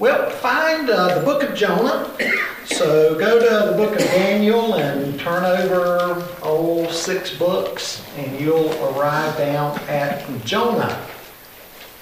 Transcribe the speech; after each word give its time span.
Well, 0.00 0.30
find 0.30 0.88
uh, 0.88 1.18
the 1.18 1.24
book 1.24 1.42
of 1.42 1.54
Jonah. 1.54 2.10
So 2.66 3.18
go 3.18 3.40
to 3.40 3.70
the 3.70 3.76
book 3.76 3.94
of 3.94 3.98
Daniel 3.98 4.74
and 4.76 5.18
turn 5.18 5.44
over 5.44 6.24
all 6.40 6.88
six 6.88 7.36
books, 7.36 8.06
and 8.16 8.38
you'll 8.38 8.72
arrive 8.84 9.36
down 9.36 9.76
at 9.88 10.24
Jonah, 10.44 10.94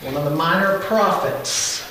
one 0.03 0.15
of 0.15 0.25
the 0.25 0.37
minor 0.37 0.79
prophets. 0.81 1.89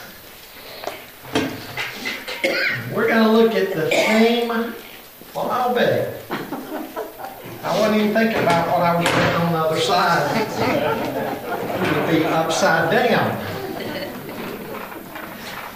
We're 2.93 3.07
going 3.07 3.23
to 3.23 3.31
look 3.31 3.55
at 3.55 3.73
the 3.73 3.89
theme. 3.89 4.49
Well, 5.33 5.49
I'll 5.49 5.73
bet. 5.73 6.21
I 6.29 7.79
wasn't 7.79 8.01
even 8.01 8.13
thinking 8.13 8.43
about 8.43 8.67
what 8.67 8.81
I 8.81 8.95
was 8.95 9.09
doing 9.09 9.47
on 9.47 9.53
the 9.53 9.59
other 9.59 9.79
side. 9.79 10.47
It 11.81 11.95
would 11.95 12.19
be 12.19 12.25
upside 12.25 12.91
down. 12.91 13.56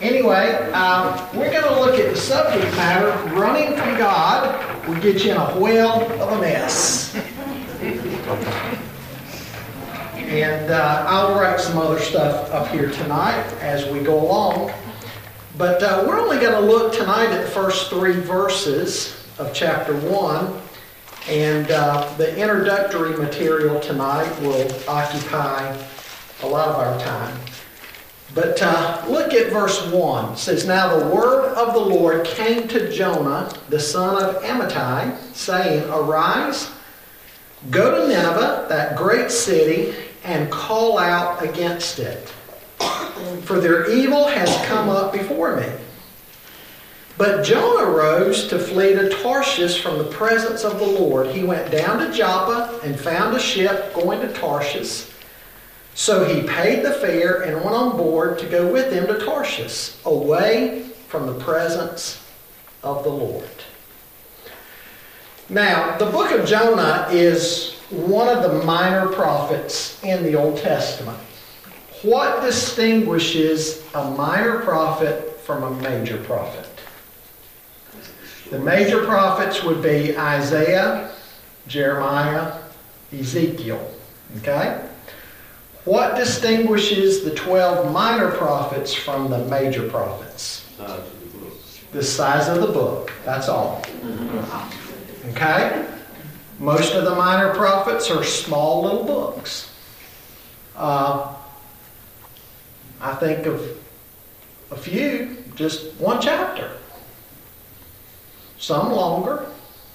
Anyway, 0.02 0.58
uh, 0.74 1.30
we're 1.32 1.52
going 1.52 1.64
to 1.64 1.80
look 1.80 2.00
at 2.00 2.10
the 2.10 2.20
subject 2.20 2.66
matter 2.76 3.12
running 3.36 3.78
from 3.78 3.96
God 4.00 4.88
will 4.88 5.00
get 5.00 5.24
you 5.24 5.30
in 5.30 5.38
a 5.38 5.60
whale 5.60 6.12
of 6.20 6.40
a 6.40 6.42
mess. 6.42 7.16
And 10.16 10.72
uh, 10.72 11.06
I'll 11.08 11.40
write 11.40 11.60
some 11.60 11.78
other 11.78 12.00
stuff 12.00 12.50
up 12.52 12.70
here 12.70 12.90
tonight 12.90 13.44
as 13.60 13.88
we 13.94 14.00
go 14.00 14.20
along. 14.20 14.74
But 15.56 15.84
uh, 15.84 16.04
we're 16.08 16.20
only 16.20 16.40
going 16.40 16.54
to 16.54 16.62
look 16.62 16.94
tonight 16.94 17.28
at 17.28 17.46
the 17.46 17.52
first 17.52 17.92
three 17.92 18.20
verses 18.22 19.24
of 19.38 19.54
chapter 19.54 19.96
1. 19.96 20.62
And 21.30 21.70
uh, 21.70 22.12
the 22.18 22.36
introductory 22.42 23.16
material 23.16 23.80
tonight 23.80 24.32
will 24.42 24.68
occupy 24.88 25.78
a 26.42 26.48
lot 26.48 26.70
of 26.70 26.76
our 26.78 27.00
time. 27.00 27.38
But 28.34 28.62
uh, 28.62 29.06
look 29.10 29.34
at 29.34 29.52
verse 29.52 29.86
1. 29.88 30.34
It 30.34 30.38
says, 30.38 30.66
Now 30.66 30.98
the 30.98 31.14
word 31.14 31.54
of 31.56 31.74
the 31.74 31.80
Lord 31.80 32.26
came 32.26 32.68
to 32.70 32.92
Jonah, 32.92 33.54
the 33.68 33.80
son 33.80 34.24
of 34.24 34.42
Amittai, 34.42 35.18
saying, 35.34 35.90
Arise, 35.90 36.72
go 37.70 37.92
to 37.92 38.08
Nineveh, 38.08 38.68
that 38.70 38.96
great 38.96 39.32
city, 39.32 39.94
and 40.24 40.50
call 40.50 40.98
out 40.98 41.44
against 41.44 42.00
it. 42.00 42.30
For 43.44 43.60
their 43.60 43.92
evil 43.92 44.28
has 44.28 44.66
come 44.66 44.88
up 44.88 45.12
before 45.12 45.58
me. 45.58 45.68
But 47.18 47.44
Jonah 47.44 47.92
rose 47.92 48.48
to 48.48 48.58
flee 48.58 48.94
to 48.94 49.10
Tarshish 49.10 49.84
from 49.84 49.98
the 49.98 50.06
presence 50.06 50.64
of 50.64 50.80
the 50.80 50.86
Lord. 50.86 51.28
He 51.28 51.44
went 51.44 51.70
down 51.70 52.00
to 52.00 52.12
Joppa 52.12 52.80
and 52.84 52.98
found 52.98 53.36
a 53.36 53.40
ship 53.40 53.94
going 53.94 54.22
to 54.22 54.34
Tarshish 54.34 55.11
so 55.94 56.26
he 56.26 56.48
paid 56.48 56.84
the 56.84 56.94
fare 56.94 57.42
and 57.42 57.56
went 57.58 57.76
on 57.76 57.98
board 57.98 58.40
to 58.40 58.46
go 58.48 58.72
with 58.72 58.92
them 58.92 59.08
to 59.08 59.24
Tarshish, 59.24 59.96
away 60.06 60.84
from 61.08 61.28
the 61.28 61.44
presence 61.44 62.24
of 62.84 63.04
the 63.04 63.10
Lord. 63.10 63.50
Now, 65.50 65.98
the 65.98 66.06
book 66.06 66.32
of 66.32 66.48
Jonah 66.48 67.08
is 67.12 67.76
one 67.90 68.30
of 68.30 68.42
the 68.44 68.64
minor 68.64 69.08
prophets 69.08 70.02
in 70.04 70.24
the 70.24 70.36
Old 70.36 70.58
Testament. 70.58 71.18
What 72.04 72.42
distinguishes 72.42 73.84
a 73.94 74.10
minor 74.12 74.60
prophet 74.60 75.40
from 75.42 75.64
a 75.64 75.72
major 75.82 76.18
prophet? 76.24 76.68
The 78.50 78.60
major 78.60 79.04
prophets 79.06 79.64
would 79.64 79.82
be 79.82 80.18
Isaiah, 80.18 81.12
Jeremiah, 81.68 82.54
Ezekiel. 83.14 83.92
Okay? 84.38 84.82
What 85.86 86.16
distinguishes 86.16 87.24
the 87.24 87.34
12 87.34 87.92
minor 87.92 88.32
prophets 88.32 88.94
from 88.94 89.30
the 89.32 89.40
major 89.46 89.90
prophets? 89.90 90.68
The 91.92 92.04
size 92.04 92.48
of 92.48 92.62
the 92.62 92.68
book. 92.68 93.12
That's 93.26 93.50
all. 93.50 93.84
Okay? 95.30 95.88
Most 96.60 96.94
of 96.94 97.06
the 97.06 97.16
minor 97.16 97.54
prophets 97.54 98.12
are 98.12 98.24
small 98.24 98.84
little 98.84 99.04
books. 99.04 99.72
Uh, 100.76 101.34
I 103.02 103.16
think 103.16 103.48
of 103.48 103.78
a 104.70 104.76
few, 104.76 105.44
just 105.56 105.94
one 106.00 106.22
chapter. 106.22 106.72
Some 108.60 108.92
longer. 108.92 109.48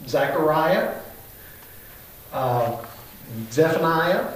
Zechariah, 0.07 0.95
uh, 2.33 2.77
Zephaniah, 3.51 4.29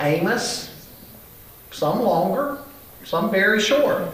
Amos, 0.00 0.70
some 1.70 2.00
longer, 2.02 2.58
some 3.04 3.30
very 3.30 3.60
short. 3.60 4.08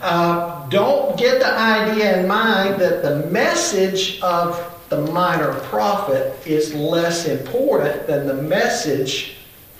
Uh, 0.00 0.68
don't 0.68 1.16
get 1.18 1.38
the 1.38 1.52
idea 1.52 2.20
in 2.20 2.28
mind 2.28 2.80
that 2.80 3.02
the 3.02 3.26
message 3.30 4.20
of 4.20 4.70
the 4.88 5.00
minor 5.12 5.54
prophet 5.60 6.34
is 6.46 6.74
less 6.74 7.26
important 7.26 8.06
than 8.06 8.26
the 8.26 8.34
message 8.34 9.36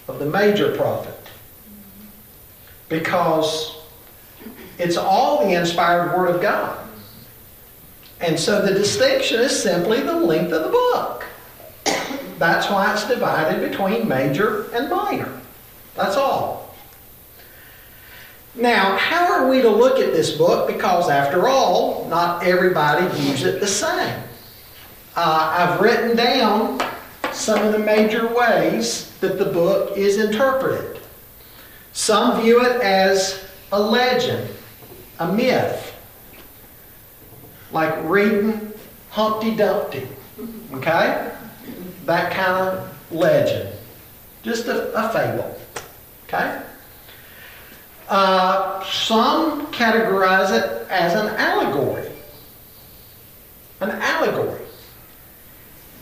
of 0.09 0.19
the 0.19 0.27
major 0.27 0.75
prophet. 0.77 1.15
Because 2.89 3.77
it's 4.79 4.97
all 4.97 5.47
the 5.47 5.55
inspired 5.55 6.17
Word 6.17 6.35
of 6.35 6.41
God. 6.41 6.79
And 8.21 8.39
so 8.39 8.65
the 8.65 8.73
distinction 8.73 9.41
is 9.41 9.63
simply 9.63 10.01
the 10.01 10.15
length 10.15 10.53
of 10.53 10.65
the 10.65 10.71
book. 10.71 11.25
That's 12.39 12.69
why 12.71 12.93
it's 12.93 13.07
divided 13.07 13.69
between 13.69 14.09
major 14.09 14.71
and 14.73 14.91
minor. 14.91 15.41
That's 15.95 16.17
all. 16.17 16.75
Now, 18.57 18.97
how 18.97 19.33
are 19.33 19.49
we 19.49 19.63
to 19.63 19.69
look 19.69 19.99
at 19.99 20.13
this 20.13 20.37
book? 20.37 20.69
Because 20.69 21.11
after 21.11 21.49
all, 21.49 22.07
not 22.09 22.45
everybody 22.45 23.07
views 23.19 23.43
it 23.43 23.61
the 23.61 23.67
same. 23.67 24.23
Uh, 25.17 25.55
I've 25.59 25.81
written 25.81 26.17
down 26.17 26.81
some 27.33 27.65
of 27.65 27.73
the 27.73 27.79
major 27.79 28.33
ways 28.33 29.11
that 29.21 29.39
the 29.39 29.47
book 29.47 29.97
is 29.97 30.19
interpreted. 30.19 31.01
Some 31.93 32.41
view 32.43 32.65
it 32.65 32.81
as 32.81 33.45
a 33.73 33.81
legend, 33.81 34.49
a 35.19 35.33
myth, 35.33 35.97
like 37.73 37.95
reading 38.05 38.73
Humpty 39.11 39.55
Dumpty. 39.55 40.09
Okay? 40.75 41.33
That 42.07 42.33
kind 42.33 42.69
of 42.69 43.13
legend. 43.13 43.71
Just 44.43 44.67
a, 44.67 44.93
a 44.93 45.09
fable. 45.11 45.59
Okay? 46.27 46.63
Uh, 48.09 48.85
some 48.85 49.67
categorize 49.69 50.51
it 50.51 50.89
as 50.91 51.15
an 51.15 51.29
allegory. 51.37 52.11
An 53.81 53.91
allegory. 53.91 54.61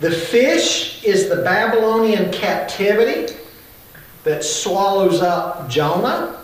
The 0.01 0.11
fish 0.11 1.05
is 1.05 1.29
the 1.29 1.37
Babylonian 1.37 2.33
captivity 2.33 3.35
that 4.25 4.43
swallows 4.43 5.21
up 5.23 5.69
Jonah, 5.69 6.41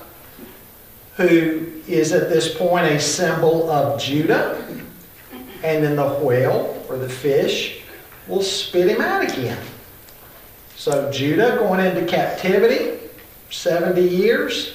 who 1.16 1.66
is 1.88 2.12
at 2.12 2.28
this 2.28 2.56
point 2.56 2.86
a 2.86 3.00
symbol 3.00 3.68
of 3.70 4.00
Judah. 4.00 4.64
And 5.64 5.82
then 5.82 5.96
the 5.96 6.08
whale, 6.08 6.84
or 6.88 6.98
the 6.98 7.08
fish, 7.08 7.77
will 8.28 8.42
spit 8.42 8.88
him 8.88 9.00
out 9.00 9.24
again. 9.24 9.60
So 10.76 11.10
Judah 11.10 11.56
going 11.58 11.84
into 11.84 12.06
captivity, 12.06 13.00
70 13.50 14.00
years, 14.00 14.74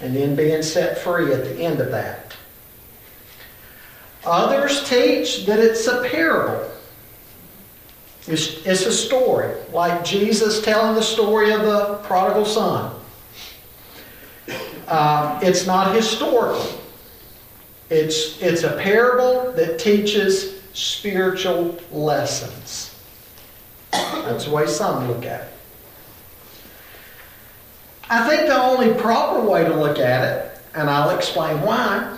and 0.00 0.16
then 0.16 0.34
being 0.34 0.62
set 0.62 0.98
free 0.98 1.32
at 1.34 1.44
the 1.44 1.60
end 1.60 1.80
of 1.80 1.90
that. 1.90 2.34
Others 4.24 4.88
teach 4.88 5.46
that 5.46 5.58
it's 5.58 5.86
a 5.86 6.08
parable. 6.08 6.70
It's, 8.26 8.64
it's 8.66 8.84
a 8.84 8.92
story, 8.92 9.54
like 9.72 10.04
Jesus 10.04 10.62
telling 10.62 10.94
the 10.94 11.02
story 11.02 11.52
of 11.52 11.62
the 11.62 11.98
prodigal 12.04 12.44
son. 12.44 12.94
Uh, 14.86 15.40
it's 15.42 15.66
not 15.66 15.94
historical. 15.94 16.66
It's, 17.90 18.40
it's 18.42 18.64
a 18.64 18.76
parable 18.76 19.52
that 19.52 19.78
teaches 19.78 20.57
spiritual 20.78 21.76
lessons. 21.90 22.94
That's 23.90 24.44
the 24.44 24.50
way 24.52 24.66
some 24.66 25.08
look 25.08 25.24
at 25.24 25.42
it. 25.42 25.52
I 28.08 28.28
think 28.28 28.48
the 28.48 28.62
only 28.62 28.94
proper 28.94 29.40
way 29.40 29.64
to 29.64 29.74
look 29.74 29.98
at 29.98 30.24
it, 30.24 30.60
and 30.74 30.88
I'll 30.88 31.16
explain 31.16 31.60
why, 31.62 32.16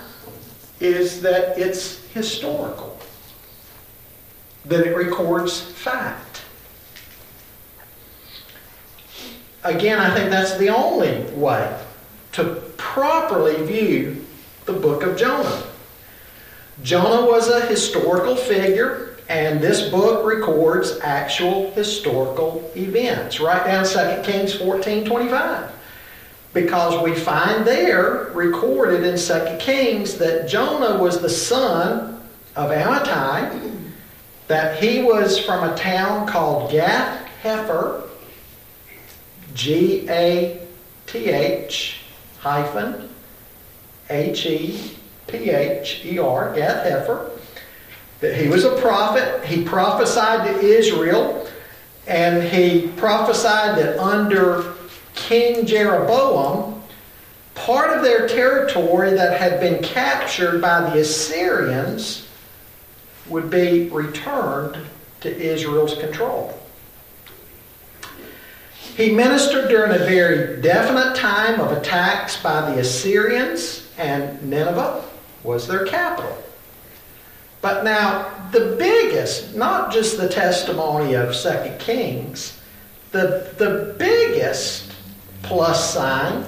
is 0.79 1.23
that 1.23 1.59
it's 1.59 2.05
historical, 2.09 2.99
that 4.67 4.87
it 4.87 4.95
records 4.95 5.61
fact. 5.61 6.43
Again, 9.65 9.99
I 9.99 10.15
think 10.15 10.31
that's 10.31 10.57
the 10.59 10.69
only 10.69 11.23
way 11.33 11.79
to 12.33 12.45
properly 12.77 13.65
view 13.67 14.25
the 14.67 14.73
book 14.73 15.03
of 15.03 15.17
Jonah. 15.17 15.70
Jonah 16.83 17.27
was 17.27 17.49
a 17.49 17.67
historical 17.67 18.37
figure, 18.37 19.17
and 19.29 19.61
this 19.61 19.89
book 19.91 20.27
records 20.27 20.99
actual 21.03 21.71
historical 21.73 22.71
events. 22.75 23.39
Write 23.41 23.67
down 23.67 23.85
2 23.85 24.23
Kings 24.23 24.55
14 24.55 25.05
25. 25.05 25.71
because 26.53 27.01
we 27.05 27.15
find 27.15 27.65
there 27.65 28.31
recorded 28.35 29.05
in 29.05 29.17
2 29.17 29.57
Kings 29.59 30.17
that 30.19 30.49
Jonah 30.49 31.01
was 31.01 31.21
the 31.21 31.29
son 31.29 32.21
of 32.57 32.71
Amittai, 32.71 33.79
that 34.49 34.83
he 34.83 35.03
was 35.03 35.39
from 35.39 35.69
a 35.69 35.77
town 35.77 36.27
called 36.27 36.73
Gath 36.73 37.25
Hepher, 37.43 38.09
G 39.55 40.09
A 40.09 40.61
T 41.07 41.27
H 41.27 42.01
hyphen 42.39 43.09
H 44.09 44.47
E 44.47 44.97
P 45.31 45.51
H 45.51 46.03
E 46.05 46.19
R, 46.19 46.53
Gath 46.55 46.87
Hepher, 46.87 47.31
That 48.21 48.37
he 48.37 48.49
was 48.49 48.65
a 48.65 48.77
prophet. 48.81 49.45
He 49.45 49.65
prophesied 49.65 50.47
to 50.47 50.61
Israel, 50.61 51.49
and 52.07 52.43
he 52.43 52.89
prophesied 52.97 53.79
that 53.79 53.99
under 53.99 54.75
King 55.15 55.67
Jeroboam, 55.67 56.83
part 57.55 57.97
of 57.97 58.03
their 58.03 58.27
territory 58.27 59.13
that 59.13 59.41
had 59.41 59.61
been 59.61 59.83
captured 59.83 60.61
by 60.61 60.91
the 60.91 61.01
Assyrians 61.01 62.27
would 63.29 63.51
be 63.51 63.89
returned 63.91 64.77
to 65.21 65.37
Israel's 65.37 65.95
control. 65.95 66.59
He 68.97 69.13
ministered 69.13 69.69
during 69.69 69.93
a 69.93 70.05
very 70.05 70.61
definite 70.61 71.17
time 71.17 71.61
of 71.61 71.73
attacks 71.73 72.37
by 72.37 72.71
the 72.71 72.81
Assyrians, 72.81 73.89
and 73.97 74.43
Nineveh 74.43 75.05
was 75.43 75.67
their 75.67 75.87
capital. 75.87 76.37
But 77.61 77.85
now, 77.85 78.49
the 78.53 78.77
biggest, 78.79 79.55
not 79.55 79.93
just 79.93 80.17
the 80.17 80.29
testimony 80.29 81.15
of 81.15 81.35
Second 81.37 81.79
Kings, 81.79 82.59
the, 83.13 83.53
the 83.59 83.95
biggest 83.99 84.93
plus 85.43 85.93
sign 85.93 86.45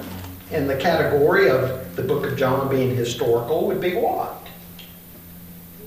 in 0.51 0.67
the 0.67 0.75
category 0.75 1.49
of 1.49 1.95
the 1.95 2.01
book 2.01 2.25
of 2.25 2.37
Jonah 2.37 2.69
being 2.69 2.95
historical 2.95 3.67
would 3.67 3.81
be 3.81 3.95
what? 3.95 4.47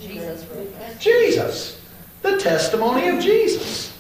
Jesus. 0.01 0.47
Jesus. 1.01 1.81
The 2.23 2.39
testimony 2.39 3.09
of 3.09 3.21
Jesus. 3.21 3.97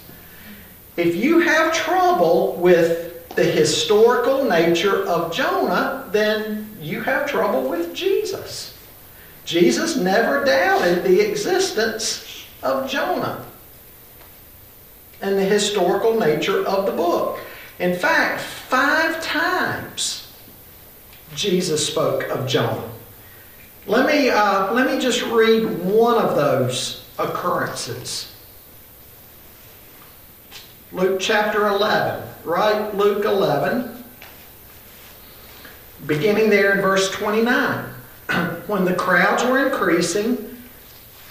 If 0.97 1.17
you 1.17 1.41
have 1.41 1.75
trouble 1.75 2.56
with 2.56 3.29
the 3.31 3.44
historical 3.44 4.44
nature 4.44 5.05
of 5.06 5.32
Jonah, 5.32 6.08
then 6.11 6.70
you 6.81 7.03
have 7.03 7.29
trouble 7.29 7.69
with 7.69 7.94
Jesus. 7.94 8.75
Jesus 9.46 9.96
never 9.96 10.44
doubted 10.44 11.04
the 11.04 11.20
existence 11.20 12.44
of 12.64 12.90
Jonah 12.90 13.46
and 15.22 15.38
the 15.38 15.44
historical 15.44 16.19
nature 16.19 16.66
of 16.66 16.84
the 16.84 16.93
book. 16.93 17.38
In 17.78 17.94
fact, 17.96 18.43
five 18.43 19.22
times 19.22 20.32
Jesus 21.37 21.87
spoke 21.87 22.25
of 22.25 22.48
Jonah. 22.48 22.90
Let 23.87 24.06
me, 24.06 24.31
uh, 24.31 24.72
let 24.75 24.90
me 24.90 25.00
just 25.00 25.22
read 25.26 25.64
one 25.78 26.19
of 26.19 26.34
those 26.34 27.04
occurrences. 27.16 28.34
Luke 30.90 31.20
chapter 31.20 31.69
11, 31.69 32.26
right? 32.44 32.93
Luke 32.96 33.25
11, 33.25 34.04
beginning 36.04 36.50
there 36.50 36.72
in 36.72 36.81
verse 36.81 37.12
29. 37.12 37.95
when 38.67 38.84
the 38.84 38.94
crowds 38.94 39.44
were 39.44 39.67
increasing, 39.67 40.56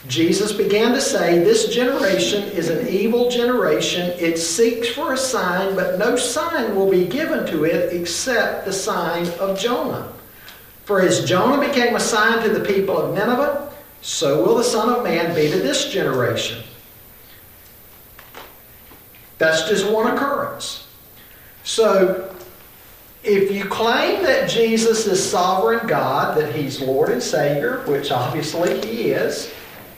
Jesus 0.07 0.51
began 0.51 0.91
to 0.93 1.01
say, 1.01 1.39
This 1.39 1.73
generation 1.73 2.43
is 2.51 2.69
an 2.69 2.87
evil 2.87 3.29
generation. 3.29 4.11
It 4.19 4.37
seeks 4.37 4.89
for 4.89 5.13
a 5.13 5.17
sign, 5.17 5.75
but 5.75 5.97
no 5.97 6.15
sign 6.15 6.75
will 6.75 6.89
be 6.89 7.05
given 7.05 7.45
to 7.47 7.65
it 7.65 7.93
except 7.93 8.65
the 8.65 8.73
sign 8.73 9.27
of 9.39 9.59
Jonah. 9.59 10.11
For 10.85 11.01
as 11.01 11.25
Jonah 11.25 11.67
became 11.67 11.95
a 11.95 11.99
sign 11.99 12.43
to 12.43 12.49
the 12.49 12.63
people 12.63 12.97
of 12.97 13.15
Nineveh, 13.15 13.73
so 14.01 14.43
will 14.45 14.55
the 14.55 14.63
Son 14.63 14.89
of 14.89 15.03
Man 15.03 15.33
be 15.33 15.49
to 15.49 15.57
this 15.57 15.91
generation. 15.91 16.63
That's 19.39 19.67
just 19.67 19.89
one 19.89 20.15
occurrence. 20.15 20.87
So, 21.63 22.24
if 23.25 23.51
you 23.51 23.65
claim 23.65 24.21
that 24.23 24.49
Jesus 24.49 25.07
is 25.07 25.27
sovereign 25.27 25.87
God, 25.87 26.37
that 26.37 26.53
he's 26.53 26.79
Lord 26.79 27.09
and 27.09 27.21
Savior, 27.21 27.83
which 27.87 28.11
obviously 28.11 28.79
he 28.85 29.11
is, 29.11 29.51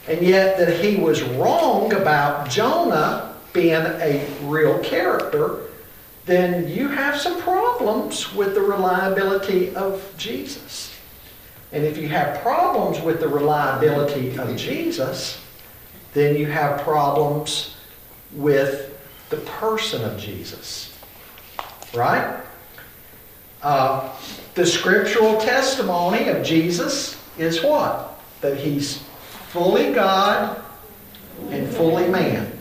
and 0.07 0.21
yet 0.21 0.57
that 0.57 0.79
he 0.79 0.95
was 0.95 1.21
wrong 1.21 1.91
about 1.93 2.49
Jonah 2.49 3.35
being 3.51 3.73
a 3.73 4.25
real 4.43 4.79
character, 4.79 5.59
then 6.25 6.69
you 6.69 6.87
have 6.87 7.19
some 7.19 7.41
problems 7.41 8.33
with 8.33 8.53
the 8.53 8.61
reliability 8.61 9.75
of 9.75 10.13
Jesus. 10.17 10.93
And 11.73 11.83
if 11.83 11.97
you 11.97 12.07
have 12.07 12.41
problems 12.41 13.01
with 13.01 13.19
the 13.19 13.27
reliability 13.27 14.37
of 14.37 14.55
Jesus, 14.55 15.41
then 16.13 16.37
you 16.37 16.45
have 16.45 16.81
problems 16.81 17.75
with 18.31 18.97
the 19.29 19.37
person 19.37 20.03
of 20.05 20.17
Jesus. 20.17 20.97
Right? 21.93 22.41
Uh, 23.61 24.09
the 24.55 24.65
scriptural 24.65 25.39
testimony 25.39 26.29
of 26.29 26.43
Jesus 26.43 27.19
is 27.37 27.63
what? 27.63 28.19
That 28.41 28.57
he's 28.57 29.03
fully 29.49 29.93
God 29.93 30.61
and 31.49 31.67
fully 31.69 32.07
man. 32.07 32.51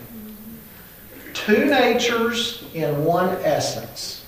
Two 1.33 1.65
natures 1.65 2.63
in 2.73 3.03
one 3.03 3.29
essence. 3.43 4.25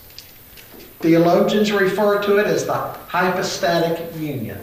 Theologians 0.99 1.71
refer 1.71 2.21
to 2.23 2.37
it 2.37 2.45
as 2.45 2.65
the 2.65 2.73
hypostatic 2.73 4.15
union. 4.19 4.59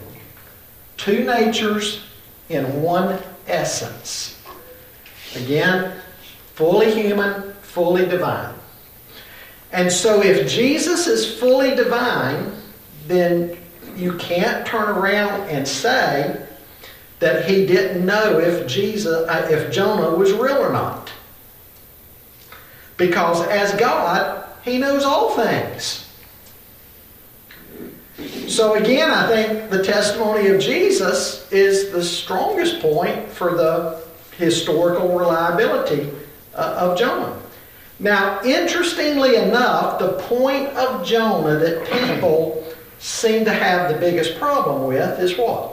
Two 0.97 1.25
natures 1.25 2.03
in 2.49 2.83
one 2.83 3.21
essence. 3.47 4.41
Again, 5.35 5.99
fully 6.55 6.93
human, 6.93 7.53
fully 7.63 8.07
divine. 8.07 8.55
And 9.73 9.91
so 9.91 10.23
if 10.23 10.49
Jesus 10.49 11.07
is 11.07 11.39
fully 11.39 11.75
divine, 11.75 12.53
then 13.07 13.57
you 13.97 14.13
can't 14.15 14.67
turn 14.67 14.89
around 14.89 15.49
and 15.49 15.67
say 15.67 16.43
that 17.19 17.49
he 17.49 17.67
didn't 17.67 18.05
know 18.05 18.39
if 18.39 18.67
Jesus 18.67 19.29
uh, 19.29 19.49
if 19.51 19.73
Jonah 19.73 20.17
was 20.17 20.33
real 20.33 20.59
or 20.59 20.73
not. 20.73 21.11
Because 22.97 23.47
as 23.49 23.73
God, 23.75 24.47
he 24.65 24.79
knows 24.79 25.05
all 25.05 25.31
things. 25.31 26.03
So 28.49 28.75
again, 28.75 29.11
I 29.11 29.27
think 29.27 29.71
the 29.71 29.83
testimony 29.83 30.49
of 30.49 30.61
Jesus 30.61 31.51
is 31.53 31.91
the 31.91 32.03
strongest 32.03 32.81
point 32.81 33.29
for 33.29 33.55
the 33.55 34.03
historical 34.39 35.19
reliability 35.19 36.11
uh, 36.55 36.77
of 36.79 36.99
Jonah. 36.99 37.39
Now, 37.99 38.43
interestingly 38.45 39.37
enough, 39.37 39.99
the 39.99 40.13
point 40.25 40.69
of 40.71 41.07
Jonah 41.07 41.59
that 41.59 41.87
people 41.87 42.63
seem 42.99 43.45
to 43.45 43.53
have 43.53 43.93
the 43.93 43.99
biggest 43.99 44.39
problem 44.39 44.87
with 44.87 45.19
is 45.19 45.37
what? 45.39 45.73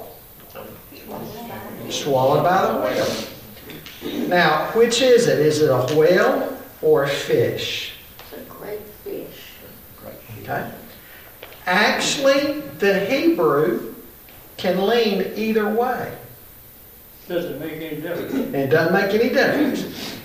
Swallowed 1.89 2.43
by 2.43 2.71
the 2.71 2.79
whale. 2.79 4.27
Now, 4.27 4.71
which 4.71 5.01
is 5.01 5.27
it? 5.27 5.39
Is 5.39 5.61
it 5.61 5.69
a 5.69 5.95
whale 5.95 6.57
or 6.81 7.03
a 7.03 7.09
fish? 7.09 7.93
It's 8.19 8.41
a 8.41 8.45
great 8.49 8.81
fish. 9.03 9.53
Okay. 10.41 10.71
Actually, 11.65 12.61
the 12.79 12.99
Hebrew 13.05 13.95
can 14.57 14.85
lean 14.87 15.33
either 15.35 15.69
way. 15.69 16.13
Doesn't 17.27 17.59
make 17.59 17.73
any 17.73 18.01
difference. 18.01 18.33
It 18.33 18.67
doesn't 18.67 18.93
make 18.93 19.13
any 19.13 19.29
difference. 19.29 20.19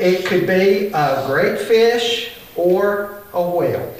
It 0.00 0.24
could 0.24 0.46
be 0.46 0.90
a 0.94 1.24
great 1.26 1.58
fish 1.58 2.32
or 2.56 3.22
a 3.34 3.42
whale. 3.42 3.94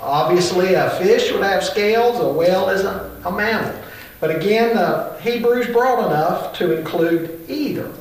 Obviously, 0.00 0.72
a 0.72 0.88
fish 0.98 1.30
would 1.30 1.42
have 1.42 1.62
scales, 1.62 2.18
a 2.20 2.32
whale 2.32 2.70
is 2.70 2.84
a, 2.84 3.20
a 3.26 3.30
mammal. 3.30 3.74
But 4.18 4.34
again, 4.34 4.74
the 4.74 5.18
Hebrew's 5.20 5.66
broad 5.66 6.06
enough 6.06 6.54
to 6.54 6.78
include 6.78 7.44
either. 7.48 7.92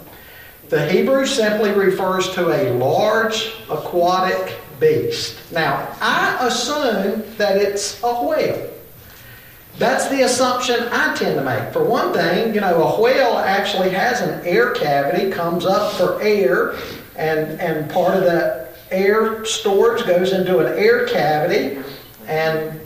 The 0.70 0.90
Hebrew 0.90 1.26
simply 1.26 1.72
refers 1.72 2.30
to 2.36 2.52
a 2.52 2.72
large 2.74 3.54
aquatic 3.70 4.56
beast. 4.80 5.52
Now, 5.52 5.94
I 6.00 6.48
assume 6.48 7.24
that 7.38 7.58
it's 7.58 8.02
a 8.02 8.24
whale. 8.24 8.70
That's 9.78 10.08
the 10.08 10.24
assumption 10.24 10.88
I 10.92 11.16
tend 11.16 11.36
to 11.38 11.44
make. 11.44 11.74
For 11.74 11.84
one 11.84 12.14
thing, 12.14 12.54
you 12.54 12.62
know, 12.62 12.84
a 12.84 13.02
whale 13.02 13.38
actually 13.38 13.90
has 13.90 14.22
an 14.22 14.46
air 14.46 14.72
cavity, 14.72 15.32
comes 15.32 15.66
up 15.66 15.94
for 15.94 16.22
air, 16.22 16.76
and, 17.20 17.60
and 17.60 17.92
part 17.92 18.16
of 18.16 18.24
that 18.24 18.76
air 18.92 19.44
storage 19.44 20.08
goes 20.08 20.32
into 20.32 20.60
an 20.60 20.78
air 20.78 21.06
cavity, 21.06 21.84
and 22.28 22.80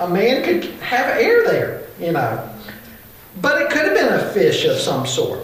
a 0.00 0.08
man 0.08 0.44
could 0.44 0.64
have 0.80 1.18
air 1.18 1.44
there, 1.44 1.82
you 1.98 2.12
know. 2.12 2.48
But 3.40 3.62
it 3.62 3.70
could 3.70 3.86
have 3.86 3.94
been 3.94 4.12
a 4.12 4.32
fish 4.32 4.66
of 4.66 4.76
some 4.76 5.06
sort. 5.06 5.40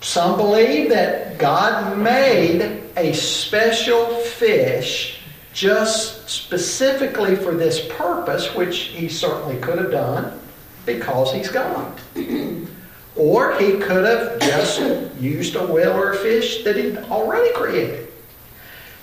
Some 0.00 0.36
believe 0.36 0.88
that 0.90 1.38
God 1.38 1.98
made 1.98 2.82
a 2.96 3.12
special 3.12 4.14
fish 4.16 5.20
just 5.52 6.28
specifically 6.28 7.34
for 7.34 7.54
this 7.54 7.88
purpose, 7.96 8.54
which 8.54 8.78
he 8.78 9.08
certainly 9.08 9.56
could 9.60 9.78
have 9.78 9.90
done 9.90 10.40
because 10.86 11.32
he's 11.32 11.48
God. 11.48 11.98
or 13.16 13.56
he 13.58 13.78
could 13.78 14.04
have 14.04 14.40
just 14.40 14.80
used 15.20 15.54
a 15.56 15.66
whale 15.66 15.92
or 15.92 16.12
a 16.12 16.16
fish 16.16 16.64
that 16.64 16.76
he'd 16.76 16.96
already 16.98 17.52
created. 17.54 18.12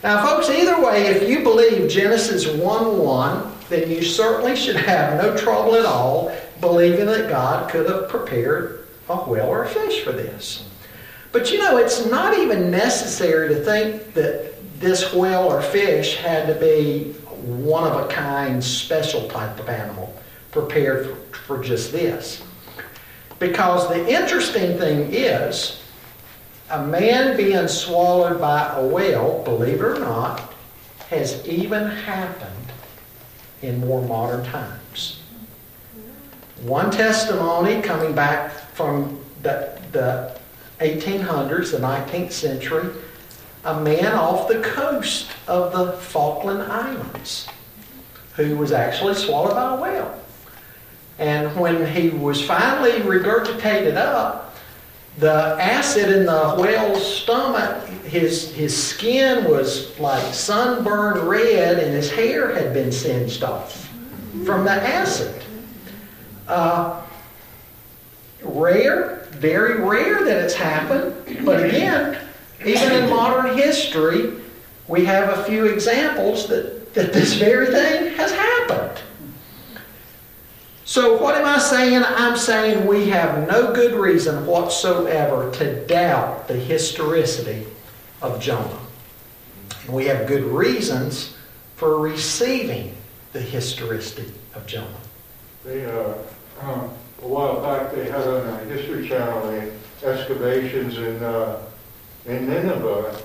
Now, 0.03 0.25
folks, 0.25 0.50
either 0.50 0.84
way, 0.84 1.08
if 1.08 1.30
you 1.30 1.44
believe 1.44 1.89
Genesis 1.89 2.48
1 2.48 2.98
1, 2.98 3.51
then 3.70 3.89
you 3.89 4.03
certainly 4.03 4.56
should 4.56 4.75
have 4.75 5.22
no 5.22 5.38
trouble 5.38 5.75
at 5.75 5.86
all 5.86 6.36
believing 6.60 7.06
that 7.06 7.30
God 7.30 7.70
could 7.70 7.89
have 7.89 8.10
prepared 8.10 8.88
a 9.10 9.15
whale 9.18 9.48
or 9.48 9.63
a 9.63 9.70
fish 9.70 10.03
for 10.03 10.12
this. 10.12 10.65
But 11.32 11.51
you 11.51 11.60
know, 11.60 11.77
it's 11.77 12.06
not 12.08 12.38
even 12.38 12.70
necessary 12.70 13.50
to 13.50 13.63
think 13.63 14.13
that 14.13 14.53
this 14.80 15.13
whale 15.13 15.44
or 15.44 15.62
fish 15.62 16.18
had 16.18 16.48
to 16.48 16.60
be 16.60 17.13
one 17.44 17.89
of 17.89 18.03
a 18.03 18.08
kind, 18.08 18.63
special 18.63 19.27
type 19.30 19.60
of 19.60 19.70
animal 19.70 20.13
prepared 20.51 21.06
for, 21.06 21.38
for 21.38 21.63
just 21.63 21.91
this. 21.91 22.44
Because 23.41 23.89
the 23.89 24.07
interesting 24.07 24.77
thing 24.77 25.12
is, 25.12 25.81
a 26.69 26.86
man 26.86 27.36
being 27.36 27.67
swallowed 27.67 28.39
by 28.39 28.71
a 28.75 28.86
whale, 28.86 29.41
believe 29.43 29.79
it 29.79 29.83
or 29.83 30.00
not, 30.00 30.53
has 31.10 31.43
even 31.48 31.88
happened 31.88 32.71
in 33.63 33.79
more 33.79 34.03
modern 34.03 34.45
times. 34.45 35.24
One 36.62 36.91
testimony 36.91 37.81
coming 37.81 38.13
back 38.13 38.51
from 38.75 39.19
the, 39.41 39.75
the 39.91 40.39
1800s, 40.79 41.71
the 41.71 41.79
19th 41.79 42.31
century, 42.31 42.91
a 43.65 43.81
man 43.81 44.13
off 44.13 44.50
the 44.50 44.62
coast 44.62 45.31
of 45.48 45.74
the 45.74 45.93
Falkland 45.93 46.62
Islands 46.71 47.48
who 48.36 48.55
was 48.55 48.71
actually 48.71 49.15
swallowed 49.15 49.55
by 49.55 49.74
a 49.74 49.81
whale. 49.81 50.21
And 51.22 51.56
when 51.56 51.86
he 51.86 52.10
was 52.10 52.44
finally 52.44 52.94
regurgitated 52.94 53.96
up, 53.96 54.56
the 55.20 55.32
acid 55.32 56.10
in 56.10 56.25
the 56.25 56.56
whale's 56.58 57.06
stomach, 57.22 57.88
his, 58.06 58.51
his 58.56 58.75
skin 58.75 59.44
was 59.44 60.00
like 60.00 60.34
sunburned 60.34 61.20
red 61.30 61.78
and 61.78 61.94
his 61.94 62.10
hair 62.10 62.56
had 62.56 62.74
been 62.74 62.92
singed 62.92 63.44
off 63.44 63.88
from 64.46 64.66
the 64.66 64.72
acid. 64.72 65.44
Uh, 66.48 67.00
rare, 68.42 69.28
very 69.34 69.80
rare 69.80 70.25
that 70.25 70.44
it's 70.44 70.56
happened, 70.56 71.46
but 71.46 71.63
again, 71.63 72.18
even 72.66 72.92
in 72.94 73.10
modern 73.12 73.56
history, 73.56 74.34
we 74.88 75.06
have 75.06 75.38
a 75.38 75.44
few 75.44 75.66
examples 75.66 76.48
that, 76.48 76.96
that 76.96 77.13
this 77.13 77.36
very 77.36 77.68
thing. 77.68 78.00
So, 80.91 81.15
what 81.15 81.36
am 81.36 81.45
I 81.45 81.57
saying? 81.57 82.03
I'm 82.03 82.36
saying 82.36 82.86
we 82.86 83.07
have 83.12 83.48
no 83.48 83.74
good 83.74 83.93
reason 83.93 84.45
whatsoever 84.45 85.50
to 85.51 85.86
doubt 85.86 86.50
the 86.50 86.57
historicity 86.57 87.65
of 88.21 88.41
Jonah. 88.41 88.77
And 89.86 89.93
we 89.93 90.07
have 90.07 90.27
good 90.27 90.43
reasons 90.43 91.38
for 91.77 91.98
receiving 91.98 92.93
the 93.31 93.39
historicity 93.39 94.33
of 94.53 94.67
Jonah. 94.67 95.00
They, 95.63 95.86
uh, 95.86 96.13
um, 96.60 96.89
a 97.21 97.25
while 97.25 97.62
back, 97.62 97.93
they 97.95 98.10
had 98.10 98.27
on 98.27 98.48
a 98.48 98.57
History 98.65 99.07
Channel 99.07 99.50
the 99.50 99.71
excavations 100.05 100.98
in, 100.98 101.24
uh, 101.24 101.62
in 102.25 102.50
Nineveh, 102.50 103.17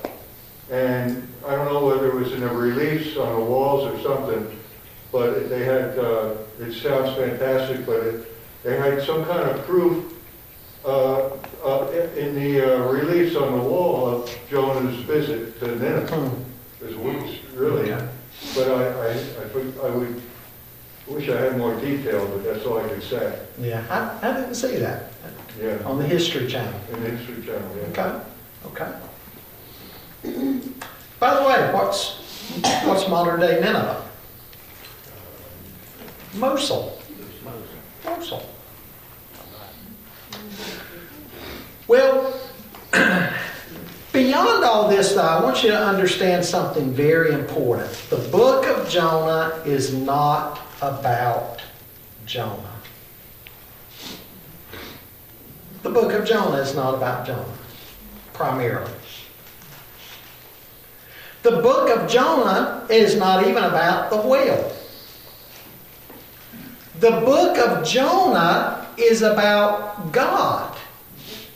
and 0.71 1.27
I 1.45 1.57
don't 1.57 1.73
know 1.73 1.85
whether 1.85 2.13
it 2.13 2.15
was 2.15 2.33
in 2.33 2.45
a 2.45 2.55
release 2.55 3.17
on 3.17 3.35
the 3.35 3.45
walls 3.45 3.93
or 3.93 4.01
something, 4.05 4.57
but 5.17 5.49
they 5.49 5.65
had, 5.65 5.99
uh, 5.99 6.35
it 6.61 6.73
sounds 6.75 7.17
fantastic, 7.17 7.87
but 7.87 8.01
it, 8.01 8.27
they 8.63 8.77
had 8.77 9.03
some 9.03 9.25
kind 9.25 9.49
of 9.49 9.65
proof 9.67 10.13
uh, 10.85 11.31
uh, 11.65 11.89
in 12.17 12.35
the 12.35 12.61
uh, 12.61 12.87
reliefs 12.93 13.35
on 13.35 13.53
the 13.59 13.65
wall 13.65 14.07
of 14.09 14.31
Jonah's 14.51 14.97
visit 15.05 15.59
to 15.61 15.69
Nineveh. 15.69 16.15
Hmm. 16.15 16.85
It 16.85 16.99
was 16.99 17.39
really, 17.55 17.93
Okay. 17.93 18.09
but 18.55 18.69
I, 18.71 18.83
I, 19.09 19.09
I 19.09 19.87
I 19.87 19.91
would 19.91 20.21
wish 21.09 21.29
I 21.31 21.41
had 21.41 21.57
more 21.57 21.75
detail, 21.81 22.27
but 22.29 22.45
that's 22.45 22.67
all 22.67 22.79
I 22.79 22.89
can 22.89 23.01
say. 23.01 23.39
Yeah, 23.59 23.83
I, 23.89 24.29
I 24.29 24.33
didn't 24.35 24.55
see 24.55 24.77
that 24.77 25.11
Yeah, 25.59 25.79
on 25.87 25.99
the 25.99 26.07
History 26.07 26.47
Channel. 26.47 26.79
in 26.93 27.03
the 27.03 27.11
History 27.17 27.43
Channel, 27.43 27.71
yeah. 27.95 28.21
Okay, 28.67 28.91
okay. 30.27 30.71
By 31.19 31.35
the 31.35 31.43
way, 31.49 31.73
what's 31.73 32.19
what's 32.85 33.09
modern 33.09 33.41
day 33.41 33.59
Nineveh? 33.61 34.06
Mosul. 36.37 36.99
Mosul. 38.05 38.43
Well, 41.89 42.41
beyond 44.13 44.65
all 44.65 44.89
this, 44.89 45.13
though, 45.13 45.23
I 45.23 45.43
want 45.43 45.63
you 45.63 45.71
to 45.71 45.79
understand 45.79 46.45
something 46.45 46.93
very 46.93 47.33
important. 47.33 47.91
The 48.11 48.17
book 48.17 48.67
of 48.67 48.89
Jonah 48.89 49.63
is 49.65 49.95
not 49.95 50.61
about 50.83 51.63
Jonah. 52.27 52.73
The 55.83 55.91
book 55.91 56.13
of 56.13 56.27
Jonah 56.27 56.57
is 56.59 56.75
not 56.75 56.95
about 56.95 57.27
Jonah, 57.27 57.45
primarily. 58.33 58.91
The 61.43 61.63
book 61.63 61.89
of 61.97 62.11
Jonah 62.11 62.85
is 62.91 63.15
not 63.15 63.47
even 63.47 63.63
about 63.63 64.11
the 64.11 64.17
whale. 64.17 64.73
The 67.01 67.11
book 67.11 67.59
of 67.59 67.87
Jonah 67.87 68.87
is 68.97 69.23
about 69.23 70.13
God 70.13 70.77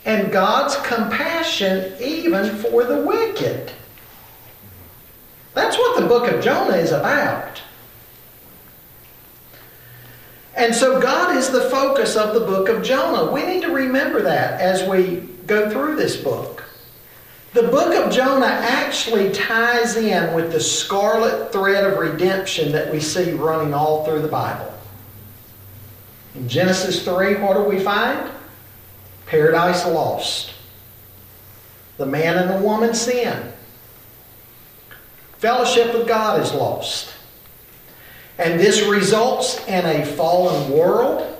and 0.05 0.31
God's 0.31 0.75
compassion 0.87 1.93
even 1.99 2.55
for 2.57 2.83
the 2.83 3.01
wicked. 3.01 3.71
That's 5.53 5.77
what 5.77 5.99
the 5.99 6.07
book 6.07 6.31
of 6.31 6.43
Jonah 6.43 6.77
is 6.77 6.91
about. 6.91 7.61
And 10.55 10.75
so 10.75 11.01
God 11.01 11.35
is 11.35 11.49
the 11.49 11.69
focus 11.69 12.15
of 12.15 12.33
the 12.33 12.41
book 12.41 12.69
of 12.69 12.83
Jonah. 12.83 13.31
We 13.31 13.45
need 13.45 13.61
to 13.61 13.71
remember 13.71 14.21
that 14.21 14.61
as 14.61 14.87
we 14.87 15.27
go 15.47 15.69
through 15.69 15.95
this 15.95 16.17
book. 16.17 16.63
The 17.53 17.63
book 17.63 17.93
of 17.95 18.11
Jonah 18.11 18.45
actually 18.45 19.31
ties 19.31 19.97
in 19.97 20.33
with 20.33 20.51
the 20.51 20.59
scarlet 20.59 21.51
thread 21.51 21.83
of 21.83 21.97
redemption 21.97 22.71
that 22.71 22.91
we 22.91 22.99
see 22.99 23.31
running 23.31 23.73
all 23.73 24.05
through 24.05 24.21
the 24.21 24.27
Bible. 24.27 24.71
In 26.35 26.47
Genesis 26.47 27.03
3, 27.03 27.35
what 27.35 27.55
do 27.55 27.63
we 27.63 27.79
find? 27.79 28.31
Paradise 29.25 29.85
lost. 29.85 30.53
The 31.97 32.05
man 32.05 32.37
and 32.37 32.49
the 32.49 32.65
woman 32.65 32.93
sin. 32.93 33.51
Fellowship 35.37 35.93
with 35.93 36.07
God 36.07 36.39
is 36.41 36.53
lost. 36.53 37.13
And 38.37 38.59
this 38.59 38.81
results 38.87 39.65
in 39.67 39.85
a 39.85 40.05
fallen 40.05 40.71
world, 40.71 41.37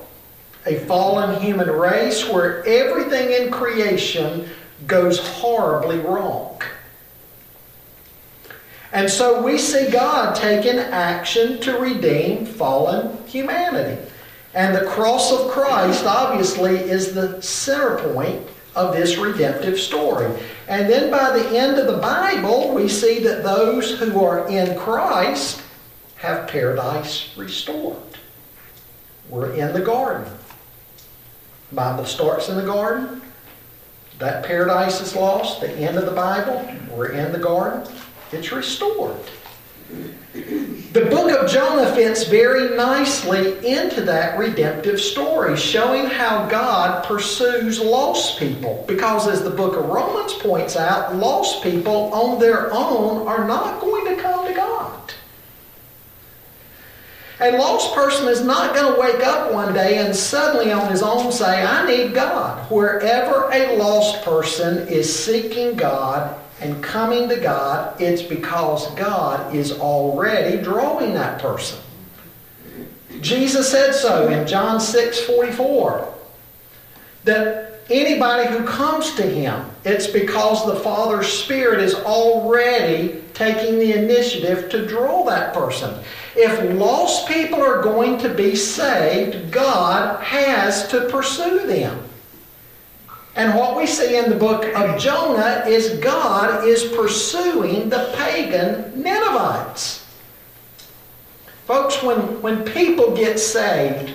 a 0.66 0.80
fallen 0.80 1.42
human 1.42 1.70
race 1.70 2.28
where 2.28 2.66
everything 2.66 3.32
in 3.32 3.52
creation 3.52 4.50
goes 4.88 5.20
horribly 5.20 6.00
wrong. 6.00 6.62
And 8.94 9.10
so 9.10 9.42
we 9.42 9.58
see 9.58 9.90
God 9.90 10.36
taking 10.36 10.78
action 10.78 11.62
to 11.62 11.78
redeem 11.78 12.46
fallen 12.46 13.26
humanity. 13.26 14.11
And 14.54 14.76
the 14.76 14.86
cross 14.86 15.32
of 15.32 15.50
Christ, 15.50 16.06
obviously, 16.06 16.78
is 16.78 17.14
the 17.14 17.42
center 17.42 17.98
point 18.14 18.48
of 18.76 18.94
this 18.94 19.18
redemptive 19.18 19.80
story. 19.80 20.32
And 20.68 20.90
then 20.90 21.10
by 21.10 21.38
the 21.38 21.58
end 21.58 21.78
of 21.78 21.88
the 21.88 22.02
Bible, 22.02 22.74
we 22.74 22.88
see 22.88 23.20
that 23.20 23.44
those 23.44 24.00
who 24.00 24.24
are 24.24 24.48
in 24.48 24.78
Christ 24.78 25.62
have 26.16 26.48
paradise 26.48 27.36
restored. 27.38 27.98
We're 29.30 29.54
in 29.54 29.74
the 29.74 29.82
garden. 29.82 30.32
Bible 31.72 32.06
starts 32.06 32.50
in 32.50 32.58
the 32.58 32.66
garden. 32.66 33.22
That 34.20 34.46
paradise 34.46 35.02
is 35.02 35.16
lost. 35.16 35.62
The 35.62 35.72
end 35.72 35.98
of 35.98 36.06
the 36.06 36.12
Bible, 36.12 36.70
we're 36.92 37.12
in 37.12 37.32
the 37.32 37.40
garden. 37.40 37.92
It's 38.32 38.52
restored. 38.52 39.18
The 40.34 41.08
book 41.10 41.32
of 41.32 41.50
Jonah 41.50 41.94
fits 41.94 42.24
very 42.24 42.76
nicely 42.78 43.58
into 43.68 44.02
that 44.04 44.40
redemptive 44.40 45.00
story, 45.00 45.58
showing 45.58 46.06
how 46.06 46.48
God 46.48 47.04
pursues 47.04 47.82
lost 47.82 48.40
people. 48.40 48.86
Because, 48.88 49.28
as 49.28 49.44
the 49.44 49.50
book 49.50 49.76
of 49.76 49.86
Romans 49.86 50.34
points 50.34 50.78
out, 50.78 51.16
lost 51.16 51.64
people 51.64 52.14
on 52.14 52.40
their 52.40 52.74
own 52.74 53.28
are 53.28 53.46
not 53.46 53.82
going 53.82 54.16
to 54.16 54.22
come 54.22 54.48
to 54.48 54.54
God. 54.54 55.14
A 57.42 57.58
lost 57.58 57.96
person 57.96 58.28
is 58.28 58.42
not 58.42 58.76
going 58.76 58.94
to 58.94 59.02
wake 59.02 59.26
up 59.26 59.52
one 59.52 59.74
day 59.74 59.98
and 59.98 60.16
suddenly 60.16 60.72
on 60.72 60.92
his 60.92 61.02
own 61.02 61.32
say, 61.32 61.66
I 61.66 61.86
need 61.88 62.14
God. 62.14 62.70
Wherever 62.72 63.50
a 63.52 63.76
lost 63.78 64.24
person 64.24 64.88
is 64.88 65.14
seeking 65.14 65.76
God, 65.76 66.40
and 66.62 66.82
coming 66.84 67.28
to 67.30 67.38
God, 67.38 68.00
it's 68.00 68.22
because 68.22 68.88
God 68.96 69.56
is 69.56 69.72
already 69.74 70.62
drawing 70.62 71.14
that 71.16 71.42
person. 71.42 71.80
Jesus 73.20 73.70
said 73.70 73.94
so 73.94 74.30
in 74.30 74.48
John 74.48 74.80
6 74.80 75.20
44 75.22 76.14
that 77.24 77.82
anybody 77.90 78.50
who 78.50 78.66
comes 78.66 79.16
to 79.16 79.24
him, 79.24 79.66
it's 79.84 80.08
because 80.08 80.66
the 80.66 80.80
Father's 80.80 81.28
Spirit 81.28 81.80
is 81.82 81.96
already 81.96 83.22
taking 83.34 83.80
the 83.80 83.94
initiative 83.94 84.70
to 84.70 84.88
draw 84.88 85.24
that 85.26 85.54
person. 85.54 86.04
If 86.36 86.78
lost 86.78 87.28
people 87.28 87.62
are 87.62 87.82
going 87.82 88.18
to 88.20 88.30
be 88.30 88.56
saved, 88.56 89.52
God 89.52 90.24
has 90.24 90.88
to 90.90 91.10
pursue 91.10 91.66
them. 91.66 92.08
And 93.36 93.58
what 93.58 93.78
we 93.78 93.88
see 93.88 94.18
in 94.18 94.30
the 94.30 94.36
book 94.36 94.66
of 94.76 95.00
Jonah 95.00 95.64
is 95.66 95.98
God 96.00 96.68
is 96.68 96.84
pursuing 96.84 97.90
the 97.90 98.14
pagan 98.18 99.02
Ninevites. 99.02 100.06
Folks, 101.66 102.04
when, 102.04 102.42
when 102.42 102.66
people 102.66 103.16
get 103.16 103.40
saved, 103.40 104.14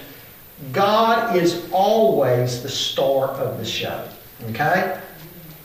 God 0.72 1.36
is 1.36 1.66
always 1.72 2.62
the 2.62 2.68
star 2.68 3.28
of 3.28 3.58
the 3.58 3.64
show. 3.64 4.06
Okay? 4.50 5.00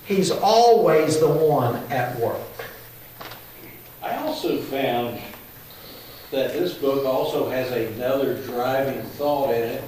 He's 0.06 0.32
always 0.32 1.20
the 1.20 1.30
one 1.30 1.76
at 1.92 2.18
work. 2.20 2.40
I 4.02 4.16
also 4.18 4.62
found 4.62 5.20
that 6.32 6.54
this 6.54 6.74
book 6.74 7.06
also 7.06 7.50
has 7.50 7.72
another 7.72 8.42
driving 8.44 9.02
thought 9.04 9.54
in 9.54 9.62
it 9.62 9.84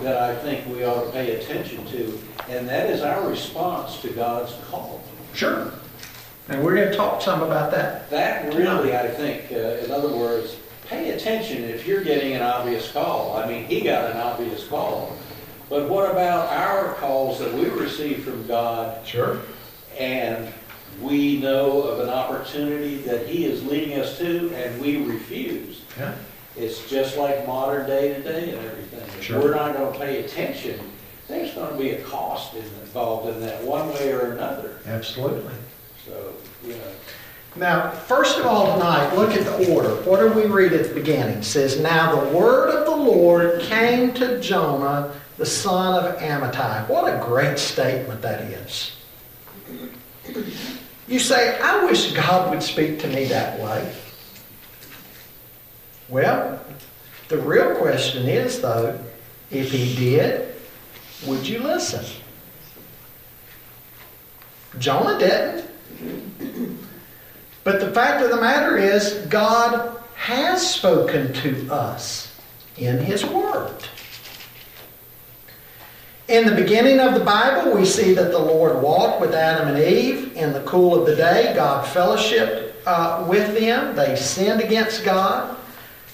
that 0.00 0.16
I 0.16 0.34
think 0.36 0.66
we 0.68 0.84
ought 0.84 1.04
to 1.04 1.10
pay 1.10 1.36
attention 1.36 1.84
to, 1.86 2.18
and 2.50 2.68
that 2.68 2.90
is 2.90 3.00
our 3.02 3.28
response 3.28 4.00
to 4.02 4.08
God's 4.08 4.52
call. 4.68 5.00
Sure. 5.34 5.72
And 6.48 6.64
we're 6.64 6.74
going 6.74 6.90
to 6.90 6.96
talk 6.96 7.22
some 7.22 7.42
about 7.42 7.70
that. 7.70 8.10
That 8.10 8.52
really, 8.54 8.96
I 8.96 9.06
think, 9.06 9.52
uh, 9.52 9.84
in 9.84 9.92
other 9.92 10.08
words, 10.08 10.56
pay 10.88 11.10
attention 11.10 11.62
if 11.62 11.86
you're 11.86 12.02
getting 12.02 12.32
an 12.34 12.42
obvious 12.42 12.90
call. 12.90 13.36
I 13.36 13.46
mean, 13.46 13.64
he 13.66 13.80
got 13.80 14.10
an 14.10 14.16
obvious 14.16 14.66
call. 14.66 15.16
But 15.68 15.88
what 15.88 16.10
about 16.10 16.48
our 16.52 16.94
calls 16.94 17.38
that 17.38 17.54
we 17.54 17.66
receive 17.66 18.24
from 18.24 18.44
God 18.48 19.06
Sure. 19.06 19.38
and 19.96 20.52
we 21.00 21.38
know 21.40 21.82
of 21.82 22.00
an 22.00 22.08
opportunity 22.08 22.96
that 23.02 23.28
he 23.28 23.44
is 23.44 23.64
leading 23.64 24.00
us 24.00 24.18
to 24.18 24.52
and 24.56 24.82
we 24.82 24.96
refuse? 24.96 25.82
Yeah. 25.96 26.14
It's 26.56 26.90
just 26.90 27.16
like 27.16 27.46
modern 27.46 27.86
day 27.86 28.12
today 28.14 28.50
and 28.50 28.66
everything. 28.66 29.20
Sure. 29.22 29.40
we're 29.40 29.54
not 29.54 29.76
going 29.76 29.92
to 29.92 29.98
pay 30.00 30.24
attention, 30.24 30.80
there's 31.30 31.54
going 31.54 31.72
to 31.72 31.78
be 31.78 31.90
a 31.90 32.02
cost 32.02 32.54
involved 32.54 33.28
in 33.28 33.40
that 33.40 33.62
one 33.62 33.88
way 33.90 34.12
or 34.12 34.32
another. 34.32 34.78
Absolutely. 34.86 35.54
So, 36.06 36.34
you 36.64 36.72
know, 36.72 36.92
Now, 37.56 37.90
first 37.90 38.38
of 38.38 38.46
all, 38.46 38.74
tonight, 38.74 39.14
look 39.14 39.30
at 39.30 39.44
the 39.44 39.72
order. 39.72 39.94
What 40.02 40.20
did 40.20 40.34
we 40.34 40.46
read 40.46 40.72
at 40.72 40.88
the 40.88 40.94
beginning? 40.94 41.38
It 41.38 41.44
says, 41.44 41.78
Now 41.80 42.20
the 42.20 42.36
word 42.36 42.70
of 42.70 42.86
the 42.86 42.96
Lord 42.96 43.60
came 43.62 44.12
to 44.14 44.40
Jonah, 44.40 45.12
the 45.36 45.46
son 45.46 46.04
of 46.04 46.16
Amittai. 46.18 46.88
What 46.88 47.12
a 47.12 47.24
great 47.24 47.58
statement 47.58 48.22
that 48.22 48.42
is. 48.42 48.96
You 51.08 51.18
say, 51.18 51.58
I 51.60 51.84
wish 51.84 52.12
God 52.12 52.50
would 52.50 52.62
speak 52.62 53.00
to 53.00 53.08
me 53.08 53.24
that 53.26 53.58
way. 53.58 53.94
Well, 56.08 56.60
the 57.28 57.38
real 57.38 57.74
question 57.76 58.28
is, 58.28 58.60
though, 58.60 58.98
if 59.50 59.70
he 59.72 59.94
did, 59.96 60.54
would 61.26 61.46
you 61.46 61.60
listen? 61.60 62.04
Jonah 64.78 65.18
didn't. 65.18 65.66
But 67.64 67.80
the 67.80 67.90
fact 67.92 68.22
of 68.22 68.30
the 68.30 68.40
matter 68.40 68.76
is, 68.76 69.26
God 69.28 70.00
has 70.14 70.74
spoken 70.74 71.32
to 71.34 71.72
us 71.72 72.34
in 72.76 72.98
His 72.98 73.24
Word. 73.24 73.76
In 76.28 76.46
the 76.46 76.54
beginning 76.54 77.00
of 77.00 77.14
the 77.14 77.24
Bible, 77.24 77.74
we 77.74 77.84
see 77.84 78.14
that 78.14 78.30
the 78.30 78.38
Lord 78.38 78.80
walked 78.80 79.20
with 79.20 79.34
Adam 79.34 79.68
and 79.74 79.78
Eve 79.78 80.36
in 80.36 80.52
the 80.52 80.60
cool 80.60 80.94
of 80.94 81.04
the 81.04 81.16
day. 81.16 81.52
God 81.56 81.84
fellowshiped 81.84 82.72
uh, 82.86 83.26
with 83.28 83.58
them. 83.58 83.96
They 83.96 84.14
sinned 84.14 84.60
against 84.60 85.04
God. 85.04 85.56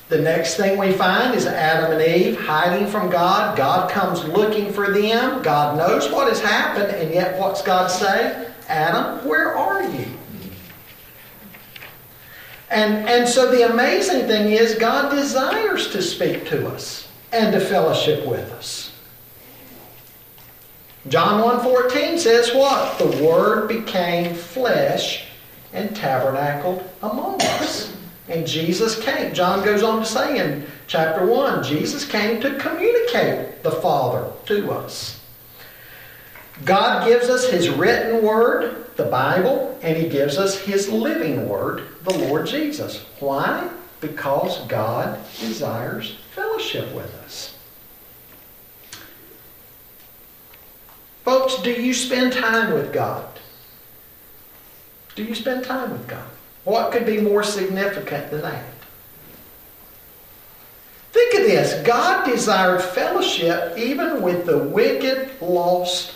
The 0.09 0.19
next 0.19 0.55
thing 0.57 0.79
we 0.79 0.93
find 0.93 1.35
is 1.35 1.47
Adam 1.47 1.93
and 1.93 2.01
Eve 2.01 2.39
hiding 2.39 2.87
from 2.87 3.11
God. 3.11 3.57
God 3.57 3.91
comes 3.91 4.25
looking 4.25 4.73
for 4.73 4.93
them. 4.93 5.43
God 5.43 5.77
knows 5.77 6.11
what 6.13 6.29
has 6.29 6.41
happened, 6.41 6.93
and 6.93 7.13
yet 7.13 7.41
what's 7.41 7.61
God 7.61 7.89
say? 7.89 8.53
Adam, 8.69 9.27
where 9.27 9.57
are 9.57 9.83
you? 9.83 10.07
And, 12.71 13.09
and 13.09 13.29
so 13.29 13.51
the 13.51 13.71
amazing 13.71 14.27
thing 14.27 14.53
is 14.53 14.75
God 14.75 15.11
desires 15.11 15.89
to 15.91 16.03
speak 16.03 16.47
to 16.47 16.69
us 16.69 17.09
and 17.33 17.53
to 17.53 17.61
fellowship 17.61 18.27
with 18.27 18.51
us. 18.53 18.93
John 21.09 21.43
1.14 21.61 22.19
says 22.19 22.53
what? 22.53 22.99
The 22.99 23.25
Word 23.25 23.69
became 23.69 24.35
flesh 24.35 25.27
and 25.73 25.95
tabernacled 25.95 26.89
among 27.03 27.41
us. 27.43 27.93
And 28.29 28.47
Jesus 28.47 29.01
came. 29.01 29.33
John 29.35 29.65
goes 29.65 29.83
on 29.83 30.01
to 30.01 30.07
say 30.07 30.39
in 30.39 30.67
chapter 30.87 31.25
1, 31.25 31.63
Jesus 31.63 32.05
came 32.05 32.41
to 32.41 32.59
communicate 32.59 33.63
the 33.63 33.71
Father 33.71 34.33
to 34.47 34.73
us. 34.73 35.21
God 36.65 37.07
gives 37.07 37.29
us 37.29 37.49
His 37.49 37.69
written 37.69 38.25
Word, 38.25 38.87
the 38.97 39.05
Bible, 39.05 39.79
and 39.83 39.97
He 39.97 40.09
gives 40.09 40.39
us 40.39 40.59
His 40.59 40.89
living 40.89 41.49
Word, 41.49 41.85
the 42.03 42.19
Lord 42.19 42.47
Jesus. 42.47 43.05
Why? 43.21 43.71
Because 44.01 44.67
God 44.67 45.19
desires 45.39 46.17
fellowship 46.35 46.93
with 46.95 47.15
us. 47.25 47.57
Folks, 51.25 51.61
do 51.63 51.71
you 51.71 51.93
spend 51.93 52.33
time 52.33 52.73
with 52.73 52.93
God? 52.93 53.27
Do 55.15 55.25
you 55.25 55.35
spend 55.35 55.65
time 55.65 55.91
with 55.91 56.07
God? 56.07 56.29
What 56.67 56.91
could 56.91 57.07
be 57.07 57.21
more 57.21 57.45
significant 57.45 58.29
than 58.33 58.43
that? 58.43 58.65
Think 61.13 61.35
of 61.35 61.41
this 61.43 61.87
God 61.87 62.27
desired 62.27 62.83
fellowship 62.83 63.79
even 63.79 64.21
with 64.21 64.47
the 64.47 64.59
wicked, 64.59 65.31
lost 65.41 66.15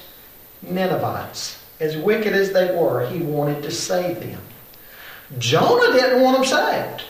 Ninevites. 0.60 1.62
As 1.78 1.96
wicked 1.96 2.32
as 2.32 2.52
they 2.52 2.74
were, 2.74 3.06
he 3.06 3.20
wanted 3.20 3.62
to 3.62 3.70
save 3.70 4.18
them. 4.18 4.42
Jonah 5.38 5.92
didn't 5.92 6.20
want 6.20 6.38
them 6.38 6.44
saved. 6.44 7.04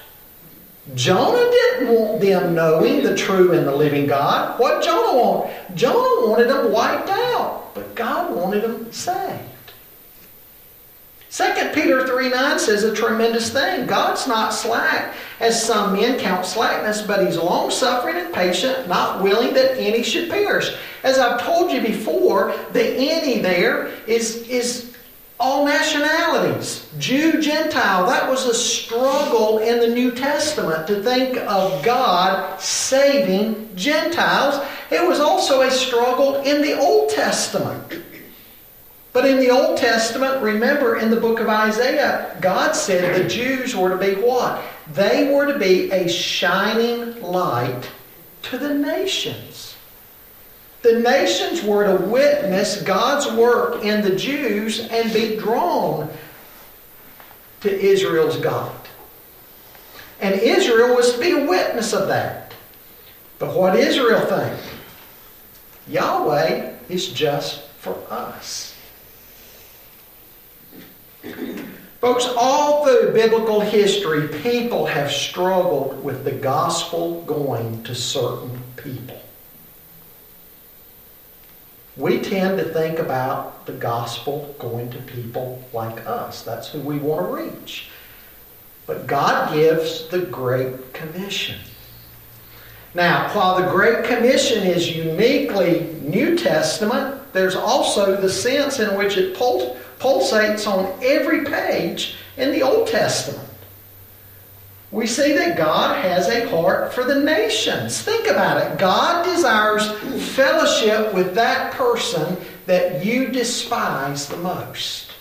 Jonah 0.94 1.50
didn't 1.50 1.94
want 1.94 2.20
them 2.20 2.55
knowing 2.55 3.03
the 3.03 3.16
true 3.16 3.55
and 3.55 3.66
the 3.66 3.74
living 3.74 4.07
God. 4.07 4.61
What 4.61 4.85
Jonah 4.85 5.18
wanted? 5.18 5.57
Jonah 5.74 6.29
wanted 6.29 6.48
them 6.50 6.70
wiped 6.72 7.09
out, 7.09 7.74
but 7.74 7.94
God 7.94 8.37
wanted 8.37 8.64
them 8.64 8.92
saved. 8.92 9.40
2 11.31 11.71
Peter 11.75 12.05
3 12.09 12.29
9 12.29 12.59
says 12.59 12.83
a 12.83 12.95
tremendous 12.95 13.53
thing. 13.53 13.87
God's 13.87 14.27
not 14.27 14.53
slack, 14.53 15.14
as 15.38 15.64
some 15.64 15.93
men 15.93 16.19
count 16.19 16.45
slackness, 16.45 17.03
but 17.03 17.25
He's 17.25 17.37
long 17.37 17.71
suffering 17.71 18.16
and 18.16 18.35
patient, 18.35 18.88
not 18.88 19.23
willing 19.23 19.55
that 19.55 19.79
any 19.79 20.03
should 20.03 20.29
perish. 20.29 20.75
As 21.05 21.19
I've 21.19 21.40
told 21.40 21.71
you 21.71 21.83
before, 21.83 22.53
the 22.73 22.83
any 22.83 23.38
there 23.38 23.93
is, 24.09 24.49
is 24.49 24.97
all 25.38 25.64
nationalities 25.64 26.88
Jew, 26.99 27.40
Gentile. 27.40 28.07
That 28.07 28.29
was 28.29 28.47
a 28.47 28.55
struggle 28.55 29.59
in 29.59 29.79
the 29.79 29.88
New 29.88 30.11
Testament 30.11 30.88
to 30.88 31.01
think 31.01 31.37
of 31.38 31.85
God 31.85 32.61
saving 32.61 33.75
Gentiles. 33.77 34.66
It 34.90 35.07
was 35.07 35.21
also 35.21 35.62
a 35.62 35.71
struggle 35.71 36.43
in 36.43 36.61
the 36.61 36.77
Old 36.77 37.11
Testament. 37.11 38.03
But 39.12 39.27
in 39.27 39.38
the 39.38 39.51
Old 39.51 39.77
Testament, 39.77 40.40
remember 40.42 40.96
in 40.96 41.11
the 41.11 41.20
book 41.20 41.40
of 41.40 41.49
Isaiah, 41.49 42.37
God 42.40 42.73
said 42.73 43.25
the 43.25 43.29
Jews 43.29 43.75
were 43.75 43.90
to 43.90 43.96
be 43.96 44.14
what? 44.20 44.62
They 44.92 45.33
were 45.33 45.53
to 45.53 45.59
be 45.59 45.90
a 45.90 46.09
shining 46.09 47.20
light 47.20 47.90
to 48.42 48.59
the 48.59 48.73
nations. 48.73 49.77
The 50.83 51.01
nations 51.01 51.62
were 51.62 51.85
to 51.85 52.05
witness 52.05 52.83
God's 52.83 53.31
work 53.37 53.85
in 53.85 54.03
the 54.03 54.14
Jews 54.14 54.88
and 54.88 55.12
be 55.12 55.37
drawn 55.37 56.09
to 57.61 57.79
Israel's 57.81 58.38
God. 58.38 58.75
And 60.20 60.35
Israel 60.40 60.94
was 60.94 61.14
to 61.14 61.20
be 61.20 61.33
a 61.33 61.46
witness 61.46 61.92
of 61.92 62.09
that. 62.09 62.55
But 63.38 63.57
what 63.57 63.77
Israel 63.77 64.20
think? 64.20 64.59
Yahweh 65.88 66.75
is 66.88 67.09
just 67.09 67.62
for 67.79 67.96
us. 68.11 68.70
Folks, 72.01 72.27
all 72.37 72.85
through 72.85 73.13
biblical 73.13 73.61
history, 73.61 74.29
people 74.43 74.87
have 74.87 75.11
struggled 75.11 76.03
with 76.03 76.25
the 76.25 76.33
gospel 76.33 77.23
going 77.25 77.83
to 77.85 77.95
certain 77.95 78.59
people. 78.77 79.21
we 82.01 82.19
tend 82.19 82.59
to 82.59 82.65
think 82.65 82.99
about 82.99 83.67
the 83.67 83.73
gospel 83.73 84.55
going 84.59 84.91
to 84.91 84.99
people 85.03 85.63
like 85.73 86.07
us. 86.07 86.43
That's 86.43 86.69
who 86.69 86.81
we 86.81 86.99
want 86.99 87.27
to 87.27 87.51
reach. 87.51 87.91
But 88.87 89.07
God 89.07 89.53
gives 89.55 90.09
the 90.09 90.21
Great 90.21 90.95
Commission. 90.95 91.61
Now, 92.95 93.33
while 93.35 93.61
the 93.61 93.71
Great 93.71 94.05
Commission 94.05 94.67
is 94.67 94.97
uniquely 94.97 95.93
New 96.03 96.37
Testament, 96.37 97.33
there's 97.33 97.55
also 97.55 98.21
the 98.21 98.31
sense 98.31 98.81
in 98.81 98.97
which 98.97 99.17
it 99.17 99.37
pulsates 100.01 100.67
on 100.67 100.93
every 101.03 101.45
page 101.45 102.17
in 102.37 102.51
the 102.51 102.63
Old 102.63 102.89
Testament. 102.89 103.49
We 104.91 105.07
see 105.07 105.33
that 105.35 105.57
God 105.57 106.03
has 106.05 106.29
a 106.29 106.49
heart 106.49 106.93
for 106.93 107.05
the 107.05 107.21
nations. 107.21 108.03
Think 108.03 108.27
about 108.27 108.57
it. 108.61 108.79
God 108.79 109.25
desires 109.25 109.93
fellowship 110.35 111.15
with 111.15 111.35
that 111.37 111.73
person 111.75 112.37
that 112.67 113.05
you 113.05 113.29
despise 113.29 114.29
the 114.29 114.37
most. 114.39 115.13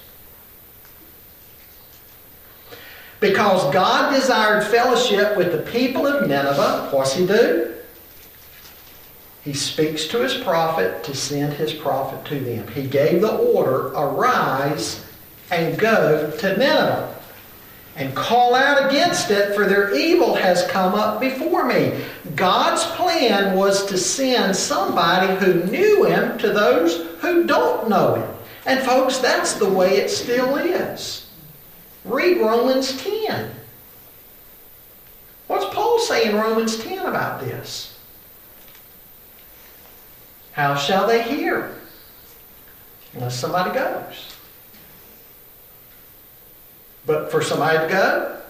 Because 3.20 3.72
God 3.74 4.14
desired 4.14 4.66
fellowship 4.66 5.38
with 5.38 5.52
the 5.52 5.72
people 5.72 6.08
of 6.08 6.28
Nineveh, 6.28 6.90
what's 6.92 7.14
he 7.14 7.28
do? 7.28 7.76
He 9.50 9.56
speaks 9.56 10.06
to 10.10 10.20
his 10.20 10.36
prophet 10.36 11.04
to 11.06 11.16
send 11.16 11.54
his 11.54 11.74
prophet 11.74 12.24
to 12.26 12.40
them. 12.40 12.68
He 12.68 12.86
gave 12.86 13.22
the 13.22 13.36
order, 13.36 13.88
arise 13.88 15.04
and 15.50 15.76
go 15.76 16.30
to 16.38 16.50
Nineveh 16.56 17.16
and 17.96 18.14
call 18.14 18.54
out 18.54 18.88
against 18.88 19.32
it, 19.32 19.56
for 19.56 19.66
their 19.66 19.96
evil 19.96 20.36
has 20.36 20.68
come 20.68 20.94
up 20.94 21.20
before 21.20 21.66
me. 21.66 22.00
God's 22.36 22.84
plan 22.96 23.58
was 23.58 23.88
to 23.88 23.98
send 23.98 24.56
somebody 24.56 25.34
who 25.44 25.64
knew 25.64 26.04
him 26.04 26.38
to 26.38 26.50
those 26.50 27.08
who 27.20 27.48
don't 27.48 27.90
know 27.90 28.22
him. 28.22 28.30
And 28.68 28.86
folks, 28.86 29.18
that's 29.18 29.54
the 29.54 29.68
way 29.68 29.98
it 29.98 30.12
still 30.12 30.58
is. 30.58 31.28
Read 32.06 32.38
Romans 32.38 33.02
10. 33.02 33.50
What's 35.48 35.74
Paul 35.74 35.98
saying 35.98 36.34
in 36.34 36.36
Romans 36.36 36.78
10 36.78 37.08
about 37.08 37.42
this? 37.42 37.89
How 40.60 40.76
shall 40.76 41.08
they 41.08 41.24
hear? 41.24 41.72
Unless 43.14 43.40
somebody 43.40 43.72
goes. 43.72 44.36
But 47.06 47.32
for 47.32 47.42
somebody 47.42 47.78
to 47.78 47.88
go, 47.88 48.42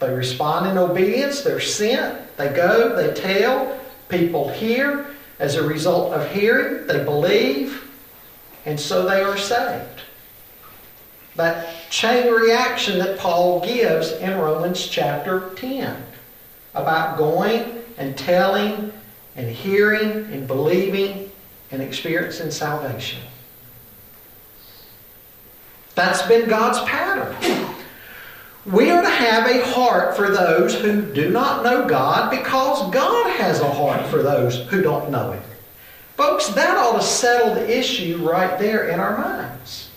they 0.00 0.14
respond 0.14 0.70
in 0.70 0.78
obedience, 0.78 1.42
they're 1.42 1.60
sent, 1.60 2.38
they 2.38 2.48
go, 2.48 2.96
they 2.96 3.12
tell, 3.12 3.78
people 4.08 4.48
hear. 4.48 5.08
As 5.38 5.56
a 5.56 5.62
result 5.62 6.14
of 6.14 6.30
hearing, 6.30 6.86
they 6.86 7.04
believe, 7.04 7.86
and 8.64 8.80
so 8.80 9.04
they 9.06 9.20
are 9.20 9.36
saved. 9.36 10.00
That 11.36 11.68
chain 11.90 12.32
reaction 12.32 12.98
that 13.00 13.18
Paul 13.18 13.60
gives 13.60 14.12
in 14.12 14.38
Romans 14.38 14.86
chapter 14.86 15.50
10 15.56 16.02
about 16.74 17.18
going 17.18 17.82
and 17.98 18.16
telling 18.16 18.90
and 19.36 19.50
hearing 19.50 20.32
and 20.32 20.46
believing 20.46 21.28
and 21.72 21.82
experiencing 21.82 22.50
salvation. 22.50 23.20
That's 25.94 26.22
been 26.22 26.48
God's 26.48 26.80
pattern. 26.88 27.34
We 28.64 28.90
are 28.90 29.02
to 29.02 29.10
have 29.10 29.50
a 29.50 29.66
heart 29.72 30.16
for 30.16 30.30
those 30.30 30.74
who 30.74 31.02
do 31.12 31.30
not 31.30 31.64
know 31.64 31.88
God 31.88 32.30
because 32.30 32.88
God 32.92 33.30
has 33.38 33.60
a 33.60 33.70
heart 33.70 34.06
for 34.06 34.22
those 34.22 34.66
who 34.68 34.82
don't 34.82 35.10
know 35.10 35.32
Him. 35.32 35.42
Folks, 36.16 36.48
that 36.48 36.76
ought 36.76 37.00
to 37.00 37.02
settle 37.02 37.54
the 37.54 37.78
issue 37.78 38.18
right 38.18 38.58
there 38.58 38.88
in 38.88 39.00
our 39.00 39.18
minds. 39.18 39.90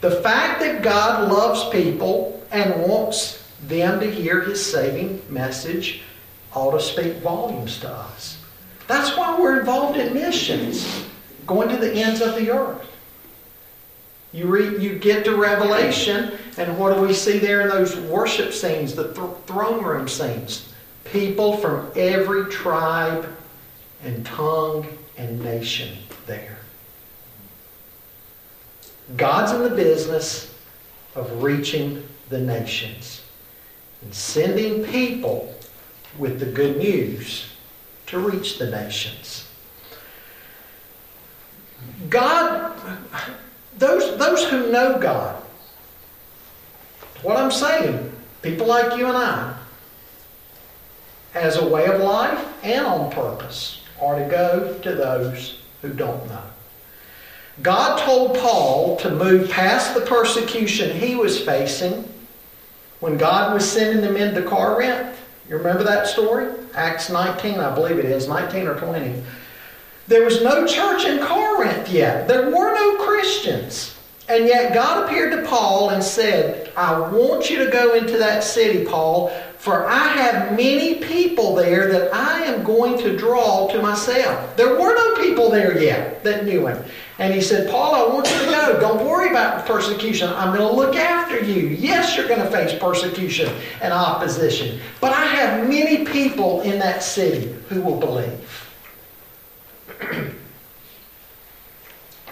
The 0.00 0.22
fact 0.22 0.60
that 0.60 0.82
God 0.82 1.30
loves 1.30 1.68
people 1.68 2.42
and 2.50 2.88
wants 2.88 3.46
them 3.66 4.00
to 4.00 4.10
hear 4.10 4.40
His 4.40 4.64
saving 4.64 5.22
message 5.28 6.02
ought 6.54 6.72
to 6.72 6.80
speak 6.80 7.16
volumes 7.16 7.78
to 7.80 7.90
us. 7.90 8.39
That's 8.90 9.16
why 9.16 9.38
we're 9.38 9.60
involved 9.60 9.98
in 9.98 10.12
missions, 10.12 11.06
going 11.46 11.68
to 11.68 11.76
the 11.76 11.92
ends 11.92 12.20
of 12.20 12.34
the 12.34 12.50
earth. 12.50 12.84
You 14.32 14.48
read, 14.48 14.82
you 14.82 14.98
get 14.98 15.24
to 15.26 15.36
Revelation, 15.36 16.36
and 16.58 16.76
what 16.76 16.96
do 16.96 17.00
we 17.00 17.12
see 17.12 17.38
there 17.38 17.60
in 17.60 17.68
those 17.68 17.94
worship 17.94 18.52
scenes, 18.52 18.96
the 18.96 19.14
th- 19.14 19.30
throne 19.46 19.84
room 19.84 20.08
scenes? 20.08 20.72
People 21.04 21.56
from 21.58 21.92
every 21.94 22.50
tribe 22.50 23.32
and 24.02 24.26
tongue 24.26 24.84
and 25.16 25.40
nation 25.40 25.96
there. 26.26 26.58
God's 29.16 29.52
in 29.52 29.62
the 29.62 29.70
business 29.70 30.52
of 31.14 31.44
reaching 31.44 32.04
the 32.28 32.40
nations 32.40 33.22
and 34.02 34.12
sending 34.12 34.82
people 34.82 35.54
with 36.18 36.40
the 36.40 36.46
good 36.46 36.76
news 36.76 37.49
to 38.10 38.18
reach 38.18 38.58
the 38.58 38.70
nations. 38.70 39.46
God 42.08 42.70
those, 43.80 44.16
those 44.18 44.44
who 44.44 44.70
know 44.70 44.98
God, 44.98 45.42
what 47.22 47.36
I'm 47.36 47.50
saying, 47.50 48.12
people 48.42 48.66
like 48.66 48.96
you 48.98 49.06
and 49.06 49.16
I, 49.16 49.56
as 51.34 51.56
a 51.56 51.66
way 51.66 51.86
of 51.86 52.00
life 52.00 52.46
and 52.62 52.84
on 52.84 53.10
purpose, 53.10 53.82
are 54.00 54.18
to 54.18 54.28
go 54.28 54.78
to 54.82 54.94
those 54.94 55.60
who 55.80 55.92
don't 55.92 56.28
know. 56.28 56.42
God 57.62 57.98
told 58.04 58.36
Paul 58.38 58.96
to 58.98 59.10
move 59.10 59.50
past 59.50 59.94
the 59.94 60.00
persecution 60.02 60.96
he 60.98 61.14
was 61.14 61.42
facing 61.42 62.08
when 63.00 63.16
God 63.16 63.54
was 63.54 63.70
sending 63.70 64.02
them 64.02 64.16
into 64.16 64.42
Corinth. 64.42 65.19
You 65.50 65.56
remember 65.56 65.82
that 65.82 66.06
story? 66.06 66.48
Acts 66.76 67.10
19, 67.10 67.58
I 67.58 67.74
believe 67.74 67.98
it 67.98 68.04
is, 68.04 68.28
19 68.28 68.68
or 68.68 68.78
20. 68.78 69.20
There 70.06 70.24
was 70.24 70.40
no 70.42 70.64
church 70.64 71.04
in 71.04 71.18
Corinth 71.18 71.88
yet. 71.88 72.28
There 72.28 72.50
were 72.56 72.72
no 72.72 73.04
Christians. 73.04 73.96
And 74.28 74.46
yet 74.46 74.72
God 74.72 75.04
appeared 75.04 75.32
to 75.32 75.48
Paul 75.48 75.90
and 75.90 76.04
said, 76.04 76.72
I 76.76 77.00
want 77.00 77.50
you 77.50 77.64
to 77.64 77.70
go 77.72 77.94
into 77.94 78.16
that 78.16 78.44
city, 78.44 78.84
Paul, 78.84 79.30
for 79.58 79.88
I 79.88 80.06
have 80.06 80.52
many 80.52 80.94
people 81.02 81.56
there 81.56 81.90
that 81.90 82.14
I 82.14 82.44
am 82.44 82.62
going 82.62 82.96
to 82.98 83.16
draw 83.16 83.66
to 83.72 83.82
myself. 83.82 84.56
There 84.56 84.78
were 84.80 84.94
no 84.94 85.16
people 85.16 85.50
there 85.50 85.82
yet 85.82 86.22
that 86.22 86.44
knew 86.44 86.68
him. 86.68 86.80
And 87.20 87.34
he 87.34 87.42
said, 87.42 87.70
Paul, 87.70 87.94
I 87.94 88.14
want 88.14 88.30
you 88.30 88.38
to 88.38 88.46
go. 88.46 88.80
Don't 88.80 89.06
worry 89.06 89.28
about 89.28 89.66
persecution. 89.66 90.30
I'm 90.30 90.56
going 90.56 90.66
to 90.66 90.74
look 90.74 90.96
after 90.96 91.44
you. 91.44 91.68
Yes, 91.68 92.16
you're 92.16 92.26
going 92.26 92.40
to 92.40 92.50
face 92.50 92.76
persecution 92.80 93.54
and 93.82 93.92
opposition. 93.92 94.80
But 95.02 95.12
I 95.12 95.26
have 95.26 95.68
many 95.68 96.06
people 96.06 96.62
in 96.62 96.78
that 96.78 97.02
city 97.02 97.54
who 97.68 97.82
will 97.82 98.00
believe. 98.00 98.70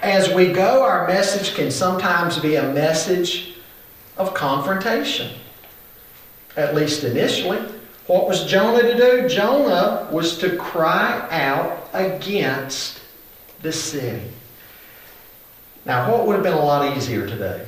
As 0.01 0.33
we 0.33 0.51
go, 0.51 0.81
our 0.81 1.07
message 1.07 1.53
can 1.53 1.69
sometimes 1.69 2.39
be 2.39 2.55
a 2.55 2.73
message 2.73 3.57
of 4.17 4.33
confrontation, 4.33 5.35
at 6.57 6.73
least 6.73 7.03
initially. 7.03 7.59
What 8.07 8.27
was 8.27 8.43
Jonah 8.45 8.81
to 8.81 8.97
do? 8.97 9.29
Jonah 9.29 10.09
was 10.11 10.39
to 10.39 10.57
cry 10.57 11.27
out 11.29 11.87
against 11.93 13.01
the 13.61 13.71
city. 13.71 14.23
Now, 15.89 16.11
what 16.11 16.27
would 16.27 16.35
have 16.35 16.43
been 16.43 16.53
a 16.53 16.63
lot 16.63 16.95
easier 16.95 17.25
today? 17.25 17.65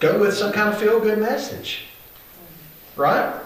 Go 0.00 0.18
with 0.18 0.34
some 0.34 0.52
kind 0.52 0.68
of 0.68 0.76
feel 0.80 0.98
good 0.98 1.20
message. 1.20 1.84
Right? 2.96 3.40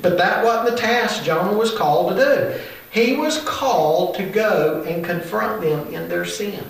But 0.00 0.16
that 0.16 0.42
wasn't 0.42 0.74
the 0.74 0.80
task 0.80 1.22
Jonah 1.22 1.52
was 1.52 1.76
called 1.76 2.16
to 2.16 2.24
do. 2.24 2.60
He 2.90 3.14
was 3.14 3.42
called 3.42 4.14
to 4.14 4.24
go 4.24 4.84
and 4.88 5.04
confront 5.04 5.60
them 5.60 5.92
in 5.92 6.08
their 6.08 6.24
sin. 6.24 6.64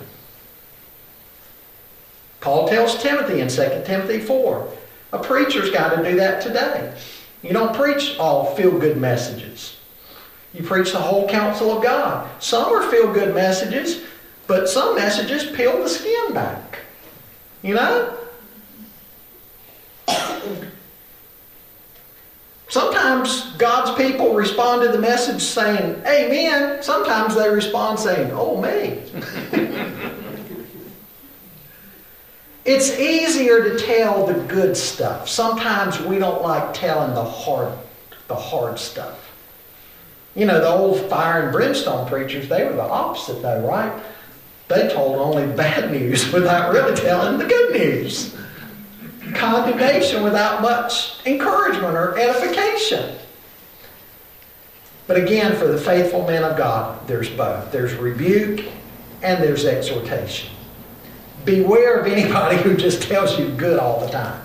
Paul 2.41 2.67
tells 2.67 3.01
Timothy 3.01 3.39
in 3.39 3.47
2 3.47 3.83
Timothy 3.85 4.19
4, 4.19 4.73
a 5.13 5.19
preacher's 5.19 5.71
got 5.71 5.95
to 5.95 6.03
do 6.03 6.17
that 6.17 6.41
today. 6.41 6.93
You 7.41 7.53
don't 7.53 7.73
preach 7.73 8.17
all 8.19 8.55
feel 8.57 8.77
good 8.77 8.97
messages. 8.97 9.77
You 10.53 10.63
preach 10.63 10.91
the 10.91 10.99
whole 10.99 11.27
counsel 11.29 11.75
of 11.77 11.83
God. 11.83 12.29
Some 12.41 12.73
are 12.73 12.89
feel 12.91 13.13
good 13.13 13.33
messages, 13.33 14.03
but 14.47 14.67
some 14.67 14.95
messages 14.95 15.45
peel 15.55 15.81
the 15.81 15.87
skin 15.87 16.33
back. 16.33 16.79
You 17.61 17.75
know? 17.75 18.17
Sometimes 22.67 23.51
God's 23.57 23.91
people 24.01 24.33
respond 24.33 24.81
to 24.83 24.89
the 24.89 24.97
message 24.97 25.41
saying, 25.41 26.01
Amen. 26.05 26.81
Sometimes 26.81 27.35
they 27.35 27.49
respond 27.49 27.99
saying, 27.99 28.31
Oh, 28.33 28.61
me. 28.61 29.03
it's 32.63 32.97
easier 32.97 33.63
to 33.63 33.77
tell 33.77 34.25
the 34.25 34.35
good 34.45 34.77
stuff. 34.77 35.27
Sometimes 35.27 35.99
we 35.99 36.17
don't 36.17 36.41
like 36.41 36.73
telling 36.73 37.13
the 37.13 37.25
hard, 37.25 37.77
the 38.27 38.35
hard 38.35 38.79
stuff. 38.79 39.30
You 40.35 40.45
know, 40.45 40.59
the 40.59 40.69
old 40.69 41.09
fire 41.09 41.43
and 41.43 41.51
brimstone 41.51 42.07
preachers, 42.07 42.47
they 42.47 42.63
were 42.63 42.73
the 42.73 42.81
opposite 42.81 43.41
though, 43.41 43.67
right? 43.67 43.91
They 44.67 44.87
told 44.87 45.17
only 45.17 45.53
bad 45.55 45.91
news 45.91 46.31
without 46.33 46.71
really 46.71 46.95
telling 46.95 47.37
the 47.37 47.45
good 47.45 47.73
news. 47.73 48.35
Condemnation 49.33 50.23
without 50.23 50.61
much 50.61 51.25
encouragement 51.25 51.95
or 51.95 52.17
edification. 52.17 53.17
But 55.07 55.17
again, 55.17 55.55
for 55.57 55.67
the 55.67 55.77
faithful 55.77 56.25
men 56.25 56.43
of 56.43 56.57
God, 56.57 57.05
there's 57.07 57.29
both. 57.29 57.71
There's 57.71 57.93
rebuke 57.95 58.65
and 59.21 59.43
there's 59.43 59.65
exhortation. 59.65 60.49
Beware 61.43 61.99
of 61.99 62.07
anybody 62.07 62.57
who 62.63 62.77
just 62.77 63.03
tells 63.03 63.37
you 63.37 63.49
good 63.49 63.79
all 63.79 63.99
the 63.99 64.09
time. 64.09 64.41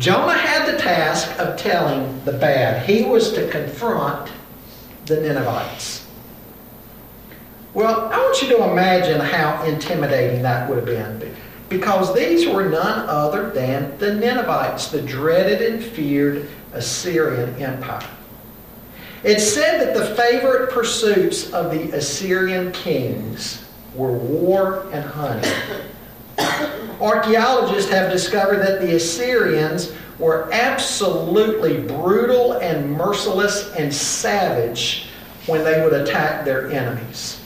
Jonah 0.00 0.32
had 0.32 0.64
the 0.64 0.78
task 0.78 1.38
of 1.38 1.58
telling 1.58 2.24
the 2.24 2.32
bad. 2.32 2.88
He 2.88 3.02
was 3.02 3.34
to 3.34 3.46
confront 3.50 4.32
the 5.04 5.20
Ninevites. 5.20 6.06
Well, 7.74 8.10
I 8.10 8.16
want 8.16 8.40
you 8.40 8.48
to 8.56 8.70
imagine 8.70 9.20
how 9.20 9.62
intimidating 9.64 10.40
that 10.40 10.70
would 10.70 10.78
have 10.78 10.86
been. 10.86 11.36
Because 11.68 12.14
these 12.14 12.48
were 12.48 12.66
none 12.66 13.10
other 13.10 13.50
than 13.50 13.96
the 13.98 14.14
Ninevites, 14.14 14.88
the 14.88 15.02
dreaded 15.02 15.60
and 15.60 15.84
feared 15.84 16.48
Assyrian 16.72 17.54
Empire. 17.62 18.08
It's 19.22 19.52
said 19.52 19.80
that 19.82 19.94
the 19.94 20.14
favorite 20.16 20.70
pursuits 20.70 21.52
of 21.52 21.70
the 21.70 21.94
Assyrian 21.94 22.72
kings 22.72 23.62
were 23.94 24.12
war 24.12 24.88
and 24.92 25.04
hunting. 25.04 25.52
Archaeologists 27.00 27.90
have 27.90 28.10
discovered 28.10 28.58
that 28.58 28.80
the 28.80 28.96
Assyrians 28.96 29.92
were 30.18 30.50
absolutely 30.52 31.80
brutal 31.80 32.52
and 32.54 32.92
merciless 32.92 33.72
and 33.72 33.92
savage 33.92 35.06
when 35.46 35.64
they 35.64 35.82
would 35.82 35.94
attack 35.94 36.44
their 36.44 36.70
enemies. 36.70 37.40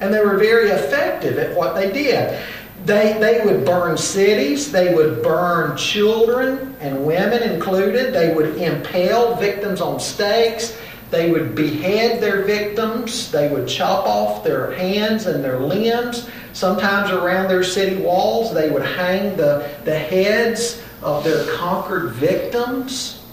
And 0.00 0.12
they 0.12 0.24
were 0.24 0.36
very 0.36 0.68
effective 0.68 1.38
at 1.38 1.56
what 1.56 1.74
they 1.74 1.90
did. 1.90 2.38
They, 2.84 3.18
they 3.18 3.44
would 3.44 3.64
burn 3.64 3.96
cities, 3.96 4.70
they 4.70 4.94
would 4.94 5.22
burn 5.22 5.76
children 5.76 6.76
and 6.80 7.04
women 7.04 7.42
included, 7.42 8.14
they 8.14 8.32
would 8.32 8.56
impale 8.56 9.34
victims 9.34 9.80
on 9.80 9.98
stakes, 9.98 10.78
they 11.10 11.30
would 11.30 11.54
behead 11.54 12.20
their 12.20 12.42
victims, 12.42 13.30
they 13.30 13.48
would 13.48 13.66
chop 13.66 14.06
off 14.06 14.44
their 14.44 14.72
hands 14.72 15.26
and 15.26 15.42
their 15.42 15.58
limbs. 15.58 16.28
Sometimes 16.52 17.10
around 17.10 17.48
their 17.48 17.64
city 17.64 17.96
walls, 17.96 18.52
they 18.52 18.70
would 18.70 18.84
hang 18.84 19.36
the, 19.36 19.70
the 19.84 19.98
heads 19.98 20.82
of 21.02 21.24
their 21.24 21.44
conquered 21.56 22.12
victims. 22.12 23.24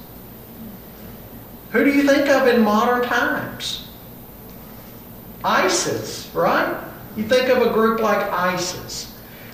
Who 1.72 1.84
do 1.84 1.92
you 1.92 2.04
think 2.04 2.30
of 2.30 2.48
in 2.48 2.62
modern 2.62 3.04
times? 3.04 3.88
ISIS, 5.44 6.30
right? 6.34 6.82
You 7.18 7.24
think 7.24 7.50
of 7.50 7.62
a 7.62 7.72
group 7.74 8.00
like 8.00 8.18
ISIS. 8.32 9.14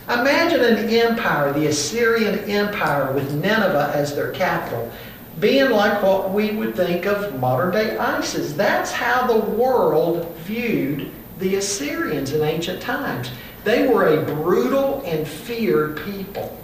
Imagine 0.10 0.62
an 0.62 0.90
empire, 0.90 1.54
the 1.54 1.68
Assyrian 1.68 2.40
Empire, 2.50 3.12
with 3.14 3.34
Nineveh 3.34 3.92
as 3.94 4.16
their 4.16 4.32
capital, 4.32 4.92
being 5.40 5.72
like 5.72 6.04
what 6.04 6.32
we 6.32 6.52
would 6.52 6.76
think 6.76 7.06
of 7.06 7.40
modern 7.40 7.72
day 7.72 7.98
ISIS. 7.98 8.54
That's 8.54 8.92
how 8.92 9.26
the 9.28 9.40
world 9.40 10.36
viewed 10.40 11.12
the 11.40 11.56
Assyrians 11.56 12.34
in 12.34 12.42
ancient 12.42 12.82
times. 12.82 13.32
They 13.64 13.88
were 13.88 14.08
a 14.08 14.24
brutal 14.24 15.02
and 15.06 15.28
feared 15.28 15.98
people. 15.98 16.58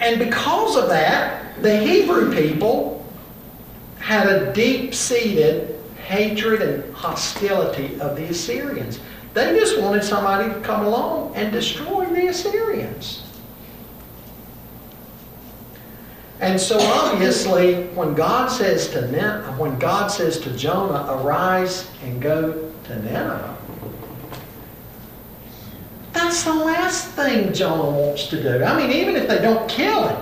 And 0.00 0.18
because 0.18 0.76
of 0.76 0.88
that, 0.88 1.62
the 1.62 1.76
Hebrew 1.76 2.34
people 2.34 3.06
had 3.98 4.26
a 4.26 4.52
deep 4.52 4.94
seated 4.94 5.78
hatred 6.02 6.60
and 6.60 6.94
hostility 6.94 8.00
of 8.00 8.16
the 8.16 8.24
Assyrians. 8.24 8.98
They 9.32 9.58
just 9.58 9.80
wanted 9.80 10.02
somebody 10.02 10.52
to 10.52 10.60
come 10.60 10.84
along 10.84 11.34
and 11.36 11.52
destroy 11.52 12.04
the 12.06 12.26
Assyrians. 12.26 13.22
And 16.42 16.60
so 16.60 16.76
obviously, 16.80 17.84
when 17.94 18.14
God 18.14 18.48
says 18.48 18.88
to 18.88 19.00
when 19.56 19.78
God 19.78 20.08
says 20.08 20.40
to 20.40 20.50
Jonah, 20.50 21.06
"Arise 21.08 21.86
and 22.04 22.20
go 22.20 22.68
to 22.84 22.96
Nineveh," 22.96 23.56
that's 26.12 26.42
the 26.42 26.52
last 26.52 27.10
thing 27.10 27.52
Jonah 27.52 27.90
wants 27.90 28.26
to 28.26 28.42
do. 28.42 28.64
I 28.64 28.76
mean, 28.76 28.90
even 28.90 29.14
if 29.14 29.28
they 29.28 29.38
don't 29.38 29.68
kill 29.68 30.08
him, 30.08 30.16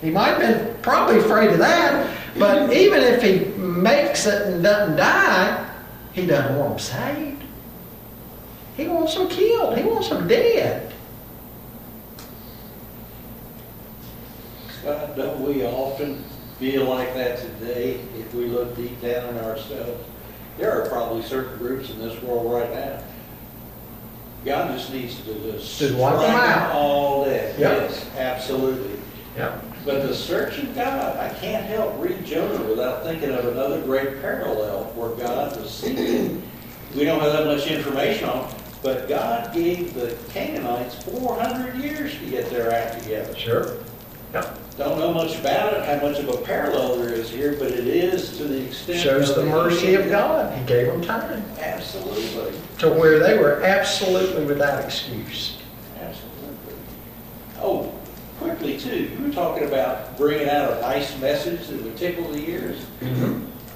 he 0.00 0.10
might 0.10 0.38
have 0.38 0.38
been 0.38 0.76
probably 0.82 1.18
afraid 1.18 1.50
of 1.50 1.58
that. 1.58 2.06
But 2.38 2.72
even 2.72 3.02
if 3.02 3.20
he 3.20 3.46
makes 3.60 4.24
it 4.26 4.42
and 4.42 4.62
doesn't 4.62 4.94
die, 4.94 5.66
he 6.12 6.26
doesn't 6.26 6.56
want 6.56 6.70
them 6.70 6.78
saved. 6.78 7.42
He 8.76 8.86
wants 8.86 9.16
them 9.16 9.26
killed. 9.26 9.76
He 9.76 9.82
wants 9.82 10.10
them 10.10 10.28
dead. 10.28 10.87
God, 14.88 15.16
don't 15.16 15.40
we 15.40 15.64
often 15.66 16.24
feel 16.58 16.84
like 16.84 17.12
that 17.14 17.38
today 17.38 18.00
if 18.18 18.32
we 18.34 18.46
look 18.46 18.74
deep 18.76 19.00
down 19.02 19.36
in 19.36 19.44
ourselves? 19.44 20.02
There 20.56 20.72
are 20.82 20.88
probably 20.88 21.22
certain 21.22 21.58
groups 21.58 21.90
in 21.90 21.98
this 21.98 22.20
world 22.22 22.50
right 22.52 22.72
now. 22.72 23.02
God 24.44 24.76
just 24.76 24.92
needs 24.92 25.20
to 25.24 25.34
just 25.52 25.78
Just 25.78 25.94
wipe 25.96 26.20
them 26.20 26.34
out. 26.34 26.72
all 26.72 27.24
dead. 27.26 27.58
Yep. 27.60 27.90
Yes, 27.90 28.06
absolutely. 28.16 28.98
Yep. 29.36 29.64
But 29.84 30.02
the 30.06 30.14
search 30.14 30.58
of 30.58 30.74
God, 30.74 31.16
I 31.18 31.32
can't 31.38 31.66
help 31.66 31.94
read 31.98 32.24
Jonah 32.24 32.62
without 32.64 33.02
thinking 33.02 33.30
of 33.30 33.44
another 33.46 33.80
great 33.82 34.20
parallel 34.22 34.84
where 34.94 35.10
God 35.10 35.54
was 35.60 35.70
seeking. 35.70 36.42
We 36.96 37.04
don't 37.04 37.20
have 37.20 37.32
that 37.34 37.46
much 37.46 37.66
information 37.66 38.28
on, 38.28 38.52
but 38.82 39.06
God 39.08 39.52
gave 39.52 39.92
the 39.94 40.16
Canaanites 40.30 41.02
400 41.04 41.76
years 41.76 42.18
to 42.18 42.26
get 42.26 42.48
their 42.50 42.72
act 42.72 43.02
together. 43.02 43.36
Sure. 43.36 43.76
Yep. 44.34 44.58
Don't 44.76 44.98
know 44.98 45.12
much 45.12 45.36
about 45.38 45.72
it, 45.74 45.84
how 45.84 46.06
much 46.06 46.18
of 46.20 46.28
a 46.28 46.36
parallel 46.38 46.96
there 46.98 47.12
is 47.12 47.30
here, 47.30 47.56
but 47.58 47.68
it 47.68 47.86
is 47.86 48.36
to 48.38 48.44
the 48.44 48.64
extent. 48.66 49.00
Shows 49.00 49.34
the 49.34 49.44
mercy 49.44 49.94
of 49.94 50.08
God. 50.10 50.56
He 50.56 50.64
gave 50.66 50.86
them 50.86 51.02
time 51.02 51.42
Absolutely, 51.58 52.52
to 52.78 52.88
where 52.90 53.18
they 53.18 53.38
were 53.38 53.62
absolutely 53.62 54.44
without 54.44 54.84
excuse. 54.84 55.58
absolutely. 56.00 56.74
Oh, 57.60 57.92
quickly 58.38 58.78
too, 58.78 59.04
you 59.18 59.24
were 59.26 59.32
talking 59.32 59.64
about 59.66 60.16
bringing 60.16 60.48
out 60.48 60.74
a 60.76 60.80
nice 60.80 61.18
message 61.20 61.66
that 61.68 61.82
would 61.82 61.96
tickle 61.96 62.30
the 62.30 62.48
ears. 62.48 62.84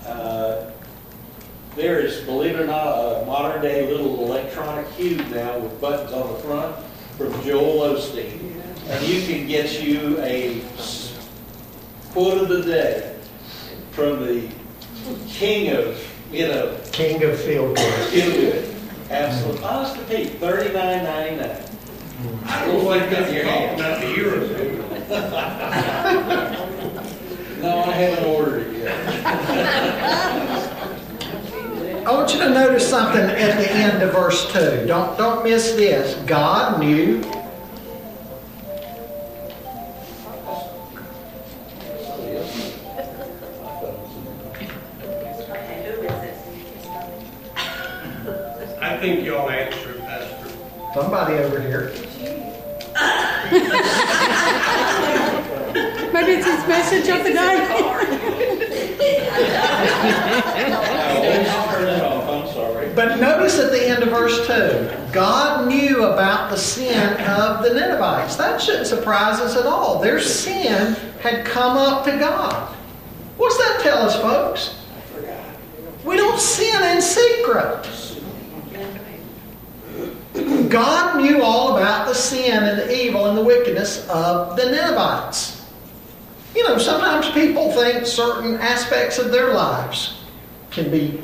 Uh, 0.06 0.70
There 1.74 1.98
is, 2.00 2.20
believe 2.20 2.54
it 2.56 2.60
or 2.60 2.66
not, 2.66 3.22
a 3.22 3.24
modern 3.26 3.62
day 3.62 3.90
little 3.90 4.22
electronic 4.24 4.88
cube 4.96 5.26
now 5.30 5.58
with 5.58 5.80
buttons 5.80 6.12
on 6.12 6.30
the 6.32 6.38
front 6.40 6.76
from 7.16 7.32
Joel 7.42 7.96
Osteen. 7.96 8.61
And 8.88 9.06
you 9.06 9.22
can 9.26 9.46
get 9.46 9.80
you 9.82 10.18
a 10.20 10.60
quote 12.12 12.38
of 12.42 12.48
the 12.48 12.62
day 12.62 13.14
from 13.92 14.24
the 14.26 14.48
king 15.28 15.70
of, 15.74 15.96
you 16.30 16.46
know, 16.48 16.76
King 16.92 17.22
of 17.24 17.38
feel 17.40 17.72
good. 17.74 18.08
feel 18.10 18.30
good. 18.30 18.74
Absolutely. 19.10 19.64
Honest 19.64 19.96
to 19.96 20.02
Pete, 20.04 20.38
thirty-nine 20.38 21.04
ninety-nine. 21.04 21.62
I 22.46 22.64
don't 22.66 22.84
like 22.84 23.08
that 23.10 23.32
your 23.32 23.44
hand, 23.44 23.78
not 23.78 24.02
a 24.02 24.06
year 24.14 24.42
ago. 24.42 24.78
No, 27.62 27.78
I 27.78 27.92
haven't 27.92 28.24
ordered 28.24 28.74
it 28.74 28.82
yet. 28.82 28.96
I 32.04 32.10
want 32.12 32.32
you 32.34 32.40
to 32.40 32.50
notice 32.50 32.88
something 32.90 33.22
at 33.22 33.56
the 33.56 33.70
end 33.70 34.02
of 34.02 34.10
verse 34.12 34.50
2. 34.52 34.84
Don't, 34.88 35.16
don't 35.16 35.44
miss 35.44 35.70
this. 35.74 36.16
God 36.26 36.80
knew 36.80 37.22
somebody 50.94 51.34
over 51.34 51.60
here. 51.60 51.92
Maybe 56.12 56.32
it's 56.32 56.46
his 56.46 56.68
message 56.68 57.08
of 57.08 57.24
the 57.24 57.32
day. 57.32 57.66
I 60.54 60.72
always 61.16 61.48
turn 61.74 61.88
it 61.88 62.02
off, 62.02 62.28
I'm 62.28 62.46
sorry. 62.52 62.92
But 62.94 63.18
notice 63.18 63.58
at 63.58 63.70
the 63.70 63.88
end 63.88 64.02
of 64.02 64.10
verse 64.10 64.46
2, 64.46 65.12
God 65.12 65.68
knew 65.68 66.04
about 66.04 66.50
the 66.50 66.56
sin 66.56 67.18
of 67.22 67.62
the 67.62 67.72
Ninevites. 67.72 68.36
That 68.36 68.60
shouldn't 68.60 68.86
surprise 68.86 69.40
us 69.40 69.56
at 69.56 69.64
all. 69.64 70.00
Their 70.00 70.20
sin 70.20 70.94
had 71.20 71.46
come 71.46 71.78
up 71.78 72.04
to 72.04 72.18
God. 72.18 72.76
What's 73.38 73.56
that 73.56 73.80
tell 73.82 73.98
us, 73.98 74.20
folks? 74.20 74.78
We 76.04 76.16
don't 76.16 76.38
sin 76.38 76.82
in 76.94 77.00
secret. 77.00 78.01
God 80.72 81.20
knew 81.20 81.42
all 81.42 81.76
about 81.76 82.08
the 82.08 82.14
sin 82.14 82.64
and 82.64 82.78
the 82.78 83.04
evil 83.04 83.26
and 83.26 83.36
the 83.36 83.44
wickedness 83.44 84.08
of 84.08 84.56
the 84.56 84.64
Ninevites. 84.70 85.68
You 86.56 86.66
know, 86.66 86.78
sometimes 86.78 87.30
people 87.30 87.70
think 87.72 88.06
certain 88.06 88.54
aspects 88.56 89.18
of 89.18 89.30
their 89.30 89.52
lives 89.52 90.24
can 90.70 90.90
be, 90.90 91.20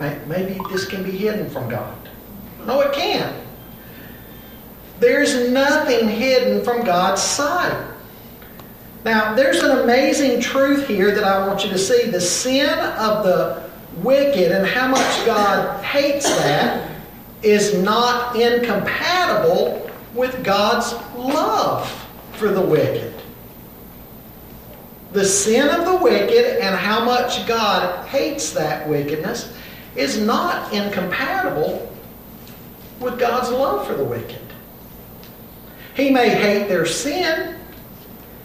maybe 0.00 0.58
this 0.70 0.86
can 0.86 1.02
be 1.02 1.10
hidden 1.10 1.50
from 1.50 1.68
God. 1.68 1.94
No, 2.64 2.80
it 2.80 2.94
can't. 2.94 3.36
There's 4.98 5.50
nothing 5.50 6.08
hidden 6.08 6.64
from 6.64 6.82
God's 6.84 7.20
sight. 7.20 7.92
Now, 9.04 9.34
there's 9.34 9.62
an 9.62 9.78
amazing 9.80 10.40
truth 10.40 10.88
here 10.88 11.14
that 11.14 11.22
I 11.22 11.46
want 11.46 11.64
you 11.64 11.70
to 11.70 11.78
see. 11.78 12.10
The 12.10 12.20
sin 12.20 12.70
of 12.70 13.24
the 13.24 13.62
wicked 13.98 14.52
and 14.52 14.66
how 14.66 14.88
much 14.88 15.26
God 15.26 15.84
hates 15.84 16.28
that 16.38 16.95
is 17.46 17.74
not 17.74 18.34
incompatible 18.34 19.88
with 20.14 20.42
God's 20.42 20.92
love 21.14 21.88
for 22.32 22.48
the 22.48 22.60
wicked. 22.60 23.14
The 25.12 25.24
sin 25.24 25.68
of 25.68 25.86
the 25.86 25.96
wicked 25.96 26.60
and 26.60 26.74
how 26.74 27.04
much 27.04 27.46
God 27.46 28.04
hates 28.08 28.50
that 28.50 28.88
wickedness 28.88 29.54
is 29.94 30.20
not 30.20 30.72
incompatible 30.72 31.88
with 32.98 33.16
God's 33.16 33.50
love 33.50 33.86
for 33.86 33.94
the 33.94 34.04
wicked. 34.04 34.42
He 35.94 36.10
may 36.10 36.30
hate 36.30 36.68
their 36.68 36.84
sin, 36.84 37.56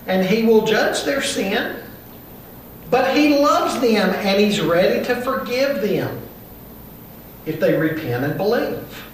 and 0.06 0.24
He 0.24 0.44
will 0.44 0.66
judge 0.68 1.04
their 1.06 1.24
sin, 1.24 1.82
but 2.92 3.18
He 3.18 3.40
loves 3.40 3.82
them 3.82 4.12
and 4.12 4.40
He's 4.40 4.62
ready 4.62 5.04
to 5.06 5.16
forgive 5.22 5.82
them 5.82 6.22
if 7.46 7.60
they 7.60 7.78
repent 7.78 8.24
and 8.24 8.38
believe. 8.38 9.06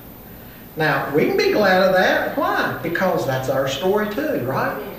Now, 0.75 1.13
we 1.15 1.25
can 1.25 1.37
be 1.37 1.51
glad 1.51 1.83
of 1.83 1.93
that. 1.95 2.37
Why? 2.37 2.79
Because 2.83 3.25
that's 3.25 3.49
our 3.49 3.67
story 3.67 4.13
too, 4.13 4.45
right? 4.45 4.93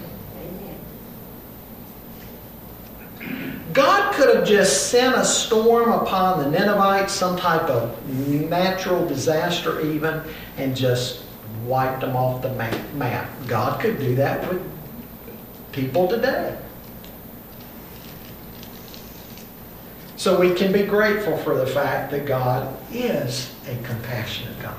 God 3.72 4.12
could 4.14 4.34
have 4.34 4.46
just 4.46 4.90
sent 4.90 5.14
a 5.14 5.24
storm 5.24 5.92
upon 5.92 6.42
the 6.42 6.58
Ninevites, 6.58 7.12
some 7.12 7.36
type 7.36 7.62
of 7.62 7.96
natural 8.08 9.06
disaster 9.06 9.80
even, 9.80 10.20
and 10.56 10.76
just 10.76 11.22
wiped 11.64 12.00
them 12.00 12.16
off 12.16 12.42
the 12.42 12.50
map. 12.94 13.28
God 13.46 13.80
could 13.80 14.00
do 14.00 14.16
that 14.16 14.52
with 14.52 14.62
people 15.70 16.08
today. 16.08 16.56
So 20.18 20.36
we 20.36 20.52
can 20.52 20.72
be 20.72 20.82
grateful 20.82 21.36
for 21.38 21.56
the 21.56 21.66
fact 21.66 22.10
that 22.10 22.26
God 22.26 22.76
is 22.92 23.54
a 23.68 23.76
compassionate 23.84 24.60
God. 24.60 24.74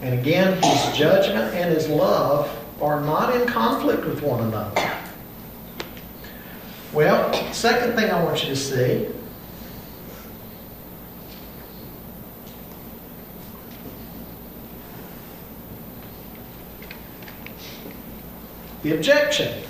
And 0.00 0.18
again, 0.18 0.54
His 0.62 0.96
judgment 0.96 1.54
and 1.54 1.74
His 1.74 1.86
love 1.86 2.50
are 2.80 3.02
not 3.02 3.36
in 3.36 3.46
conflict 3.46 4.06
with 4.06 4.22
one 4.22 4.44
another. 4.44 4.90
Well, 6.94 7.52
second 7.52 7.94
thing 7.94 8.10
I 8.10 8.24
want 8.24 8.42
you 8.42 8.48
to 8.48 8.56
see 8.56 9.06
the 18.82 18.96
objection. 18.96 19.62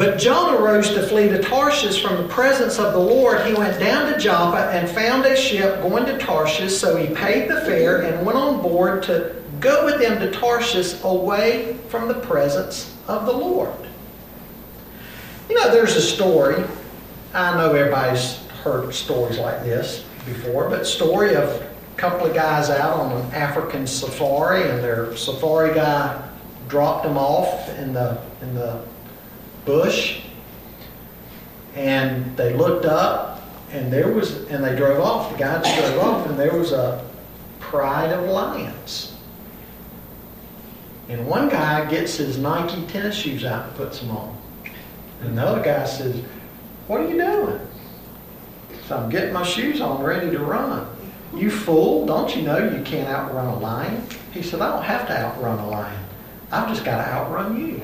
But 0.00 0.16
Jonah 0.16 0.58
rose 0.58 0.94
to 0.94 1.02
flee 1.02 1.28
to 1.28 1.42
Tarshish 1.42 2.02
from 2.02 2.22
the 2.22 2.28
presence 2.28 2.78
of 2.78 2.94
the 2.94 2.98
Lord. 2.98 3.46
He 3.46 3.52
went 3.52 3.78
down 3.78 4.10
to 4.10 4.18
Joppa 4.18 4.70
and 4.70 4.88
found 4.88 5.26
a 5.26 5.36
ship 5.36 5.82
going 5.82 6.06
to 6.06 6.16
Tarshish, 6.16 6.74
so 6.74 6.96
he 6.96 7.14
paid 7.14 7.50
the 7.50 7.60
fare 7.60 8.00
and 8.00 8.24
went 8.24 8.38
on 8.38 8.62
board 8.62 9.02
to 9.02 9.36
go 9.60 9.84
with 9.84 10.00
them 10.00 10.18
to 10.20 10.30
Tarshish 10.30 10.94
away 11.02 11.76
from 11.88 12.08
the 12.08 12.14
presence 12.14 12.96
of 13.08 13.26
the 13.26 13.32
Lord. 13.32 13.74
You 15.50 15.56
know, 15.56 15.70
there's 15.70 15.96
a 15.96 16.00
story. 16.00 16.64
I 17.34 17.54
know 17.58 17.74
everybody's 17.74 18.38
heard 18.64 18.94
stories 18.94 19.36
like 19.36 19.64
this 19.64 20.06
before, 20.24 20.70
but 20.70 20.86
story 20.86 21.34
of 21.34 21.44
a 21.44 21.70
couple 21.98 22.26
of 22.26 22.32
guys 22.32 22.70
out 22.70 22.98
on 22.98 23.20
an 23.20 23.34
African 23.34 23.86
safari, 23.86 24.66
and 24.66 24.82
their 24.82 25.14
safari 25.14 25.74
guy 25.74 26.26
dropped 26.68 27.04
them 27.04 27.18
off 27.18 27.68
in 27.76 27.92
the 27.92 28.18
in 28.40 28.54
the 28.54 28.82
bush, 29.70 30.20
and 31.76 32.36
they 32.36 32.54
looked 32.54 32.86
up, 32.86 33.40
and 33.70 33.92
there 33.92 34.12
was, 34.12 34.48
and 34.48 34.64
they 34.64 34.74
drove 34.74 34.98
off. 34.98 35.30
The 35.30 35.38
guys 35.38 35.62
drove 35.78 36.04
off, 36.04 36.26
and 36.26 36.36
there 36.36 36.56
was 36.56 36.72
a 36.72 37.08
pride 37.60 38.12
of 38.12 38.28
lions. 38.28 39.16
And 41.08 41.24
one 41.24 41.48
guy 41.48 41.88
gets 41.88 42.16
his 42.16 42.36
Nike 42.36 42.84
tennis 42.86 43.14
shoes 43.14 43.44
out 43.44 43.68
and 43.68 43.76
puts 43.76 44.00
them 44.00 44.10
on. 44.10 44.36
And 45.22 45.38
the 45.38 45.42
other 45.42 45.62
guy 45.62 45.84
says, 45.84 46.20
What 46.88 47.00
are 47.00 47.08
you 47.08 47.16
doing? 47.16 47.60
So 48.86 48.96
I'm 48.96 49.08
getting 49.08 49.32
my 49.32 49.44
shoes 49.44 49.80
on, 49.80 50.02
ready 50.02 50.32
to 50.32 50.40
run. 50.40 50.88
You 51.34 51.48
fool, 51.48 52.06
don't 52.06 52.34
you 52.34 52.42
know 52.42 52.58
you 52.58 52.82
can't 52.82 53.08
outrun 53.08 53.46
a 53.46 53.58
lion? 53.60 54.04
He 54.32 54.42
said, 54.42 54.60
I 54.60 54.74
don't 54.74 54.82
have 54.82 55.06
to 55.06 55.16
outrun 55.16 55.60
a 55.60 55.68
lion. 55.68 56.00
I've 56.52 56.68
just 56.68 56.84
got 56.84 57.04
to 57.04 57.08
outrun 57.08 57.60
you. 57.60 57.76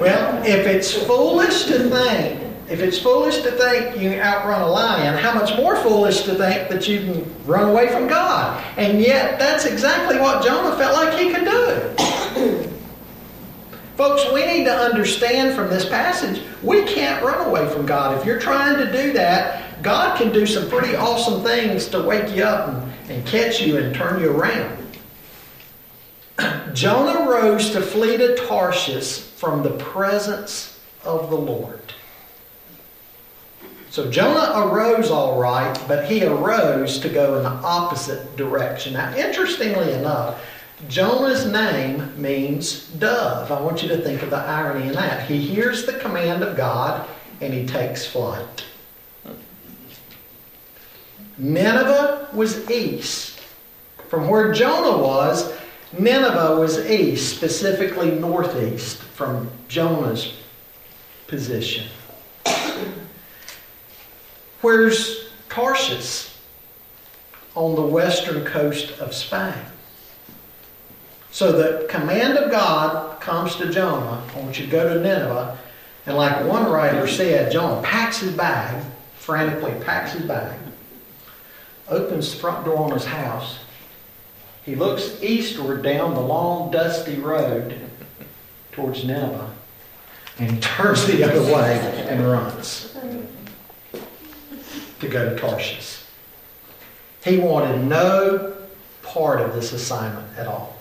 well, 0.00 0.35
if 0.46 0.66
it's 0.66 0.92
foolish 0.92 1.64
to 1.64 1.90
think, 1.90 2.42
if 2.70 2.80
it's 2.80 2.98
foolish 2.98 3.42
to 3.42 3.50
think 3.52 4.00
you 4.00 4.20
outrun 4.20 4.60
a 4.60 4.66
lion, 4.66 5.16
how 5.18 5.34
much 5.34 5.56
more 5.56 5.76
foolish 5.76 6.22
to 6.22 6.34
think 6.34 6.68
that 6.68 6.86
you 6.88 7.00
can 7.00 7.46
run 7.46 7.68
away 7.68 7.88
from 7.88 8.06
God? 8.06 8.62
And 8.76 9.00
yet, 9.00 9.38
that's 9.38 9.64
exactly 9.64 10.18
what 10.18 10.44
Jonah 10.44 10.76
felt 10.76 10.94
like 10.96 11.18
he 11.18 11.32
could 11.32 11.44
do. 11.44 12.72
Folks, 13.96 14.30
we 14.32 14.46
need 14.46 14.64
to 14.64 14.76
understand 14.76 15.56
from 15.56 15.70
this 15.70 15.88
passage, 15.88 16.42
we 16.62 16.84
can't 16.84 17.24
run 17.24 17.46
away 17.46 17.68
from 17.72 17.86
God. 17.86 18.18
If 18.18 18.26
you're 18.26 18.40
trying 18.40 18.76
to 18.78 18.92
do 18.92 19.12
that, 19.14 19.82
God 19.82 20.18
can 20.18 20.32
do 20.32 20.46
some 20.46 20.68
pretty 20.68 20.94
awesome 20.96 21.42
things 21.42 21.86
to 21.88 22.02
wake 22.02 22.34
you 22.36 22.44
up 22.44 22.68
and, 22.68 22.92
and 23.10 23.26
catch 23.26 23.60
you 23.60 23.78
and 23.78 23.94
turn 23.94 24.20
you 24.20 24.30
around. 24.30 24.85
Jonah 26.72 27.28
rose 27.30 27.70
to 27.70 27.80
flee 27.80 28.16
to 28.16 28.36
Tarshish 28.36 29.18
from 29.20 29.62
the 29.62 29.70
presence 29.70 30.78
of 31.04 31.30
the 31.30 31.36
Lord. 31.36 31.80
So 33.90 34.10
Jonah 34.10 34.52
arose 34.68 35.10
all 35.10 35.40
right, 35.40 35.74
but 35.88 36.04
he 36.04 36.22
arose 36.24 36.98
to 36.98 37.08
go 37.08 37.38
in 37.38 37.44
the 37.44 37.48
opposite 37.48 38.36
direction. 38.36 38.92
Now, 38.92 39.14
interestingly 39.16 39.92
enough, 39.92 40.42
Jonah's 40.88 41.46
name 41.46 42.12
means 42.20 42.88
dove. 42.88 43.50
I 43.50 43.58
want 43.60 43.82
you 43.82 43.88
to 43.88 43.96
think 43.96 44.22
of 44.22 44.28
the 44.28 44.36
irony 44.36 44.88
in 44.88 44.94
that. 44.94 45.26
He 45.26 45.40
hears 45.40 45.86
the 45.86 45.94
command 45.94 46.42
of 46.42 46.56
God 46.56 47.08
and 47.40 47.54
he 47.54 47.66
takes 47.66 48.04
flight. 48.04 48.64
Nineveh 51.38 52.28
was 52.32 52.70
east. 52.70 53.40
From 54.08 54.28
where 54.28 54.52
Jonah 54.52 55.02
was, 55.02 55.52
Nineveh 55.92 56.56
was 56.58 56.90
east, 56.90 57.36
specifically 57.36 58.10
northeast 58.10 58.98
from 58.98 59.50
Jonah's 59.68 60.34
position. 61.26 61.86
Where's 64.60 65.28
Tarshish? 65.48 66.32
On 67.54 67.74
the 67.74 67.82
western 67.82 68.44
coast 68.44 68.98
of 68.98 69.14
Spain. 69.14 69.54
So 71.30 71.52
the 71.52 71.86
command 71.88 72.36
of 72.36 72.50
God 72.50 73.20
comes 73.20 73.56
to 73.56 73.70
Jonah. 73.70 74.22
I 74.34 74.40
want 74.40 74.58
you 74.58 74.66
to 74.66 74.70
go 74.70 74.92
to 74.92 75.00
Nineveh. 75.00 75.58
And 76.06 76.16
like 76.16 76.44
one 76.46 76.70
writer 76.70 77.06
said, 77.06 77.52
Jonah 77.52 77.82
packs 77.82 78.18
his 78.18 78.32
bag, 78.32 78.84
frantically 79.18 79.72
packs 79.84 80.12
his 80.12 80.26
bag, 80.26 80.58
opens 81.88 82.32
the 82.32 82.38
front 82.38 82.64
door 82.64 82.78
on 82.78 82.92
his 82.92 83.04
house. 83.04 83.58
He 84.66 84.74
looks 84.74 85.22
eastward 85.22 85.84
down 85.84 86.14
the 86.14 86.20
long, 86.20 86.72
dusty 86.72 87.14
road 87.14 87.78
towards 88.72 89.04
Nineveh 89.04 89.54
and 90.38 90.60
turns 90.60 91.06
the 91.06 91.22
other 91.22 91.40
way 91.40 91.78
and 92.08 92.26
runs 92.26 92.92
to 94.98 95.08
go 95.08 95.30
to 95.30 95.38
Tarshish. 95.38 96.02
He 97.24 97.38
wanted 97.38 97.84
no 97.84 98.56
part 99.04 99.40
of 99.40 99.54
this 99.54 99.72
assignment 99.72 100.36
at 100.36 100.48
all. 100.48 100.76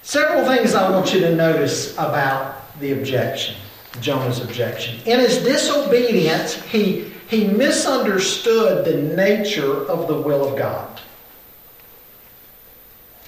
Several 0.00 0.46
things 0.46 0.74
I 0.74 0.90
want 0.90 1.12
you 1.12 1.20
to 1.20 1.34
notice 1.34 1.92
about 1.94 2.78
the 2.80 2.92
objection, 2.92 3.56
Jonah's 4.00 4.40
objection. 4.40 4.98
In 5.04 5.20
his 5.20 5.38
disobedience, 5.38 6.54
he, 6.62 7.12
he 7.28 7.46
misunderstood 7.46 8.86
the 8.86 9.14
nature 9.14 9.84
of 9.86 10.08
the 10.08 10.18
will 10.18 10.48
of 10.48 10.56
God. 10.56 11.02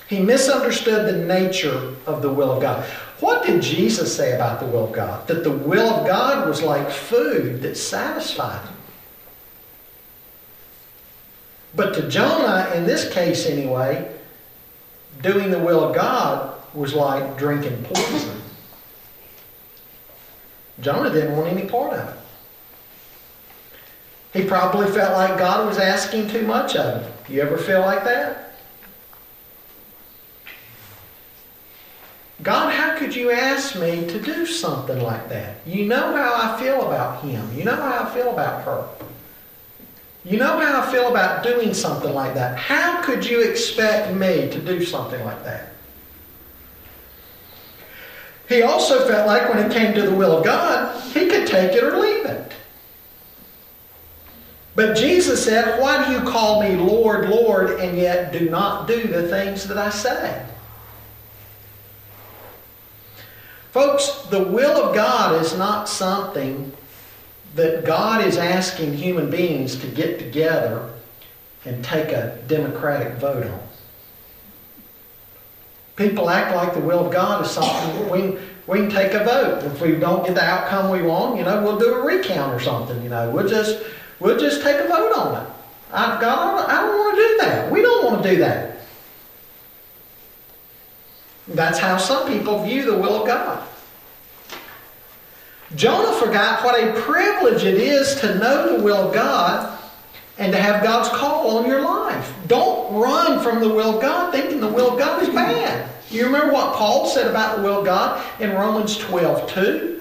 He 0.08 0.20
misunderstood 0.20 1.06
the 1.06 1.26
nature 1.26 1.94
of 2.06 2.22
the 2.22 2.32
will 2.32 2.50
of 2.50 2.62
God. 2.62 2.84
What 3.20 3.44
did 3.44 3.60
Jesus 3.60 4.14
say 4.14 4.34
about 4.34 4.58
the 4.58 4.66
will 4.66 4.86
of 4.86 4.92
God? 4.92 5.26
That 5.28 5.44
the 5.44 5.50
will 5.50 5.86
of 5.86 6.06
God 6.06 6.48
was 6.48 6.62
like 6.62 6.90
food 6.90 7.60
that 7.62 7.76
satisfied 7.76 8.64
him. 8.64 8.74
But 11.74 11.94
to 11.94 12.08
Jonah, 12.08 12.72
in 12.74 12.86
this 12.86 13.12
case 13.12 13.44
anyway, 13.44 14.10
doing 15.22 15.50
the 15.50 15.58
will 15.58 15.84
of 15.84 15.94
God 15.94 16.54
was 16.72 16.94
like 16.94 17.36
drinking 17.36 17.84
poison. 17.84 18.40
Jonah 20.80 21.10
didn't 21.10 21.36
want 21.36 21.48
any 21.48 21.68
part 21.68 21.92
of 21.92 22.08
it. 22.08 22.14
He 24.32 24.48
probably 24.48 24.86
felt 24.90 25.12
like 25.12 25.38
God 25.38 25.66
was 25.66 25.76
asking 25.76 26.28
too 26.28 26.46
much 26.46 26.76
of 26.76 27.02
him. 27.02 27.12
You 27.28 27.42
ever 27.42 27.58
feel 27.58 27.80
like 27.80 28.04
that? 28.04 28.47
God, 32.42 32.72
how 32.72 32.96
could 32.96 33.14
you 33.16 33.30
ask 33.32 33.78
me 33.78 34.06
to 34.06 34.20
do 34.20 34.46
something 34.46 35.02
like 35.02 35.28
that? 35.28 35.56
You 35.66 35.86
know 35.86 36.16
how 36.16 36.34
I 36.34 36.60
feel 36.60 36.86
about 36.86 37.22
him. 37.22 37.50
You 37.56 37.64
know 37.64 37.74
how 37.74 38.04
I 38.04 38.14
feel 38.14 38.30
about 38.30 38.62
her. 38.62 38.88
You 40.24 40.38
know 40.38 40.58
how 40.58 40.82
I 40.82 40.92
feel 40.92 41.08
about 41.08 41.42
doing 41.42 41.74
something 41.74 42.12
like 42.14 42.34
that. 42.34 42.56
How 42.56 43.02
could 43.02 43.24
you 43.24 43.42
expect 43.42 44.14
me 44.14 44.48
to 44.50 44.60
do 44.60 44.84
something 44.84 45.24
like 45.24 45.42
that? 45.44 45.72
He 48.48 48.62
also 48.62 49.06
felt 49.06 49.26
like 49.26 49.48
when 49.52 49.58
it 49.58 49.72
came 49.72 49.94
to 49.94 50.02
the 50.02 50.14
will 50.14 50.38
of 50.38 50.44
God, 50.44 51.02
he 51.12 51.28
could 51.28 51.46
take 51.46 51.72
it 51.72 51.82
or 51.82 51.98
leave 51.98 52.24
it. 52.24 52.52
But 54.74 54.96
Jesus 54.96 55.44
said, 55.44 55.80
Why 55.80 56.06
do 56.06 56.12
you 56.12 56.20
call 56.20 56.62
me 56.62 56.76
Lord, 56.76 57.28
Lord, 57.28 57.80
and 57.80 57.98
yet 57.98 58.32
do 58.32 58.48
not 58.48 58.86
do 58.86 59.08
the 59.08 59.28
things 59.28 59.66
that 59.66 59.76
I 59.76 59.90
say? 59.90 60.46
Folks, 63.78 64.22
the 64.22 64.42
will 64.42 64.88
of 64.88 64.92
God 64.92 65.40
is 65.40 65.56
not 65.56 65.88
something 65.88 66.72
that 67.54 67.84
God 67.84 68.24
is 68.24 68.36
asking 68.36 68.94
human 68.94 69.30
beings 69.30 69.76
to 69.76 69.86
get 69.86 70.18
together 70.18 70.92
and 71.64 71.84
take 71.84 72.08
a 72.08 72.36
democratic 72.48 73.18
vote 73.18 73.46
on. 73.46 73.60
People 75.94 76.28
act 76.28 76.56
like 76.56 76.74
the 76.74 76.80
will 76.80 77.06
of 77.06 77.12
God 77.12 77.44
is 77.44 77.52
something 77.52 78.10
we, 78.10 78.36
we 78.66 78.78
can 78.80 78.90
take 78.90 79.12
a 79.12 79.22
vote. 79.22 79.62
If 79.62 79.80
we 79.80 79.94
don't 79.94 80.26
get 80.26 80.34
the 80.34 80.42
outcome 80.42 80.90
we 80.90 81.02
want, 81.02 81.38
you 81.38 81.44
know, 81.44 81.62
we'll 81.62 81.78
do 81.78 81.94
a 81.94 82.04
recount 82.04 82.52
or 82.52 82.58
something. 82.58 83.00
You 83.00 83.10
know, 83.10 83.30
we'll 83.30 83.46
just 83.46 83.80
we'll 84.18 84.40
just 84.40 84.60
take 84.60 84.80
a 84.80 84.88
vote 84.88 85.12
on 85.12 85.46
it. 85.46 85.52
I, 85.92 86.20
God, 86.20 86.68
I 86.68 86.82
don't 86.82 86.98
want 86.98 87.16
to 87.16 87.22
do 87.22 87.36
that. 87.42 87.70
We 87.70 87.82
don't 87.82 88.04
want 88.04 88.24
to 88.24 88.28
do 88.28 88.38
that. 88.38 88.67
That's 91.48 91.78
how 91.78 91.96
some 91.96 92.28
people 92.28 92.64
view 92.64 92.84
the 92.84 92.98
will 92.98 93.22
of 93.22 93.26
God. 93.26 93.66
Jonah 95.74 96.18
forgot 96.18 96.64
what 96.64 96.82
a 96.82 96.98
privilege 97.00 97.64
it 97.64 97.74
is 97.74 98.14
to 98.20 98.34
know 98.38 98.76
the 98.76 98.82
will 98.82 99.08
of 99.08 99.14
God 99.14 99.78
and 100.38 100.52
to 100.52 100.60
have 100.60 100.82
God's 100.82 101.08
call 101.10 101.58
on 101.58 101.66
your 101.66 101.82
life. 101.82 102.32
Don't 102.46 102.94
run 102.94 103.40
from 103.40 103.60
the 103.60 103.68
will 103.68 103.96
of 103.96 104.02
God 104.02 104.32
thinking 104.32 104.60
the 104.60 104.68
will 104.68 104.92
of 104.92 104.98
God 104.98 105.22
is 105.22 105.28
bad. 105.28 105.90
You 106.10 106.26
remember 106.26 106.52
what 106.52 106.74
Paul 106.76 107.06
said 107.06 107.26
about 107.26 107.56
the 107.56 107.62
will 107.62 107.80
of 107.80 107.84
God 107.84 108.24
in 108.40 108.52
Romans 108.52 108.96
12 108.96 109.50
2? 109.50 110.00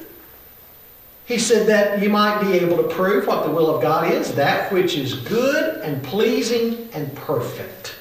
He 1.26 1.38
said 1.38 1.68
that 1.68 2.02
you 2.02 2.10
might 2.10 2.42
be 2.42 2.54
able 2.54 2.78
to 2.78 2.84
prove 2.84 3.28
what 3.28 3.46
the 3.46 3.52
will 3.52 3.76
of 3.76 3.82
God 3.82 4.14
is, 4.14 4.34
that 4.36 4.72
which 4.72 4.96
is 4.96 5.14
good 5.14 5.82
and 5.82 6.02
pleasing 6.02 6.88
and 6.94 7.14
perfect. 7.16 7.97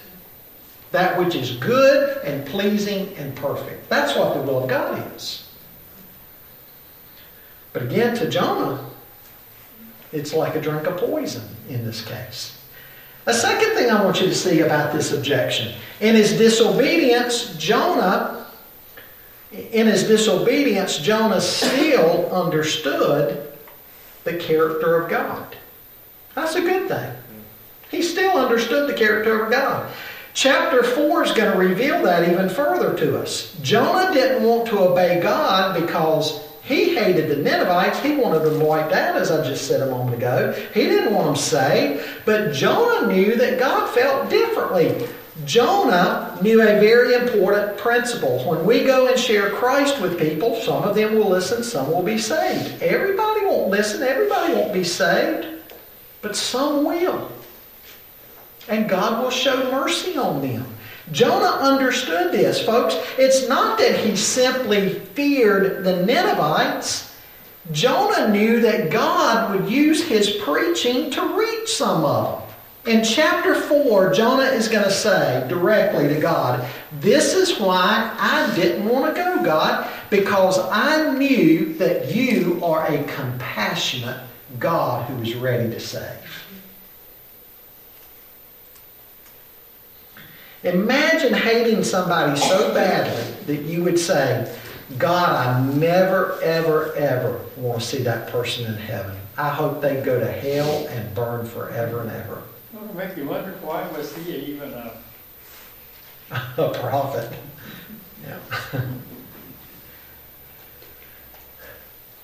That 0.96 1.18
which 1.18 1.34
is 1.34 1.50
good 1.56 2.24
and 2.24 2.46
pleasing 2.46 3.14
and 3.18 3.36
perfect. 3.36 3.86
That's 3.90 4.16
what 4.16 4.32
the 4.32 4.40
will 4.40 4.62
of 4.62 4.70
God 4.70 5.14
is. 5.14 5.46
But 7.74 7.82
again, 7.82 8.16
to 8.16 8.30
Jonah, 8.30 8.82
it's 10.10 10.32
like 10.32 10.54
a 10.54 10.60
drink 10.62 10.86
of 10.86 10.96
poison 10.96 11.46
in 11.68 11.84
this 11.84 12.02
case. 12.02 12.58
A 13.26 13.34
second 13.34 13.74
thing 13.74 13.90
I 13.90 14.02
want 14.02 14.22
you 14.22 14.26
to 14.26 14.34
see 14.34 14.60
about 14.60 14.94
this 14.94 15.12
objection. 15.12 15.74
In 16.00 16.14
his 16.14 16.32
disobedience, 16.32 17.54
Jonah, 17.58 18.46
in 19.52 19.88
his 19.88 20.04
disobedience, 20.04 20.96
Jonah 20.96 21.42
still 21.42 22.32
understood 22.32 23.52
the 24.24 24.38
character 24.38 24.98
of 25.02 25.10
God. 25.10 25.56
That's 26.34 26.54
a 26.54 26.62
good 26.62 26.88
thing. 26.88 27.12
He 27.90 28.00
still 28.00 28.38
understood 28.38 28.88
the 28.88 28.94
character 28.94 29.44
of 29.44 29.52
God. 29.52 29.92
Chapter 30.36 30.82
4 30.82 31.24
is 31.24 31.32
going 31.32 31.50
to 31.50 31.56
reveal 31.56 32.02
that 32.02 32.28
even 32.28 32.50
further 32.50 32.94
to 32.98 33.22
us. 33.22 33.56
Jonah 33.62 34.12
didn't 34.12 34.46
want 34.46 34.68
to 34.68 34.80
obey 34.80 35.18
God 35.18 35.80
because 35.80 36.42
he 36.62 36.94
hated 36.94 37.30
the 37.30 37.36
Ninevites. 37.36 38.00
He 38.00 38.16
wanted 38.16 38.40
them 38.40 38.60
wiped 38.60 38.92
out, 38.92 39.16
as 39.16 39.30
I 39.30 39.42
just 39.46 39.66
said 39.66 39.80
a 39.80 39.90
moment 39.90 40.18
ago. 40.18 40.52
He 40.74 40.82
didn't 40.82 41.14
want 41.14 41.28
them 41.28 41.36
saved. 41.36 42.06
But 42.26 42.52
Jonah 42.52 43.10
knew 43.10 43.34
that 43.36 43.58
God 43.58 43.88
felt 43.94 44.28
differently. 44.28 45.08
Jonah 45.46 46.38
knew 46.42 46.60
a 46.60 46.80
very 46.80 47.14
important 47.14 47.78
principle. 47.78 48.44
When 48.46 48.66
we 48.66 48.84
go 48.84 49.06
and 49.06 49.18
share 49.18 49.48
Christ 49.52 50.02
with 50.02 50.18
people, 50.18 50.60
some 50.60 50.82
of 50.82 50.94
them 50.94 51.14
will 51.14 51.30
listen, 51.30 51.62
some 51.62 51.90
will 51.90 52.02
be 52.02 52.18
saved. 52.18 52.82
Everybody 52.82 53.46
won't 53.46 53.70
listen, 53.70 54.02
everybody 54.02 54.52
won't 54.52 54.74
be 54.74 54.84
saved, 54.84 55.46
but 56.20 56.36
some 56.36 56.84
will. 56.84 57.32
And 58.68 58.88
God 58.88 59.22
will 59.22 59.30
show 59.30 59.70
mercy 59.70 60.16
on 60.16 60.42
them. 60.42 60.66
Jonah 61.12 61.58
understood 61.60 62.32
this, 62.32 62.64
folks. 62.64 62.96
It's 63.16 63.48
not 63.48 63.78
that 63.78 63.98
he 64.00 64.16
simply 64.16 64.90
feared 64.90 65.84
the 65.84 66.04
Ninevites. 66.04 67.14
Jonah 67.70 68.28
knew 68.30 68.60
that 68.60 68.90
God 68.90 69.50
would 69.50 69.70
use 69.70 70.04
his 70.04 70.30
preaching 70.42 71.10
to 71.12 71.38
reach 71.38 71.68
some 71.68 72.04
of 72.04 72.40
them. 72.40 72.46
In 72.86 73.02
chapter 73.02 73.54
4, 73.54 74.14
Jonah 74.14 74.44
is 74.44 74.68
going 74.68 74.84
to 74.84 74.92
say 74.92 75.44
directly 75.48 76.06
to 76.06 76.20
God, 76.20 76.68
This 77.00 77.34
is 77.34 77.58
why 77.58 78.16
I 78.18 78.54
didn't 78.54 78.88
want 78.88 79.14
to 79.14 79.20
go, 79.20 79.42
God, 79.42 79.90
because 80.08 80.58
I 80.58 81.12
knew 81.16 81.74
that 81.74 82.14
you 82.14 82.64
are 82.64 82.86
a 82.86 83.02
compassionate 83.04 84.20
God 84.60 85.10
who 85.10 85.20
is 85.22 85.34
ready 85.34 85.68
to 85.70 85.80
save. 85.80 86.25
Imagine 90.66 91.32
hating 91.32 91.84
somebody 91.84 92.38
so 92.40 92.74
badly 92.74 93.32
that 93.46 93.62
you 93.62 93.84
would 93.84 94.00
say, 94.00 94.52
God, 94.98 95.30
I 95.30 95.60
never, 95.76 96.40
ever, 96.42 96.92
ever 96.96 97.40
want 97.56 97.80
to 97.80 97.86
see 97.86 98.02
that 98.02 98.28
person 98.30 98.66
in 98.66 98.74
heaven. 98.74 99.16
I 99.38 99.50
hope 99.50 99.80
they 99.80 100.00
go 100.00 100.18
to 100.18 100.26
hell 100.26 100.88
and 100.88 101.14
burn 101.14 101.46
forever 101.46 102.00
and 102.00 102.10
ever. 102.10 102.42
Well, 102.72 102.84
it 102.84 102.96
makes 102.96 103.16
you 103.16 103.28
wonder 103.28 103.52
why 103.62 103.86
was 103.90 104.12
he 104.16 104.34
even 104.34 104.72
a, 104.72 104.92
a 106.56 106.70
prophet. 106.80 107.32
Yeah. 108.26 108.38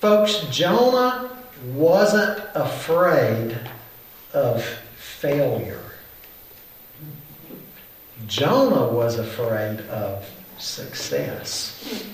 Folks, 0.01 0.45
Jonah 0.51 1.29
wasn't 1.73 2.43
afraid 2.55 3.57
of 4.33 4.65
failure. 4.97 5.82
Jonah 8.27 8.87
was 8.87 9.19
afraid 9.19 9.79
of 9.89 10.29
success. 10.57 12.09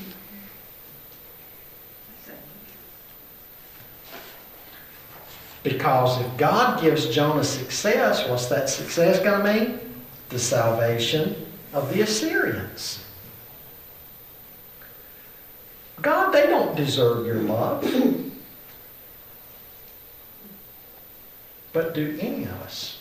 Because 5.61 6.21
if 6.21 6.37
God 6.37 6.81
gives 6.81 7.07
Jonah 7.07 7.43
success, 7.43 8.27
what's 8.27 8.47
that 8.47 8.69
success 8.69 9.19
going 9.19 9.43
to 9.43 9.53
mean? 9.53 9.79
The 10.29 10.39
salvation 10.39 11.45
of 11.73 11.93
the 11.93 12.01
Assyrians. 12.01 13.03
God, 16.01 16.31
they 16.31 16.47
don't 16.47 16.75
deserve 16.75 17.25
your 17.25 17.41
love. 17.41 17.83
But 21.73 21.93
do 21.93 22.17
any 22.19 22.43
of 22.45 22.61
us? 22.61 22.98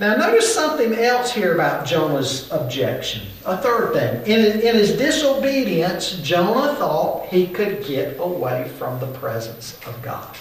Now, 0.00 0.16
notice 0.16 0.54
something 0.54 0.94
else 0.94 1.30
here 1.30 1.54
about 1.54 1.84
Jonah's 1.84 2.50
objection. 2.50 3.20
A 3.44 3.58
third 3.58 3.92
thing. 3.92 4.22
In, 4.22 4.60
in 4.62 4.74
his 4.74 4.96
disobedience, 4.96 6.12
Jonah 6.22 6.74
thought 6.76 7.26
he 7.26 7.46
could 7.46 7.84
get 7.84 8.18
away 8.18 8.70
from 8.78 8.98
the 8.98 9.08
presence 9.18 9.78
of 9.86 10.00
God. 10.00 10.34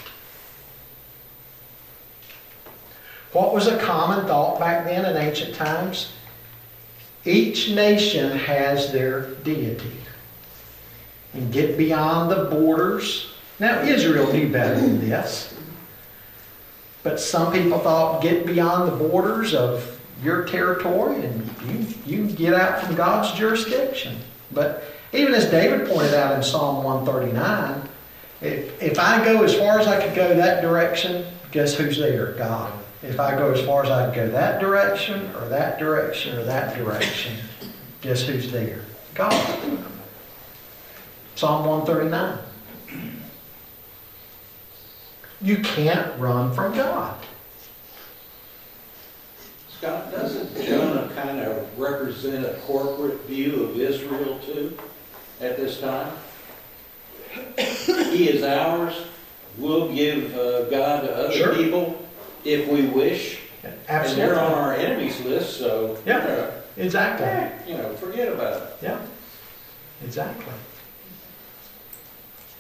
What 3.33 3.53
was 3.53 3.67
a 3.67 3.77
common 3.79 4.25
thought 4.27 4.61
back 4.61 4.85
then 4.85 5.03
in 5.03 5.17
ancient 5.17 5.53
times? 5.53 6.13
Each 7.25 7.69
nation 7.69 8.37
has 8.37 8.93
their 8.93 9.25
deity. 9.43 9.91
And 11.33 11.51
get 11.51 11.77
beyond 11.77 12.31
the 12.31 12.45
borders. 12.45 13.33
Now, 13.59 13.81
Israel 13.81 14.31
knew 14.31 14.49
better 14.49 14.79
than 14.79 15.01
this. 15.01 15.53
But 17.03 17.19
some 17.19 17.53
people 17.53 17.79
thought 17.79 18.21
get 18.21 18.45
beyond 18.45 18.91
the 18.91 18.95
borders 18.95 19.53
of 19.53 19.99
your 20.23 20.45
territory 20.45 21.23
and 21.25 21.49
you, 21.65 21.87
you 22.05 22.31
get 22.31 22.53
out 22.53 22.83
from 22.83 22.95
God's 22.95 23.37
jurisdiction. 23.37 24.17
But 24.51 24.83
even 25.13 25.33
as 25.33 25.49
David 25.49 25.87
pointed 25.87 26.13
out 26.13 26.35
in 26.35 26.43
Psalm 26.43 26.83
139, 26.83 27.81
if, 28.41 28.81
if 28.81 28.99
I 28.99 29.23
go 29.23 29.43
as 29.43 29.55
far 29.55 29.79
as 29.79 29.87
I 29.87 30.05
could 30.05 30.15
go 30.15 30.35
that 30.35 30.61
direction, 30.61 31.25
guess 31.51 31.75
who's 31.75 31.97
there? 31.97 32.33
God. 32.33 32.73
If 33.01 33.19
I 33.19 33.35
go 33.35 33.51
as 33.51 33.65
far 33.65 33.83
as 33.83 33.89
I 33.89 34.05
could 34.07 34.15
go 34.15 34.29
that 34.31 34.59
direction, 34.59 35.33
or 35.35 35.47
that 35.49 35.79
direction, 35.79 36.37
or 36.37 36.43
that 36.43 36.75
direction, 36.75 37.37
guess 38.01 38.23
who's 38.23 38.51
there? 38.51 38.81
God. 39.13 39.33
Psalm 41.35 41.65
139. 41.65 42.37
You 45.41 45.57
can't 45.57 46.19
run 46.19 46.53
from 46.53 46.75
God. 46.75 47.15
Scott, 49.77 50.11
doesn't 50.11 50.55
Jonah 50.65 51.09
kind 51.15 51.39
of 51.39 51.79
represent 51.79 52.45
a 52.45 52.53
corporate 52.65 53.21
view 53.21 53.63
of 53.63 53.79
Israel 53.79 54.37
too 54.39 54.77
at 55.39 55.55
this 55.55 55.79
time? 55.79 56.11
He 57.57 58.27
is 58.29 58.43
ours. 58.43 58.93
We'll 59.57 59.93
give 59.93 60.35
uh, 60.37 60.63
God 60.65 61.01
to 61.01 61.15
other 61.15 61.31
Sure. 61.33 61.55
people 61.55 62.05
if 62.43 62.67
we 62.67 62.83
wish. 62.87 63.39
And 63.63 63.73
Absolutely. 63.87 64.25
they're 64.25 64.39
on 64.39 64.53
our 64.53 64.73
enemies 64.73 65.19
list, 65.21 65.57
so 65.57 65.97
Yeah. 66.05 66.51
Exactly. 66.77 67.25
uh, 67.27 67.49
you 67.67 67.77
know, 67.81 67.93
forget 67.95 68.29
about 68.31 68.61
it. 68.61 68.63
Yeah. 68.81 68.99
Exactly. 70.03 70.45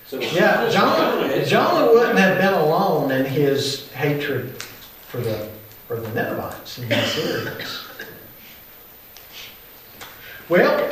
So 0.09 0.19
Yeah, 0.19 0.67
Jonah, 0.71 1.21
is- 1.27 1.47
Jonah 1.47 1.93
wouldn't 1.93 2.17
have 2.17 2.39
been 2.39 2.53
alone 2.53 3.11
in 3.11 3.25
his 3.25 3.91
hatred 3.91 4.59
for 5.07 5.19
the 5.19 5.47
for 5.87 5.99
the 5.99 6.07
Ninevites 6.09 6.79
and 6.79 6.89
the 6.89 6.95
Assyrians. 6.97 7.79
Well, 10.49 10.91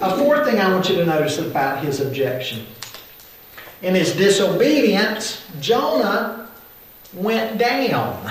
a 0.00 0.16
fourth 0.18 0.46
thing 0.46 0.60
I 0.60 0.70
want 0.72 0.90
you 0.90 0.96
to 0.96 1.06
notice 1.06 1.38
about 1.38 1.82
his 1.82 2.00
objection. 2.00 2.66
In 3.80 3.94
his 3.94 4.14
disobedience, 4.14 5.42
Jonah 5.60 6.48
went 7.14 7.56
down. 7.56 8.30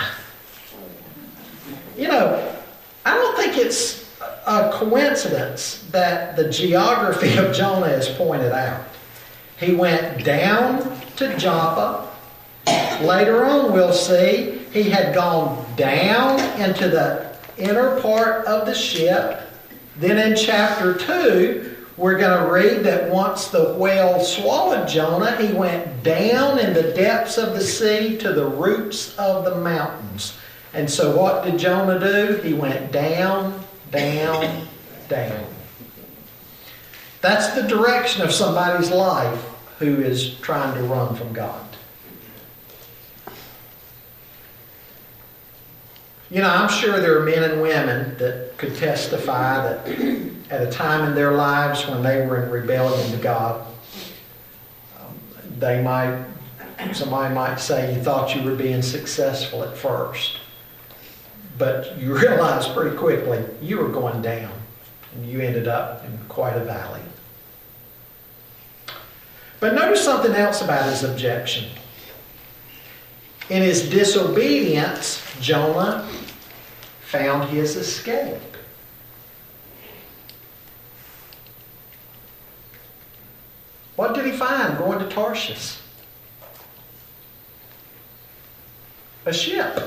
You 1.97 2.07
know, 2.07 2.55
I 3.03 3.15
don't 3.15 3.35
think 3.35 3.57
it's 3.57 4.07
a 4.45 4.71
coincidence 4.73 5.85
that 5.91 6.35
the 6.35 6.49
geography 6.49 7.35
of 7.37 7.53
Jonah 7.55 7.87
is 7.87 8.07
pointed 8.09 8.51
out. 8.51 8.81
He 9.61 9.75
went 9.75 10.25
down 10.25 10.99
to 11.17 11.37
Joppa. 11.37 12.09
Later 13.03 13.45
on, 13.45 13.71
we'll 13.71 13.93
see 13.93 14.59
he 14.73 14.89
had 14.89 15.13
gone 15.13 15.63
down 15.75 16.39
into 16.59 16.89
the 16.89 17.37
inner 17.57 18.01
part 18.01 18.47
of 18.47 18.65
the 18.65 18.73
ship. 18.73 19.39
Then 19.97 20.17
in 20.17 20.35
chapter 20.35 20.95
2, 20.95 21.75
we're 21.95 22.17
going 22.17 22.43
to 22.43 22.51
read 22.51 22.83
that 22.85 23.11
once 23.11 23.49
the 23.49 23.75
whale 23.75 24.19
swallowed 24.23 24.87
Jonah, 24.87 25.37
he 25.37 25.53
went 25.53 26.01
down 26.01 26.57
in 26.57 26.73
the 26.73 26.93
depths 26.93 27.37
of 27.37 27.53
the 27.53 27.61
sea 27.61 28.17
to 28.17 28.33
the 28.33 28.47
roots 28.47 29.15
of 29.19 29.45
the 29.45 29.55
mountains. 29.57 30.39
And 30.73 30.89
so, 30.89 31.15
what 31.15 31.43
did 31.43 31.59
Jonah 31.59 31.99
do? 31.99 32.41
He 32.41 32.53
went 32.53 32.91
down, 32.91 33.63
down, 33.91 34.67
down. 35.07 35.45
That's 37.19 37.49
the 37.49 37.67
direction 37.67 38.23
of 38.23 38.31
somebody's 38.31 38.89
life 38.89 39.49
who 39.81 39.99
is 39.99 40.35
trying 40.41 40.75
to 40.75 40.83
run 40.83 41.15
from 41.15 41.33
God. 41.33 41.65
You 46.29 46.39
know, 46.39 46.49
I'm 46.49 46.69
sure 46.69 46.99
there 46.99 47.19
are 47.19 47.25
men 47.25 47.43
and 47.43 47.61
women 47.61 48.15
that 48.19 48.53
could 48.57 48.75
testify 48.75 49.63
that 49.63 49.87
at 50.51 50.61
a 50.61 50.71
time 50.71 51.09
in 51.09 51.15
their 51.15 51.31
lives 51.31 51.87
when 51.87 52.03
they 52.03 52.25
were 52.25 52.43
in 52.43 52.51
rebellion 52.51 53.11
to 53.11 53.17
God, 53.17 53.65
um, 54.99 55.19
they 55.57 55.81
might, 55.81 56.25
somebody 56.93 57.33
might 57.33 57.59
say, 57.59 57.93
you 57.93 58.01
thought 58.01 58.35
you 58.35 58.43
were 58.43 58.55
being 58.55 58.83
successful 58.83 59.63
at 59.63 59.75
first, 59.75 60.37
but 61.57 61.97
you 61.97 62.17
realized 62.17 62.71
pretty 62.73 62.95
quickly 62.95 63.43
you 63.61 63.79
were 63.79 63.89
going 63.89 64.21
down 64.21 64.53
and 65.15 65.25
you 65.25 65.41
ended 65.41 65.67
up 65.67 66.05
in 66.05 66.17
quite 66.29 66.55
a 66.55 66.63
valley. 66.63 67.01
But 69.61 69.75
notice 69.75 70.03
something 70.03 70.33
else 70.33 70.63
about 70.63 70.89
his 70.89 71.03
objection. 71.03 71.69
In 73.49 73.61
his 73.61 73.87
disobedience, 73.89 75.23
Jonah 75.39 76.09
found 77.01 77.47
his 77.49 77.75
escape. 77.75 78.41
What 83.97 84.15
did 84.15 84.25
he 84.25 84.31
find 84.31 84.79
going 84.79 84.97
to 84.97 85.07
Tarshish? 85.07 85.77
A 89.27 89.33
ship. 89.33 89.79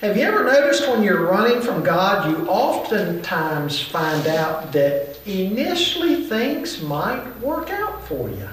Have 0.00 0.16
you 0.16 0.24
ever 0.24 0.42
noticed 0.42 0.88
when 0.88 1.04
you're 1.04 1.24
running 1.24 1.60
from 1.60 1.84
God, 1.84 2.28
you 2.28 2.48
oftentimes 2.48 3.80
find 3.80 4.26
out 4.26 4.72
that 4.72 5.11
initially 5.26 6.24
things 6.24 6.82
might 6.82 7.38
work 7.40 7.70
out 7.70 8.02
for 8.06 8.28
you? 8.28 8.48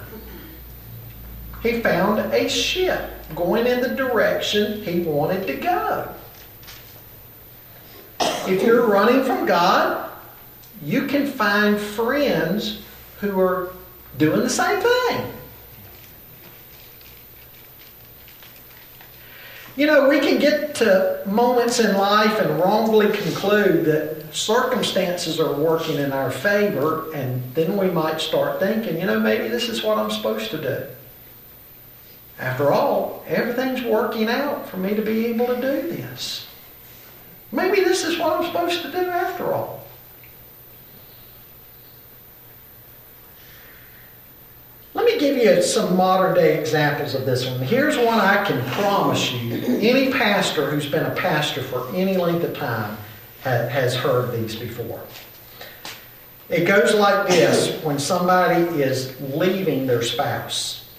He 1.61 1.82
found 1.82 2.20
a 2.34 2.47
ship 2.47 3.11
going 3.36 3.67
in 3.67 3.82
the 3.82 3.89
direction 3.89 4.82
he 4.84 5.01
wanted 5.01 5.45
to 5.47 5.55
go. 5.55 6.09
If 8.47 8.63
you're 8.63 8.88
running 8.88 9.24
from 9.24 9.45
God, 9.45 10.09
you 10.82 11.05
can 11.05 11.28
find 11.28 11.78
friends 11.78 12.82
who 13.20 13.39
are 13.39 13.72
doing 14.17 14.39
the 14.39 14.49
same 14.49 14.80
thing. 14.82 15.34
You 19.80 19.86
know, 19.86 20.09
we 20.09 20.19
can 20.19 20.39
get 20.39 20.75
to 20.75 21.21
moments 21.25 21.80
in 21.80 21.95
life 21.95 22.38
and 22.41 22.59
wrongly 22.59 23.09
conclude 23.17 23.86
that 23.86 24.36
circumstances 24.36 25.39
are 25.39 25.53
working 25.53 25.95
in 25.95 26.11
our 26.11 26.32
favor, 26.32 27.09
and 27.13 27.41
then 27.55 27.77
we 27.77 27.89
might 27.89 28.19
start 28.19 28.59
thinking, 28.59 28.99
you 28.99 29.05
know, 29.05 29.17
maybe 29.17 29.47
this 29.47 29.69
is 29.69 29.82
what 29.82 29.97
I'm 29.97 30.11
supposed 30.11 30.51
to 30.51 30.57
do. 30.57 30.84
After 32.39 32.73
all, 32.73 33.23
everything's 33.25 33.82
working 33.82 34.27
out 34.27 34.67
for 34.67 34.75
me 34.75 34.95
to 34.95 35.01
be 35.01 35.27
able 35.27 35.47
to 35.47 35.55
do 35.55 35.88
this. 35.88 36.45
Maybe 37.53 37.80
this 37.80 38.03
is 38.03 38.19
what 38.19 38.34
I'm 38.34 38.45
supposed 38.47 38.82
to 38.82 38.91
do 38.91 39.09
after 39.09 39.53
all. 39.53 39.78
Let 45.00 45.14
me 45.14 45.18
give 45.18 45.38
you 45.38 45.62
some 45.62 45.95
modern 45.95 46.36
day 46.36 46.60
examples 46.60 47.16
of 47.16 47.26
this 47.26 47.47
one. 47.47 47.62
Here's 47.62 47.95
one 47.95 48.20
I 48.20 48.43
can 48.43 48.62
promise 48.72 49.32
you 49.32 49.54
any 49.80 50.12
pastor 50.12 50.70
who's 50.70 50.88
been 50.88 51.06
a 51.06 51.16
pastor 51.16 51.62
for 51.62 51.88
any 51.95 52.18
length 52.18 52.43
of 52.43 52.54
time 52.54 52.97
has 53.43 53.95
heard 53.95 54.34
these 54.34 54.58
before. 54.58 55.02
It 56.50 56.66
goes 56.66 56.93
like 56.95 57.30
this 57.30 57.82
when 57.82 57.97
somebody 57.97 58.62
is 58.82 59.16
leaving 59.22 59.88
their 59.88 60.02
spouse. 60.02 60.89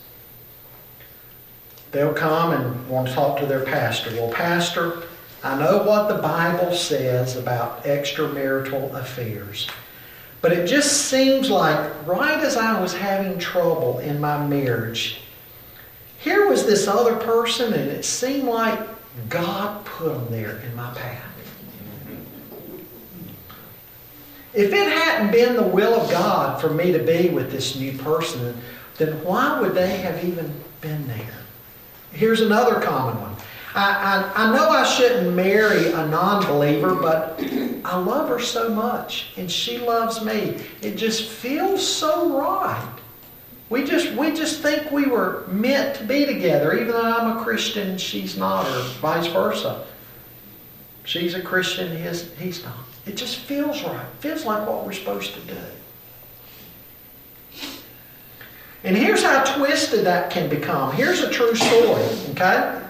They'll 1.92 2.14
come 2.14 2.52
and 2.52 2.88
want 2.88 3.08
to 3.08 3.12
talk 3.12 3.38
to 3.40 3.46
their 3.46 3.66
pastor. 3.66 4.12
Well, 4.12 4.32
Pastor, 4.32 5.02
I 5.44 5.58
know 5.58 5.82
what 5.82 6.08
the 6.08 6.22
Bible 6.22 6.74
says 6.74 7.36
about 7.36 7.84
extramarital 7.84 8.94
affairs, 8.94 9.68
but 10.40 10.52
it 10.52 10.66
just 10.66 11.08
seems 11.08 11.50
like 11.50 12.06
right 12.06 12.42
as 12.42 12.56
I 12.56 12.80
was 12.80 12.94
having 12.94 13.38
trouble 13.38 13.98
in 13.98 14.20
my 14.20 14.44
marriage, 14.46 15.20
here 16.18 16.48
was 16.48 16.66
this 16.66 16.86
other 16.86 17.16
person, 17.16 17.72
and 17.72 17.90
it 17.90 18.04
seemed 18.04 18.44
like 18.44 18.78
God 19.28 19.84
put 19.84 20.12
them 20.12 20.26
there 20.30 20.58
in 20.60 20.74
my 20.74 20.92
path. 20.94 21.30
If 24.52 24.72
it 24.72 24.92
hadn't 24.92 25.30
been 25.30 25.54
the 25.54 25.62
will 25.62 26.00
of 26.00 26.10
God 26.10 26.60
for 26.60 26.70
me 26.70 26.92
to 26.92 26.98
be 26.98 27.28
with 27.28 27.52
this 27.52 27.76
new 27.76 27.96
person, 27.98 28.56
then 28.96 29.22
why 29.24 29.60
would 29.60 29.74
they 29.74 29.96
have 29.98 30.24
even 30.24 30.52
been 30.80 31.06
there? 31.06 31.38
Here's 32.12 32.40
another 32.40 32.80
common 32.80 33.20
one. 33.20 33.29
I, 33.74 34.32
I, 34.34 34.44
I 34.44 34.56
know 34.56 34.68
I 34.68 34.84
shouldn't 34.84 35.34
marry 35.34 35.92
a 35.92 36.06
non 36.06 36.44
believer, 36.46 36.94
but 36.94 37.40
I 37.84 37.98
love 37.98 38.28
her 38.28 38.40
so 38.40 38.68
much 38.68 39.28
and 39.36 39.50
she 39.50 39.78
loves 39.78 40.24
me. 40.24 40.56
It 40.82 40.96
just 40.96 41.28
feels 41.28 41.86
so 41.86 42.38
right. 42.38 42.96
We 43.68 43.84
just, 43.84 44.12
we 44.14 44.32
just 44.32 44.60
think 44.60 44.90
we 44.90 45.06
were 45.06 45.46
meant 45.46 45.96
to 45.96 46.04
be 46.04 46.26
together, 46.26 46.74
even 46.74 46.88
though 46.88 47.02
I'm 47.02 47.36
a 47.36 47.44
Christian 47.44 47.96
she's 47.96 48.36
not, 48.36 48.66
or 48.66 48.82
vice 49.00 49.28
versa. 49.28 49.86
She's 51.04 51.34
a 51.34 51.42
Christian, 51.42 51.96
he 51.96 52.02
is, 52.02 52.32
he's 52.38 52.64
not. 52.64 52.74
It 53.06 53.16
just 53.16 53.36
feels 53.36 53.82
right. 53.84 54.06
Feels 54.18 54.44
like 54.44 54.66
what 54.66 54.84
we're 54.84 54.92
supposed 54.92 55.34
to 55.34 55.40
do. 55.40 55.56
And 58.82 58.96
here's 58.96 59.22
how 59.22 59.44
twisted 59.44 60.04
that 60.04 60.30
can 60.30 60.48
become. 60.48 60.92
Here's 60.92 61.20
a 61.20 61.30
true 61.30 61.54
story, 61.54 62.02
okay? 62.30 62.80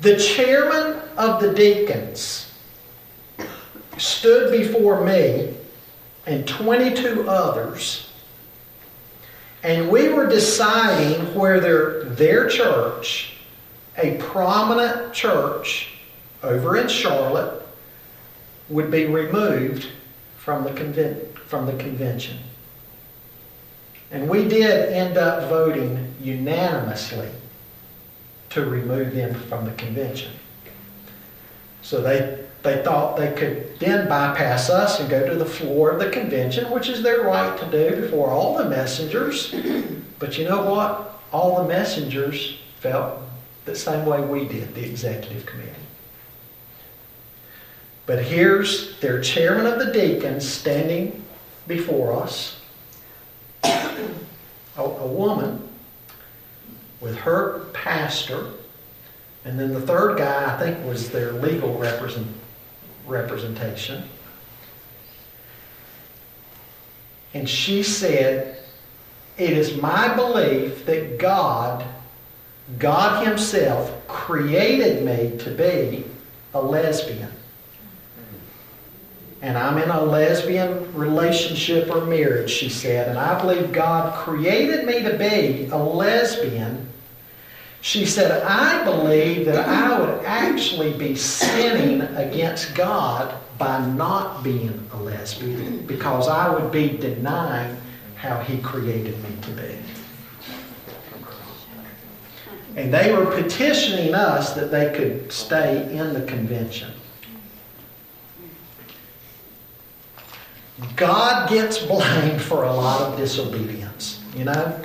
The 0.00 0.16
chairman 0.16 1.00
of 1.16 1.40
the 1.40 1.52
deacons 1.52 2.52
stood 3.96 4.52
before 4.52 5.04
me 5.04 5.54
and 6.24 6.46
22 6.46 7.28
others, 7.28 8.08
and 9.64 9.90
we 9.90 10.08
were 10.08 10.28
deciding 10.28 11.34
whether 11.34 12.04
their 12.04 12.48
church, 12.48 13.38
a 13.96 14.16
prominent 14.18 15.12
church 15.12 15.90
over 16.44 16.76
in 16.76 16.86
Charlotte, 16.86 17.60
would 18.68 18.92
be 18.92 19.06
removed 19.06 19.88
from 20.36 20.62
the, 20.62 20.70
conven- 20.70 21.36
from 21.38 21.66
the 21.66 21.72
convention. 21.72 22.38
And 24.12 24.28
we 24.28 24.46
did 24.46 24.92
end 24.92 25.16
up 25.16 25.48
voting 25.48 26.14
unanimously 26.20 27.28
to 28.58 28.68
remove 28.68 29.14
them 29.14 29.34
from 29.34 29.64
the 29.64 29.72
convention. 29.72 30.32
So 31.82 32.02
they, 32.02 32.44
they 32.62 32.82
thought 32.82 33.16
they 33.16 33.32
could 33.32 33.78
then 33.78 34.08
bypass 34.08 34.68
us 34.68 35.00
and 35.00 35.08
go 35.08 35.26
to 35.26 35.36
the 35.36 35.46
floor 35.46 35.90
of 35.90 35.98
the 36.00 36.10
convention, 36.10 36.70
which 36.70 36.88
is 36.88 37.02
their 37.02 37.22
right 37.22 37.58
to 37.58 37.70
do 37.70 38.00
before 38.00 38.30
all 38.30 38.58
the 38.58 38.68
messengers. 38.68 39.54
But 40.18 40.36
you 40.36 40.44
know 40.44 40.70
what? 40.70 41.20
All 41.32 41.62
the 41.62 41.68
messengers 41.68 42.58
felt 42.80 43.20
the 43.64 43.76
same 43.76 44.04
way 44.06 44.20
we 44.20 44.46
did, 44.46 44.74
the 44.74 44.84
executive 44.84 45.46
committee. 45.46 45.72
But 48.06 48.24
here's 48.24 48.98
their 49.00 49.20
chairman 49.20 49.66
of 49.66 49.78
the 49.78 49.92
deacons 49.92 50.48
standing 50.48 51.22
before 51.66 52.14
us, 52.22 52.58
a, 53.62 53.98
a 54.76 55.06
woman 55.06 55.67
with 57.00 57.16
her 57.16 57.60
pastor, 57.72 58.46
and 59.44 59.58
then 59.58 59.72
the 59.72 59.80
third 59.80 60.18
guy, 60.18 60.54
I 60.54 60.58
think, 60.58 60.84
was 60.84 61.10
their 61.10 61.32
legal 61.32 61.78
represent, 61.78 62.26
representation. 63.06 64.04
And 67.34 67.48
she 67.48 67.82
said, 67.82 68.58
It 69.36 69.50
is 69.50 69.80
my 69.80 70.14
belief 70.14 70.84
that 70.86 71.18
God, 71.18 71.84
God 72.78 73.26
Himself, 73.26 73.92
created 74.08 75.04
me 75.04 75.38
to 75.38 75.50
be 75.50 76.04
a 76.54 76.60
lesbian. 76.60 77.30
And 79.40 79.56
I'm 79.56 79.78
in 79.78 79.88
a 79.88 80.02
lesbian 80.02 80.92
relationship 80.94 81.90
or 81.94 82.04
marriage, 82.04 82.50
she 82.50 82.68
said. 82.68 83.08
And 83.08 83.18
I 83.18 83.40
believe 83.40 83.72
God 83.72 84.14
created 84.16 84.84
me 84.84 85.02
to 85.02 85.16
be 85.16 85.68
a 85.70 85.76
lesbian. 85.76 86.88
She 87.80 88.04
said, 88.04 88.42
I 88.42 88.84
believe 88.84 89.46
that 89.46 89.68
I 89.68 90.00
would 90.00 90.24
actually 90.24 90.92
be 90.94 91.14
sinning 91.14 92.00
against 92.16 92.74
God 92.74 93.32
by 93.58 93.84
not 93.86 94.42
being 94.42 94.88
a 94.92 94.96
lesbian 94.96 95.86
because 95.86 96.26
I 96.26 96.48
would 96.48 96.72
be 96.72 96.96
denying 96.96 97.76
how 98.16 98.40
He 98.40 98.58
created 98.58 99.22
me 99.22 99.30
to 99.42 99.50
be. 99.50 99.78
And 102.74 102.92
they 102.92 103.12
were 103.12 103.26
petitioning 103.26 104.14
us 104.14 104.54
that 104.54 104.70
they 104.72 104.92
could 104.92 105.30
stay 105.32 105.96
in 105.96 106.12
the 106.14 106.22
convention. 106.22 106.92
God 110.96 111.48
gets 111.48 111.78
blamed 111.78 112.40
for 112.40 112.64
a 112.64 112.72
lot 112.72 113.00
of 113.00 113.16
disobedience, 113.16 114.22
you 114.36 114.44
know? 114.44 114.80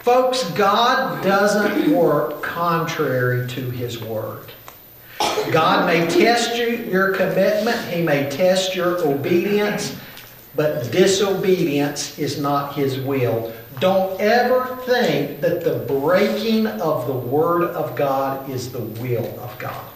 Folks, 0.00 0.42
God 0.50 1.22
doesn't 1.22 1.92
work 1.92 2.42
contrary 2.42 3.48
to 3.50 3.70
His 3.70 4.00
Word. 4.00 4.50
God 5.52 5.86
may 5.86 6.08
test 6.08 6.56
you, 6.56 6.76
your 6.90 7.12
commitment, 7.12 7.78
He 7.88 8.02
may 8.02 8.28
test 8.28 8.74
your 8.74 8.98
obedience, 9.06 9.96
but 10.56 10.90
disobedience 10.90 12.18
is 12.18 12.40
not 12.40 12.74
His 12.74 12.98
will. 12.98 13.52
Don't 13.78 14.20
ever 14.20 14.76
think 14.84 15.40
that 15.40 15.62
the 15.62 15.84
breaking 15.86 16.66
of 16.66 17.06
the 17.06 17.12
Word 17.12 17.62
of 17.62 17.94
God 17.94 18.50
is 18.50 18.72
the 18.72 18.80
will 18.80 19.38
of 19.40 19.56
God. 19.58 19.91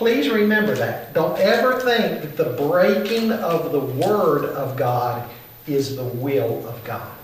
Please 0.00 0.30
remember 0.30 0.74
that. 0.76 1.12
Don't 1.12 1.38
ever 1.38 1.78
think 1.78 2.22
that 2.22 2.34
the 2.34 2.56
breaking 2.56 3.32
of 3.32 3.70
the 3.70 3.80
Word 3.80 4.46
of 4.46 4.74
God 4.74 5.28
is 5.66 5.94
the 5.94 6.04
will 6.04 6.66
of 6.66 6.82
God. 6.84 7.18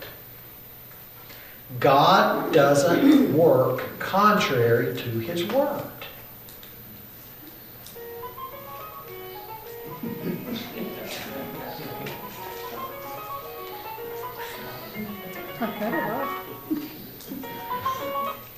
God 1.80 2.52
doesn't 2.52 3.32
work 3.32 3.98
contrary 3.98 4.94
to 4.94 5.08
His 5.20 5.46
Word. 5.46 5.84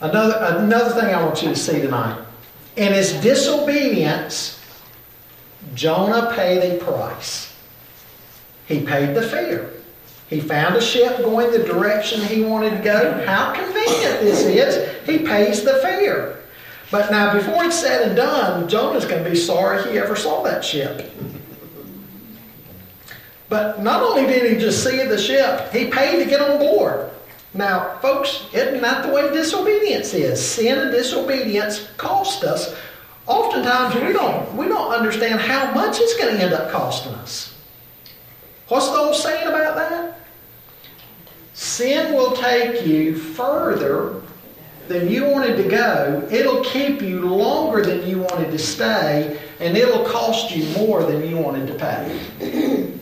Another, 0.00 0.38
another 0.40 1.00
thing 1.00 1.14
I 1.14 1.24
want 1.24 1.40
you 1.40 1.50
to 1.50 1.56
see 1.56 1.80
tonight. 1.80 2.24
In 2.78 2.92
his 2.92 3.12
disobedience, 3.14 4.56
Jonah 5.74 6.32
paid 6.36 6.62
a 6.62 6.82
price. 6.82 7.52
He 8.66 8.82
paid 8.82 9.16
the 9.16 9.22
fare. 9.22 9.70
He 10.30 10.40
found 10.40 10.76
a 10.76 10.80
ship 10.80 11.18
going 11.18 11.50
the 11.50 11.64
direction 11.64 12.20
he 12.20 12.44
wanted 12.44 12.76
to 12.76 12.82
go. 12.84 13.26
How 13.26 13.52
convenient 13.52 14.20
this 14.20 14.44
is. 14.44 15.06
He 15.06 15.18
pays 15.26 15.64
the 15.64 15.74
fare. 15.82 16.38
But 16.92 17.10
now, 17.10 17.34
before 17.34 17.64
it's 17.64 17.74
said 17.74 18.06
and 18.06 18.16
done, 18.16 18.68
Jonah's 18.68 19.04
going 19.04 19.24
to 19.24 19.30
be 19.30 19.36
sorry 19.36 19.90
he 19.90 19.98
ever 19.98 20.14
saw 20.14 20.44
that 20.44 20.64
ship. 20.64 21.10
But 23.48 23.82
not 23.82 24.04
only 24.04 24.24
did 24.24 24.52
he 24.52 24.56
just 24.56 24.84
see 24.84 25.02
the 25.02 25.18
ship, 25.18 25.72
he 25.72 25.90
paid 25.90 26.22
to 26.22 26.30
get 26.30 26.40
on 26.40 26.60
board. 26.60 27.10
Now, 27.58 27.98
folks, 27.98 28.46
isn't 28.52 28.80
that 28.82 29.04
the 29.04 29.12
way 29.12 29.32
disobedience 29.32 30.14
is? 30.14 30.40
Sin 30.40 30.78
and 30.78 30.92
disobedience 30.92 31.88
cost 31.96 32.44
us. 32.44 32.72
Oftentimes, 33.26 33.96
we 33.96 34.12
don't, 34.12 34.56
we 34.56 34.68
don't 34.68 34.92
understand 34.92 35.40
how 35.40 35.74
much 35.74 35.98
it's 35.98 36.16
going 36.16 36.36
to 36.36 36.40
end 36.40 36.54
up 36.54 36.70
costing 36.70 37.12
us. 37.14 37.52
What's 38.68 38.88
the 38.90 38.96
old 38.96 39.16
saying 39.16 39.48
about 39.48 39.74
that? 39.74 40.20
Sin 41.52 42.14
will 42.14 42.36
take 42.36 42.86
you 42.86 43.16
further 43.16 44.22
than 44.86 45.10
you 45.10 45.24
wanted 45.24 45.56
to 45.56 45.68
go. 45.68 46.28
It'll 46.30 46.62
keep 46.62 47.02
you 47.02 47.22
longer 47.22 47.82
than 47.82 48.08
you 48.08 48.20
wanted 48.20 48.52
to 48.52 48.58
stay, 48.58 49.36
and 49.58 49.76
it'll 49.76 50.04
cost 50.04 50.54
you 50.54 50.64
more 50.76 51.02
than 51.02 51.28
you 51.28 51.36
wanted 51.36 51.66
to 51.66 51.74
pay. 51.74 52.20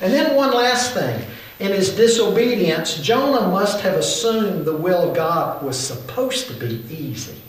and 0.00 0.12
then 0.12 0.34
one 0.34 0.52
last 0.52 0.92
thing. 0.92 1.24
In 1.62 1.70
his 1.70 1.94
disobedience, 1.94 2.96
Jonah 2.96 3.46
must 3.46 3.82
have 3.82 3.94
assumed 3.94 4.64
the 4.64 4.76
will 4.76 5.10
of 5.10 5.14
God 5.14 5.62
was 5.62 5.78
supposed 5.78 6.48
to 6.48 6.54
be 6.54 6.84
easy. 6.92 7.40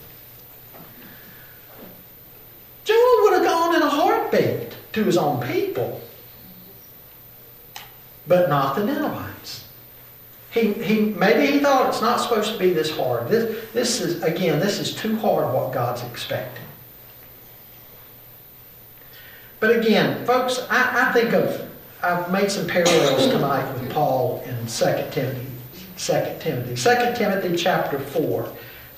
Jonah 2.84 3.24
would 3.24 3.34
have 3.34 3.44
gone 3.44 3.76
in 3.76 3.82
a 3.82 3.90
heartbeat 3.90 4.78
to 4.92 5.04
his 5.04 5.18
own 5.18 5.42
people, 5.48 6.00
but 8.28 8.50
not 8.50 8.76
the 8.76 8.86
Ninevites. 8.86 9.66
He, 10.52 10.74
he, 10.74 11.00
maybe 11.00 11.52
he 11.52 11.60
thought 11.60 11.90
it's 11.90 12.02
not 12.02 12.22
supposed 12.22 12.54
to 12.54 12.60
be 12.60 12.70
this 12.70 12.96
hard. 12.96 13.30
This, 13.30 13.68
this 13.74 14.00
is, 14.00 14.22
again, 14.22 14.60
this 14.60 14.78
is 14.78 14.94
too 14.94 15.18
hard 15.18 15.52
what 15.52 15.74
God's 15.74 16.04
expecting. 16.04 16.68
But 19.60 19.76
again, 19.76 20.24
folks, 20.28 20.60
I, 20.70 21.10
I 21.10 21.14
think 21.14 21.34
of 21.34 21.73
I've 22.04 22.30
made 22.30 22.52
some 22.52 22.68
parallels 22.68 23.28
tonight 23.28 23.72
with 23.74 23.90
Paul 23.90 24.44
in 24.46 24.68
2 24.68 24.86
Timothy. 25.12 25.48
2 25.98 26.36
Timothy. 26.42 26.76
2 26.76 27.16
Timothy 27.16 27.56
chapter 27.56 27.98
4. 27.98 28.52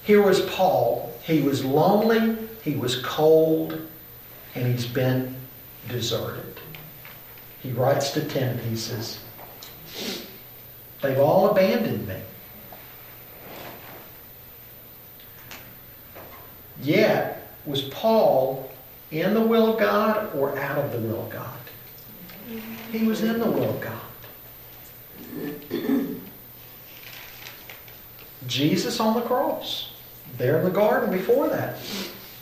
Here 0.03 0.23
was 0.23 0.41
Paul. 0.41 1.13
He 1.21 1.41
was 1.41 1.63
lonely, 1.63 2.35
he 2.63 2.75
was 2.75 3.01
cold, 3.03 3.79
and 4.55 4.65
he's 4.65 4.87
been 4.87 5.35
deserted. 5.87 6.59
He 7.61 7.71
writes 7.71 8.09
to 8.11 8.27
Timothy, 8.27 8.69
he 8.69 8.75
says, 8.75 9.19
They've 11.03 11.19
all 11.19 11.51
abandoned 11.51 12.07
me. 12.07 12.19
Yet, 16.81 17.47
was 17.67 17.81
Paul 17.83 18.71
in 19.11 19.35
the 19.35 19.41
will 19.41 19.73
of 19.73 19.79
God 19.79 20.35
or 20.35 20.57
out 20.57 20.79
of 20.79 20.91
the 20.91 20.99
will 20.99 21.23
of 21.23 21.29
God? 21.29 21.54
He 22.91 23.05
was 23.05 23.21
in 23.21 23.39
the 23.39 23.49
will 23.49 23.69
of 23.69 23.81
God. 23.81 24.01
Jesus 28.47 28.99
on 28.99 29.15
the 29.15 29.21
cross, 29.21 29.91
there 30.37 30.59
in 30.59 30.65
the 30.65 30.71
garden 30.71 31.11
before 31.11 31.49
that. 31.49 31.77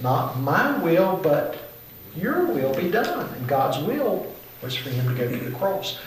Not 0.01 0.39
my 0.39 0.77
will, 0.79 1.17
but 1.17 1.57
your 2.15 2.45
will 2.45 2.73
be 2.75 2.89
done. 2.89 3.33
And 3.35 3.47
God's 3.47 3.77
will 3.79 4.33
was 4.61 4.75
for 4.75 4.89
him 4.89 5.07
to 5.07 5.13
go 5.13 5.29
to 5.29 5.37
the 5.37 5.55
cross. 5.57 5.99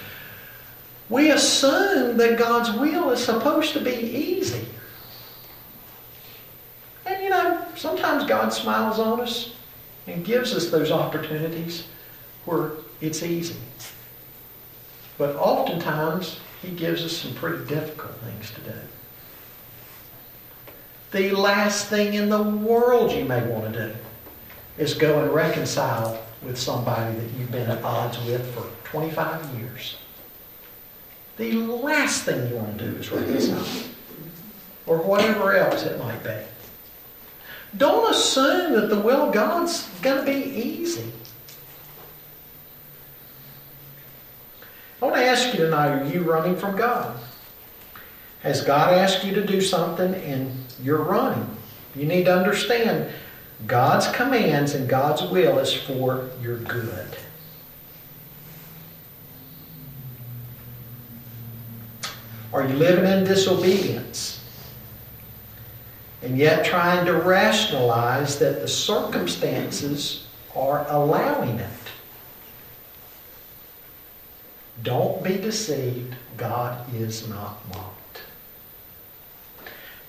We 1.09 1.31
assume 1.31 2.17
that 2.17 2.39
God's 2.39 2.73
will 2.73 3.11
is 3.11 3.25
supposed 3.25 3.73
to 3.75 3.81
be 3.81 3.95
easy. 3.95 4.67
And 7.07 7.23
you 7.23 7.31
know, 7.31 7.65
sometimes 7.77 8.25
God 8.25 8.53
smiles 8.53 8.99
on 8.99 9.21
us 9.21 9.53
and 10.07 10.25
gives 10.25 10.53
us 10.53 10.71
those 10.71 10.91
opportunities 10.91 11.87
where 12.45 12.73
it's 13.01 13.23
easy. 13.23 13.57
But 15.19 15.37
oftentimes, 15.37 16.39
He 16.63 16.71
gives 16.71 17.03
us 17.05 17.17
some 17.17 17.35
pretty 17.35 17.65
difficult 17.67 18.15
things 18.21 18.51
to 18.53 18.61
do. 18.61 18.79
The 21.13 21.31
last 21.31 21.87
thing 21.87 22.15
in 22.15 22.29
the 22.29 22.43
world 22.43 23.13
you 23.13 23.25
may 23.25 23.47
want 23.47 23.73
to 23.73 23.89
do 23.89 23.95
is 24.77 24.95
go 24.95 25.23
and 25.23 25.33
reconcile 25.33 26.23
with 26.43 26.59
somebody 26.59 27.17
that 27.17 27.31
you've 27.39 27.51
been 27.51 27.71
at 27.71 27.83
odds 27.83 28.19
with 28.25 28.47
for 28.55 28.65
25 28.85 29.59
years. 29.59 29.97
The 31.39 31.53
last 31.53 32.25
thing 32.25 32.49
you 32.49 32.57
want 32.57 32.79
to 32.79 32.91
do 32.91 32.97
is 32.99 33.11
reconcile. 33.11 33.91
Or 34.87 34.99
whatever 34.99 35.57
else 35.57 35.85
it 35.85 35.99
might 35.99 36.23
be. 36.23 36.37
Don't 37.77 38.11
assume 38.11 38.73
that 38.73 38.89
the 38.89 39.01
will 39.01 39.29
of 39.29 39.35
God's 39.35 39.89
going 40.01 40.25
to 40.25 40.33
be 40.33 40.49
easy. 40.49 41.13
I 45.01 45.05
want 45.05 45.16
to 45.16 45.16
ask 45.27 45.53
you 45.53 45.65
tonight 45.65 45.91
are 45.91 46.07
you 46.07 46.23
running 46.23 46.57
from 46.57 46.77
God? 46.77 47.19
Has 48.43 48.63
God 48.63 48.95
asked 48.95 49.25
you 49.25 49.35
to 49.35 49.45
do 49.45 49.61
something 49.61 50.15
and 50.15 50.53
you're 50.83 51.03
running? 51.03 51.57
You 51.95 52.07
need 52.07 52.25
to 52.25 52.37
understand 52.37 53.11
God's 53.67 54.07
commands 54.09 54.75
and 54.75 54.89
God's 54.89 55.23
will 55.23 55.59
is 55.59 55.73
for 55.73 56.29
your 56.43 56.59
good. 56.59 57.17
Are 62.53 62.67
you 62.67 62.75
living 62.75 63.05
in 63.05 63.25
disobedience? 63.25 64.43
And 66.23 66.39
yet 66.39 66.65
trying 66.65 67.05
to 67.07 67.15
rationalize 67.15 68.39
that 68.39 68.61
the 68.61 68.69
circumstances 68.69 70.27
are 70.55 70.87
allowing 70.89 71.59
it. 71.59 71.86
Don't 74.83 75.23
be 75.23 75.37
deceived. 75.37 76.15
God 76.37 76.93
is 76.95 77.29
not 77.29 77.57
mocked. 77.69 78.23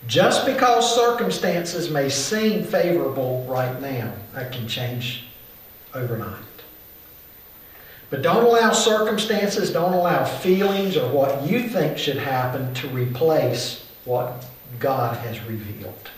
Just 0.07 0.45
because 0.45 0.95
circumstances 0.95 1.89
may 1.89 2.09
seem 2.09 2.63
favorable 2.63 3.45
right 3.47 3.81
now, 3.81 4.13
that 4.33 4.51
can 4.51 4.67
change 4.67 5.25
overnight. 5.93 6.43
But 8.09 8.21
don't 8.21 8.45
allow 8.45 8.71
circumstances, 8.71 9.71
don't 9.71 9.93
allow 9.93 10.23
feelings 10.23 10.95
or 10.95 11.09
what 11.09 11.43
you 11.43 11.67
think 11.67 11.97
should 11.97 12.17
happen 12.17 12.73
to 12.75 12.87
replace 12.87 13.85
what 14.05 14.45
God 14.79 15.17
has 15.17 15.43
revealed. 15.43 16.09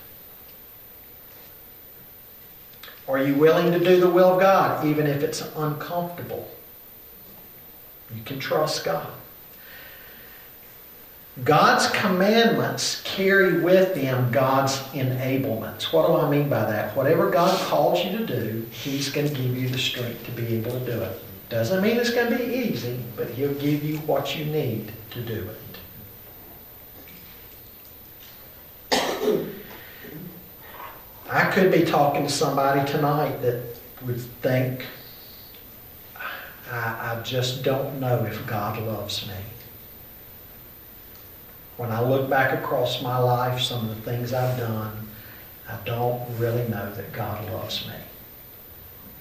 Are 3.08 3.18
you 3.18 3.34
willing 3.34 3.72
to 3.72 3.80
do 3.80 4.00
the 4.00 4.10
will 4.10 4.34
of 4.36 4.39
God, 4.39 4.86
even 4.86 5.08
if 5.08 5.24
it's 5.24 5.41
uncomfortable? 5.56 6.47
You 8.16 8.24
can 8.24 8.39
trust 8.39 8.86
God. 8.86 9.07
God's 11.43 11.88
commandments 11.91 13.01
carry 13.05 13.62
with 13.62 13.95
them 13.95 14.32
God's 14.32 14.78
enablements. 14.93 15.93
What 15.93 16.07
do 16.07 16.16
I 16.18 16.30
mean 16.30 16.49
by 16.49 16.66
that? 16.66 16.95
Whatever 16.97 17.30
God 17.30 17.57
calls 17.68 18.03
you 18.03 18.18
to 18.18 18.26
do, 18.26 18.66
He's 18.72 19.10
going 19.10 19.28
to 19.28 19.34
give 19.34 19.55
you 19.55 19.70
the 19.70 19.78
strength 19.78 20.26
to 20.26 20.32
be 20.32 20.55
able 20.55 20.72
to 20.72 20.86
do 20.86 21.01
it. 21.01 21.22
Doesn't 21.49 21.82
mean 21.82 21.97
it's 21.97 22.10
going 22.10 22.32
to 22.32 22.38
be 22.38 22.43
easy, 22.43 22.99
but 23.16 23.30
He'll 23.30 23.53
give 23.53 23.84
you 23.84 23.97
what 23.99 24.38
you 24.38 24.45
need 24.45 24.91
to 25.12 25.22
do 25.22 25.49
it. 25.49 25.57
I 31.32 31.51
could 31.51 31.72
be 31.72 31.86
talking 31.86 32.24
to 32.24 32.30
somebody 32.30 32.89
tonight 32.91 33.41
that 33.43 33.62
would 34.05 34.20
think, 34.41 34.86
I, 36.72 37.15
I 37.17 37.22
just 37.24 37.63
don't 37.63 37.99
know 37.99 38.24
if 38.26 38.45
God 38.45 38.82
loves 38.82 39.28
me. 39.28 39.34
When 41.78 41.91
I 41.91 42.01
look 42.01 42.30
back 42.30 42.57
across 42.61 43.01
my 43.01 43.17
life, 43.17 43.61
some 43.61 43.89
of 43.89 43.95
the 43.95 44.11
things 44.11 44.34
I've 44.34 44.57
done, 44.57 45.07
I 45.67 45.78
don't 45.86 46.22
really 46.38 46.67
know 46.67 46.93
that 46.93 47.13
God 47.13 47.49
loves 47.51 47.88
me. 47.88 47.93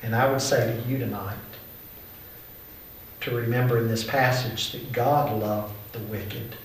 And 0.03 0.15
I 0.15 0.31
would 0.31 0.41
say 0.41 0.77
to 0.77 0.89
you 0.89 0.99
tonight 0.99 1.37
to 3.21 3.35
remember 3.35 3.79
in 3.79 3.89
this 3.89 4.05
passage 4.05 4.73
that 4.73 4.93
God 4.93 5.41
loved 5.41 5.73
the 5.93 5.99
wicked 6.01 6.57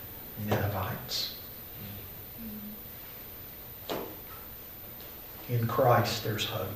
Ninevites. 0.47 1.35
In 5.49 5.67
Christ, 5.67 6.23
there's 6.23 6.45
hope. 6.45 6.69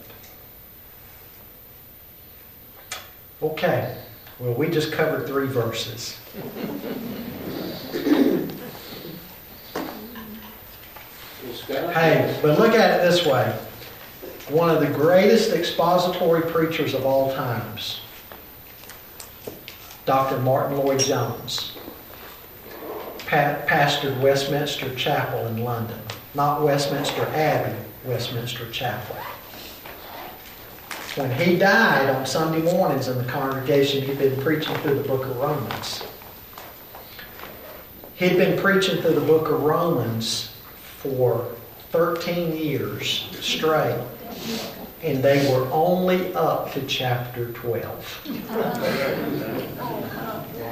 Okay, 3.41 3.95
well, 4.39 4.53
we 4.53 4.69
just 4.69 4.91
covered 4.91 5.27
three 5.27 5.47
verses. 5.47 6.17
Hey, 11.67 12.39
but 12.41 12.57
look 12.59 12.73
at 12.73 12.99
it 12.99 13.03
this 13.03 13.25
way. 13.25 13.51
One 14.49 14.69
of 14.69 14.79
the 14.79 14.87
greatest 14.87 15.51
expository 15.51 16.41
preachers 16.41 16.93
of 16.93 17.05
all 17.05 17.33
times, 17.33 17.99
Dr. 20.05 20.37
Martyn 20.39 20.77
Lloyd-Jones, 20.77 21.73
pa- 23.27 23.57
pastored 23.67 24.19
Westminster 24.21 24.93
Chapel 24.95 25.45
in 25.47 25.63
London. 25.63 25.99
Not 26.33 26.61
Westminster 26.61 27.25
Abbey, 27.33 27.75
Westminster 28.05 28.69
Chapel. 28.71 29.17
When 31.17 31.31
he 31.31 31.57
died 31.57 32.11
on 32.11 32.27
Sunday 32.27 32.61
mornings 32.61 33.07
in 33.07 33.17
the 33.17 33.23
congregation, 33.23 34.03
he'd 34.03 34.19
been 34.19 34.39
preaching 34.39 34.75
through 34.75 34.99
the 35.01 35.07
book 35.07 35.25
of 35.25 35.35
Romans. 35.37 36.03
He'd 38.13 38.37
been 38.37 38.55
preaching 38.59 39.01
through 39.01 39.15
the 39.15 39.21
book 39.21 39.49
of 39.49 39.63
Romans 39.63 40.55
for 40.75 41.55
13 41.89 42.55
years 42.55 43.27
straight, 43.31 43.99
and 45.01 45.23
they 45.23 45.51
were 45.51 45.67
only 45.71 46.35
up 46.35 46.71
to 46.73 46.85
chapter 46.85 47.51
12. 47.51 48.21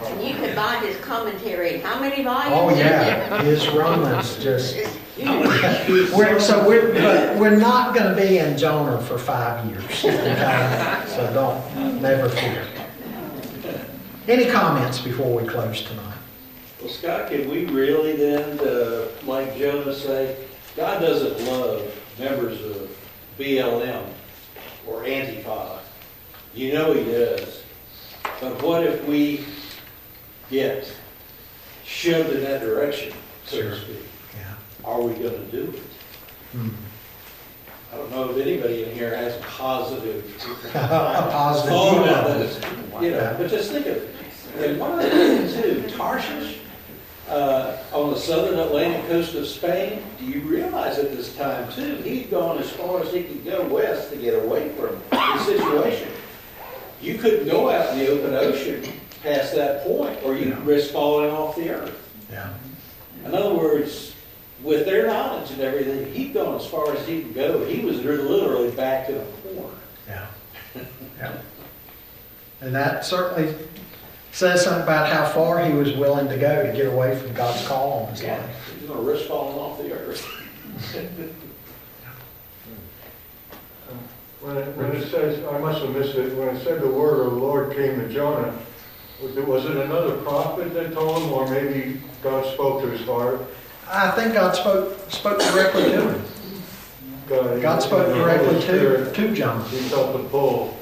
And 0.04 0.28
you 0.28 0.36
could 0.36 0.56
buy 0.56 0.76
his 0.86 0.96
commentary. 0.98 1.80
How 1.80 2.00
many 2.00 2.22
volumes? 2.24 2.56
Oh, 2.56 2.70
yeah, 2.70 3.42
his 3.42 3.68
Romans 3.70 4.38
just. 4.38 4.78
We're, 5.18 6.40
so 6.40 6.68
we're, 6.68 6.94
but 6.94 7.38
we're 7.38 7.56
not 7.56 7.96
going 7.96 8.14
to 8.14 8.22
be 8.22 8.38
in 8.38 8.58
Jonah 8.58 9.02
for 9.02 9.18
five 9.18 9.66
years. 9.66 9.84
okay? 10.04 11.04
So 11.08 11.32
don't, 11.34 12.02
never 12.02 12.30
fear. 12.30 12.68
Any 14.28 14.50
comments 14.52 15.00
before 15.00 15.40
we 15.40 15.48
close 15.48 15.84
tonight? 15.84 16.18
Well, 16.82 16.90
Scott, 16.90 17.30
can 17.30 17.50
we 17.50 17.66
really 17.66 18.16
then, 18.16 18.60
uh, 18.60 19.08
like 19.26 19.58
Jonah 19.58 19.94
say, 19.94 20.36
God 20.76 21.00
doesn't 21.00 21.46
love 21.48 21.82
members 22.20 22.60
of 22.62 22.90
BLM 23.40 24.06
or 24.88 25.04
Antifa. 25.04 25.80
You 26.54 26.74
know 26.74 26.94
he 26.94 27.04
does. 27.06 27.64
But 28.42 28.62
what 28.62 28.84
if 28.84 29.06
we 29.08 29.46
get 30.50 30.92
shoved 31.86 32.32
in 32.32 32.42
that 32.44 32.62
direction, 32.62 33.14
so 33.46 33.62
to 33.62 33.80
speak? 33.80 34.04
Yeah. 34.86 34.92
Are 34.92 35.02
we 35.02 35.14
going 35.14 35.34
to 35.34 35.52
do 35.52 35.72
it? 35.72 35.82
Hmm. 36.52 36.70
I 37.94 37.98
don't 37.98 38.12
know 38.12 38.30
if 38.30 38.38
anybody 38.46 38.84
in 38.84 38.92
here 38.94 39.16
has 39.16 39.38
positive 39.42 40.26
A 40.74 40.80
positive 41.32 41.70
thought 41.72 41.92
view 41.94 42.04
about 42.04 42.30
of 42.32 42.40
this. 42.40 42.62
You 43.02 43.12
know, 43.12 43.36
but 43.38 43.50
just 43.50 43.72
think 43.72 43.86
of 43.86 43.98
it. 43.98 44.10
And 44.58 44.80
one 44.80 44.92
other 45.00 45.10
thing 45.10 45.48
too, 45.62 45.90
Tarshish, 45.96 46.60
uh, 47.30 47.78
on 47.94 48.12
the 48.12 48.20
southern 48.20 48.60
Atlantic 48.60 49.08
coast 49.08 49.36
of 49.36 49.48
Spain, 49.48 50.02
do 50.20 50.26
you 50.26 50.42
realize 50.42 50.98
at 50.98 51.12
this 51.12 51.36
time 51.36 51.72
too, 51.74 51.96
he'd 51.98 52.30
gone 52.32 52.58
as 52.58 52.70
far 52.72 53.02
as 53.02 53.14
he 53.14 53.24
could 53.24 53.44
go 53.46 53.64
west 53.68 54.12
to 54.12 54.18
get 54.18 54.34
away 54.44 54.70
from 54.70 55.02
the 55.12 55.44
situation. 55.44 56.10
You 57.02 57.18
couldn't 57.18 57.46
go 57.48 57.70
out 57.70 57.94
in 57.94 58.00
the 58.00 58.08
open 58.10 58.34
ocean 58.34 58.84
past 59.24 59.56
that 59.56 59.84
point, 59.84 60.18
or 60.24 60.36
you'd 60.36 60.50
Yeah. 60.50 60.60
risk 60.64 60.92
falling 60.92 61.32
off 61.32 61.56
the 61.56 61.70
earth. 61.70 61.96
Yeah. 62.32 62.50
In 63.26 63.34
other 63.36 63.54
words, 63.54 64.15
with 64.66 64.86
their 64.86 65.06
knowledge 65.08 65.52
and 65.52 65.62
everything, 65.62 66.12
he'd 66.12 66.34
gone 66.34 66.56
as 66.56 66.66
far 66.66 66.92
as 66.96 67.08
he 67.08 67.22
could 67.22 67.36
go. 67.36 67.64
He 67.66 67.86
was 67.86 68.02
literally 68.04 68.72
back 68.72 69.06
to 69.08 69.14
the 69.14 69.26
corner. 69.54 69.76
Yeah. 70.08 70.28
Yeah. 71.20 71.38
And 72.62 72.74
that 72.74 73.06
certainly 73.06 73.56
says 74.32 74.64
something 74.64 74.84
about 74.84 75.10
how 75.12 75.26
far 75.28 75.64
he 75.64 75.72
was 75.72 75.94
willing 75.96 76.28
to 76.28 76.38
go 76.38 76.66
to 76.66 76.74
get 76.74 76.88
away 76.88 77.18
from 77.18 77.34
God's 77.34 77.66
call 77.68 78.04
on 78.06 78.12
his 78.12 78.24
Yeah, 78.24 78.38
life. 78.40 78.74
he's 78.80 78.90
gonna 78.90 79.02
risk 79.02 79.28
falling 79.28 79.58
off 79.58 79.78
the 79.78 79.94
earth. 79.94 80.28
Um, 83.90 84.00
when 84.42 84.58
it, 84.58 84.76
when 84.78 84.92
it 84.96 85.10
says, 85.10 85.44
I 85.46 85.58
must 85.60 85.82
have 85.82 85.96
missed 85.96 86.16
it, 86.16 86.36
when 86.36 86.50
it 86.56 86.64
said 86.64 86.82
the 86.82 86.88
word 86.90 87.26
of 87.26 87.34
the 87.34 87.38
Lord 87.38 87.76
came 87.76 88.00
to 88.00 88.10
Jonah, 88.10 88.58
was 89.22 89.38
it, 89.38 89.48
was 89.48 89.66
it 89.66 89.78
another 89.78 90.18
prophet 90.18 90.74
that 90.74 90.94
told 90.94 91.22
him, 91.22 91.32
or 91.34 91.48
maybe 91.50 92.02
God 92.22 92.52
spoke 92.54 92.82
to 92.82 92.90
his 92.90 93.06
heart? 93.08 93.42
I 93.88 94.12
think 94.12 94.34
God 94.34 94.56
spoke 94.56 95.10
spoke 95.10 95.40
directly 95.40 95.84
to 95.84 96.10
him. 96.10 96.26
God. 97.28 97.62
God 97.62 97.82
spoke 97.82 98.14
directly 98.14 98.60
to, 98.62 99.12
to 99.12 99.34
John. 99.34 99.64
He 99.70 99.78
felt 99.78 100.14
the 100.14 100.28
pull. 100.30 100.78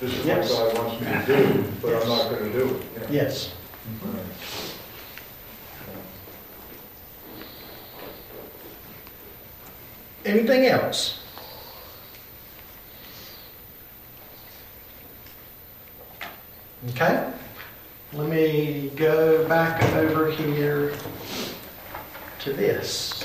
This 0.00 0.12
is 0.18 0.26
what 0.26 0.48
God 0.48 0.78
wants 0.78 1.00
me 1.00 1.06
to 1.06 1.26
do, 1.26 1.64
but 1.80 2.02
I'm 2.02 2.08
not 2.08 2.30
gonna 2.30 2.52
do 2.52 2.76
it. 2.76 2.82
Yeah. 3.02 3.22
Yes. 3.22 3.54
Right. 4.02 4.24
Anything 10.24 10.66
else? 10.66 11.20
Okay. 16.90 17.30
Let 18.12 18.28
me 18.28 18.90
go 18.96 19.46
back 19.48 19.82
over 19.94 20.30
here 20.30 20.94
to 22.44 22.52
this. 22.52 23.24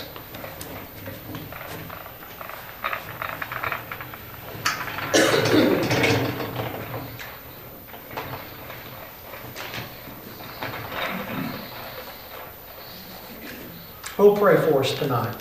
Who'll 14.15 14.37
pray 14.37 14.55
for 14.55 14.79
us 14.79 14.93
tonight 14.93 15.35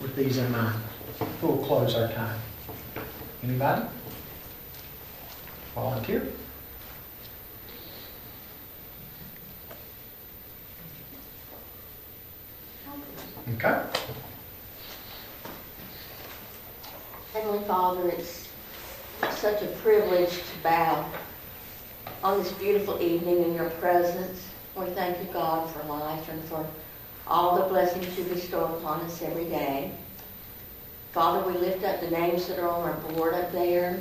with 0.00 0.16
these 0.16 0.38
in 0.38 0.50
mind? 0.50 0.82
Who'll 1.40 1.58
close 1.58 1.94
our 1.94 2.08
time? 2.08 2.40
Anybody? 3.44 3.86
Volunteer? 5.76 6.26
Okay. 13.54 13.82
Heavenly 17.32 17.64
Father, 17.64 18.10
it's 18.10 18.46
such 19.30 19.62
a 19.62 19.66
privilege 19.82 20.30
to 20.30 20.62
bow 20.62 21.08
on 22.22 22.38
this 22.42 22.52
beautiful 22.52 23.00
evening 23.00 23.44
in 23.44 23.54
your 23.54 23.70
presence. 23.70 24.46
We 24.76 24.86
thank 24.86 25.18
you, 25.18 25.32
God, 25.32 25.70
for 25.70 25.82
life 25.84 26.28
and 26.28 26.44
for 26.44 26.66
all 27.26 27.56
the 27.56 27.68
blessings 27.68 28.18
you 28.18 28.24
bestow 28.24 28.76
upon 28.76 29.00
us 29.00 29.22
every 29.22 29.46
day. 29.46 29.92
Father, 31.12 31.50
we 31.50 31.56
lift 31.58 31.84
up 31.84 32.00
the 32.00 32.10
names 32.10 32.48
that 32.48 32.58
are 32.58 32.68
on 32.68 32.82
our 32.82 32.96
board 33.12 33.32
up 33.32 33.50
there. 33.50 33.98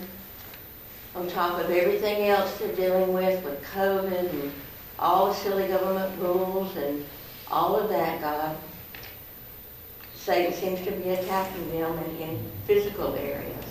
On 1.15 1.27
top 1.29 1.59
of 1.59 1.71
everything 1.71 2.27
else 2.27 2.57
they're 2.57 2.75
dealing 2.75 3.13
with, 3.13 3.43
with 3.45 3.63
COVID 3.63 4.29
and 4.29 4.51
all 4.99 5.27
the 5.27 5.33
silly 5.35 5.67
government 5.69 6.19
rules 6.19 6.75
and 6.75 7.05
all 7.49 7.77
of 7.77 7.87
that, 7.89 8.19
God. 8.19 8.57
Satan 10.27 10.51
seems 10.51 10.81
to 10.81 10.91
be 10.91 11.11
attacking 11.11 11.71
them 11.71 11.97
in, 11.99 12.17
in 12.17 12.51
physical 12.65 13.15
areas. 13.15 13.65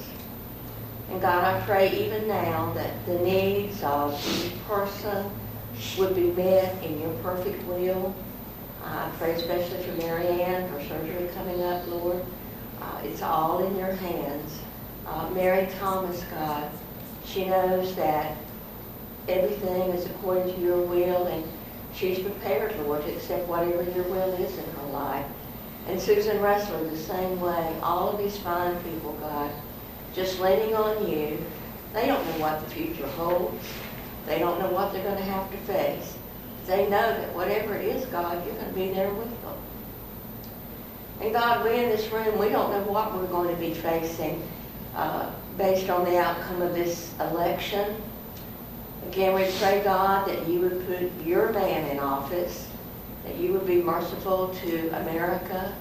And 1.10 1.20
God, 1.20 1.44
I 1.44 1.60
pray 1.66 2.06
even 2.06 2.26
now 2.26 2.72
that 2.72 3.04
the 3.04 3.18
needs 3.18 3.82
of 3.82 4.18
each 4.42 4.54
person 4.66 5.30
would 5.98 6.14
be 6.14 6.30
met 6.30 6.82
in 6.82 6.98
your 6.98 7.12
perfect 7.22 7.62
will. 7.64 8.14
I 8.82 9.10
pray 9.18 9.32
especially 9.32 9.82
for 9.82 9.92
Mary 9.98 10.28
Ann, 10.28 10.66
her 10.70 10.82
surgery 10.84 11.28
coming 11.34 11.62
up, 11.62 11.86
Lord. 11.88 12.24
Uh, 12.80 13.00
it's 13.04 13.20
all 13.20 13.62
in 13.66 13.76
your 13.76 13.92
hands. 13.92 14.58
Uh, 15.06 15.28
Mary 15.34 15.68
Thomas, 15.78 16.24
God, 16.30 16.70
she 17.26 17.44
knows 17.44 17.94
that 17.96 18.34
everything 19.28 19.90
is 19.90 20.06
according 20.06 20.54
to 20.54 20.60
your 20.62 20.80
will, 20.80 21.26
and 21.26 21.46
she's 21.94 22.18
prepared, 22.20 22.74
Lord, 22.80 23.02
to 23.02 23.14
accept 23.14 23.46
whatever 23.46 23.82
your 23.82 24.04
will 24.04 24.32
is 24.32 24.56
in 24.56 24.64
her 24.64 24.86
life. 24.90 25.26
And 25.86 26.00
Susan 26.00 26.40
Russell, 26.40 26.84
the 26.84 26.96
same 26.96 27.40
way. 27.40 27.76
All 27.82 28.10
of 28.10 28.18
these 28.18 28.36
fine 28.38 28.76
people, 28.82 29.12
God, 29.20 29.50
just 30.14 30.40
leaning 30.40 30.74
on 30.74 31.08
you. 31.08 31.38
They 31.92 32.06
don't 32.06 32.24
know 32.26 32.40
what 32.40 32.64
the 32.64 32.70
future 32.74 33.06
holds. 33.08 33.64
They 34.26 34.38
don't 34.40 34.58
know 34.58 34.70
what 34.70 34.92
they're 34.92 35.04
going 35.04 35.16
to 35.16 35.22
have 35.22 35.50
to 35.50 35.56
face. 35.58 36.16
They 36.66 36.84
know 36.84 36.90
that 36.90 37.34
whatever 37.34 37.76
it 37.76 37.84
is, 37.84 38.04
God, 38.06 38.44
you're 38.44 38.56
going 38.56 38.68
to 38.68 38.74
be 38.74 38.92
there 38.92 39.12
with 39.14 39.30
them. 39.42 39.54
And 41.20 41.32
God, 41.32 41.64
we 41.64 41.82
in 41.82 41.88
this 41.88 42.10
room, 42.10 42.36
we 42.38 42.48
don't 42.48 42.72
know 42.72 42.82
what 42.90 43.14
we're 43.14 43.26
going 43.26 43.54
to 43.54 43.60
be 43.60 43.72
facing 43.72 44.46
uh, 44.96 45.30
based 45.56 45.88
on 45.88 46.04
the 46.04 46.18
outcome 46.18 46.60
of 46.62 46.74
this 46.74 47.14
election. 47.20 47.96
Again, 49.08 49.34
we 49.34 49.44
pray, 49.58 49.82
God, 49.84 50.26
that 50.28 50.48
you 50.48 50.60
would 50.60 50.86
put 50.86 51.24
your 51.24 51.52
man 51.52 51.88
in 51.90 52.00
office, 52.00 52.65
that 53.26 53.36
you 53.36 53.52
would 53.52 53.66
be 53.66 53.82
merciful 53.82 54.48
to 54.62 54.88
America. 55.00 55.74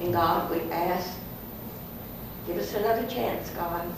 And 0.00 0.12
God, 0.12 0.50
we 0.50 0.60
ask, 0.70 1.10
give 2.46 2.56
us 2.56 2.72
another 2.74 3.06
chance, 3.06 3.50
God. 3.50 3.92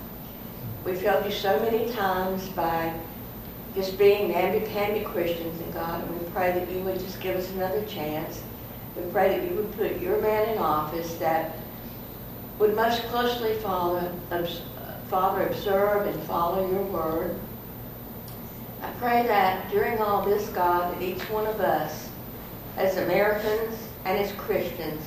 We've 0.85 1.01
helped 1.01 1.27
you 1.27 1.33
so 1.33 1.59
many 1.61 1.93
times 1.93 2.49
by 2.49 2.93
just 3.75 3.99
being 3.99 4.29
namby-pamby 4.29 5.05
Christians, 5.05 5.61
and 5.61 5.75
God, 5.75 6.03
and 6.03 6.19
we 6.19 6.27
pray 6.31 6.53
that 6.53 6.71
you 6.71 6.81
would 6.81 6.99
just 6.99 7.21
give 7.21 7.37
us 7.37 7.51
another 7.51 7.85
chance. 7.85 8.43
We 8.97 9.03
pray 9.11 9.39
that 9.39 9.51
you 9.51 9.57
would 9.57 9.73
put 9.73 10.01
your 10.01 10.21
man 10.23 10.49
in 10.49 10.59
office 10.59 11.15
that 11.17 11.57
would 12.59 12.75
most 12.75 13.03
closely 13.05 13.55
follow, 13.57 14.11
Father, 15.09 15.47
observe 15.47 16.07
and 16.07 16.23
follow 16.23 16.71
your 16.71 16.83
word. 16.85 17.39
I 18.83 18.91
pray 18.93 19.27
that 19.27 19.71
during 19.71 19.99
all 19.99 20.25
this, 20.25 20.49
God, 20.49 20.95
that 20.95 21.03
each 21.03 21.21
one 21.29 21.47
of 21.47 21.61
us, 21.61 22.09
as 22.77 22.97
Americans 22.99 23.89
and 24.05 24.19
as 24.19 24.33
Christians, 24.33 25.03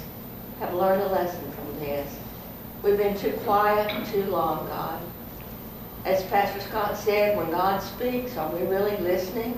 have 0.60 0.74
learned 0.74 1.02
a 1.04 1.08
lesson 1.08 1.52
from 1.52 1.80
this. 1.80 2.14
We've 2.84 2.98
been 2.98 3.18
too 3.18 3.34
quiet 3.44 4.06
too 4.08 4.24
long, 4.26 4.68
God. 4.68 5.02
As 6.06 6.24
Pastor 6.24 6.60
Scott 6.62 6.98
said, 6.98 7.38
when 7.38 7.52
God 7.52 7.82
speaks, 7.82 8.38
are 8.38 8.50
we 8.56 8.66
really 8.66 8.98
listening? 8.98 9.58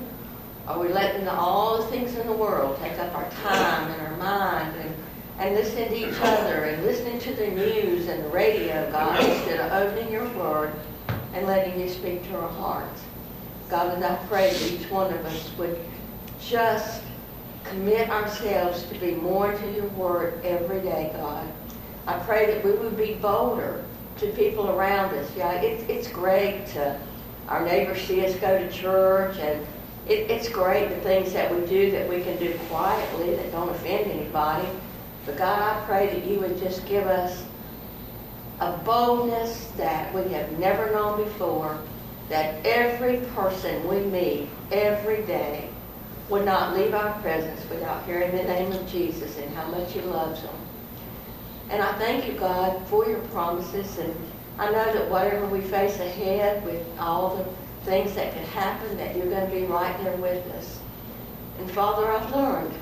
Are 0.68 0.80
we 0.80 0.89
letting 0.89 1.28
all 1.28 1.78
the 1.78 1.88
things 1.88 2.16
in 2.16 2.28
the 2.28 2.34
world 2.34 2.78
take 2.82 2.97
up 2.99 3.16
our 3.16 3.30
time 3.43 3.91
and 3.91 4.01
our 4.01 4.18
mind 4.18 4.76
and, 4.78 4.95
and 5.39 5.55
listening 5.55 5.89
to 5.89 6.09
each 6.09 6.20
other 6.22 6.66
and 6.66 6.84
listening 6.84 7.20
to 7.20 7.34
the 7.34 7.47
news 7.47 8.07
and 8.07 8.24
the 8.24 8.30
radio, 8.30 8.91
God, 8.91 9.20
instead 9.20 9.59
of 9.59 9.72
opening 9.72 10.12
your 10.12 10.28
word 10.30 10.74
and 11.34 11.47
letting 11.47 11.80
you 11.80 11.89
speak 11.89 12.24
to 12.26 12.38
our 12.38 12.49
hearts? 12.49 13.01
God, 13.70 13.93
and 13.93 14.03
I 14.03 14.16
pray 14.28 14.51
that 14.51 14.72
each 14.72 14.89
one 14.89 15.14
of 15.14 15.26
us 15.26 15.49
would 15.57 15.80
just 16.39 17.01
commit 17.72 18.09
ourselves 18.09 18.84
to 18.84 18.99
be 18.99 19.11
more 19.11 19.53
to 19.53 19.72
your 19.72 19.88
word 19.89 20.43
every 20.43 20.82
day, 20.82 21.09
God. 21.15 21.47
I 22.05 22.19
pray 22.19 22.45
that 22.47 22.65
we 22.65 22.74
would 22.74 22.97
be 22.97 23.13
bolder 23.13 23.86
to 24.17 24.28
people 24.34 24.69
around 24.69 25.15
us. 25.15 25.30
Yeah, 25.38 25.53
it's, 25.53 25.84
it's 25.84 26.07
great 26.09 26.67
to, 26.67 26.99
our 27.47 27.65
neighbors 27.65 28.01
see 28.01 28.26
us 28.26 28.36
go 28.36 28.59
to 28.59 28.69
church, 28.69 29.38
and 29.38 29.65
it, 30.05 30.30
it's 30.30 30.49
great 30.49 30.89
the 30.89 30.97
things 30.97 31.32
that 31.32 31.53
we 31.53 31.65
do 31.65 31.91
that 31.91 32.09
we 32.09 32.22
can 32.22 32.38
do 32.38 32.53
quietly 32.69 33.36
that 33.36 33.51
don't 33.53 33.69
offend 33.69 34.11
anybody. 34.11 34.67
But 35.26 35.38
God, 35.38 35.61
I 35.61 35.86
pray 35.86 36.07
that 36.07 36.26
you 36.26 36.39
would 36.41 36.59
just 36.59 36.86
give 36.86 37.07
us 37.07 37.45
a 38.59 38.74
boldness 38.80 39.67
that 39.78 40.13
we 40.13 40.30
have 40.34 40.59
never 40.59 40.91
known 40.91 41.24
before, 41.24 41.80
that 42.28 42.65
every 42.65 43.26
person 43.28 43.88
we 43.88 43.99
meet 43.99 44.49
every 44.72 45.22
day 45.24 45.70
would 46.32 46.45
not 46.45 46.77
leave 46.77 46.93
our 46.93 47.13
presence 47.21 47.61
without 47.69 48.05
hearing 48.05 48.32
the 48.32 48.43
name 48.43 48.71
of 48.71 48.89
Jesus 48.89 49.38
and 49.38 49.53
how 49.53 49.67
much 49.67 49.91
he 49.91 49.99
loves 49.99 50.41
them. 50.41 50.55
And 51.69 51.84
I 51.84 51.91
thank 51.99 52.25
you, 52.25 52.34
God, 52.34 52.88
for 52.88 53.05
your 53.05 53.19
promises. 53.27 53.97
And 53.97 54.15
I 54.57 54.71
know 54.71 54.93
that 54.93 55.09
whatever 55.09 55.45
we 55.47 55.59
face 55.59 55.99
ahead 55.99 56.63
with 56.65 56.82
all 56.97 57.36
the 57.36 57.86
things 57.86 58.15
that 58.15 58.34
could 58.34 58.47
happen, 58.47 58.95
that 58.97 59.15
you're 59.15 59.29
going 59.29 59.45
to 59.45 59.53
be 59.53 59.65
right 59.65 60.01
there 60.03 60.15
with 60.17 60.45
us. 60.53 60.79
And 61.59 61.69
Father, 61.69 62.09
I've 62.09 62.34
learned 62.34 62.73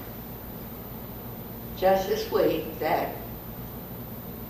just 1.76 2.08
this 2.08 2.32
week 2.32 2.78
that 2.80 3.16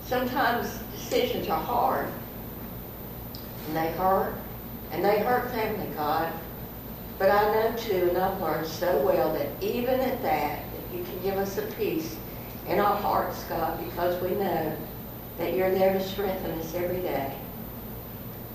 sometimes 0.04 0.78
decisions 0.94 1.48
are 1.48 1.60
hard. 1.60 2.08
And 3.66 3.76
they 3.76 3.92
hurt. 3.92 4.34
And 4.90 5.02
they 5.02 5.20
hurt 5.20 5.50
family, 5.52 5.86
God. 5.94 6.30
But 7.20 7.30
I 7.30 7.52
know 7.52 7.76
too, 7.76 8.08
and 8.08 8.16
I've 8.16 8.40
learned 8.40 8.66
so 8.66 8.98
well 9.04 9.34
that 9.34 9.48
even 9.62 10.00
at 10.00 10.22
that, 10.22 10.62
you 10.90 11.04
can 11.04 11.22
give 11.22 11.36
us 11.36 11.58
a 11.58 11.62
peace 11.72 12.16
in 12.66 12.80
our 12.80 12.96
hearts, 12.96 13.44
God, 13.44 13.78
because 13.84 14.20
we 14.22 14.30
know 14.30 14.74
that 15.36 15.54
you're 15.54 15.70
there 15.70 15.92
to 15.92 16.02
strengthen 16.02 16.52
us 16.52 16.74
every 16.74 17.02
day. 17.02 17.36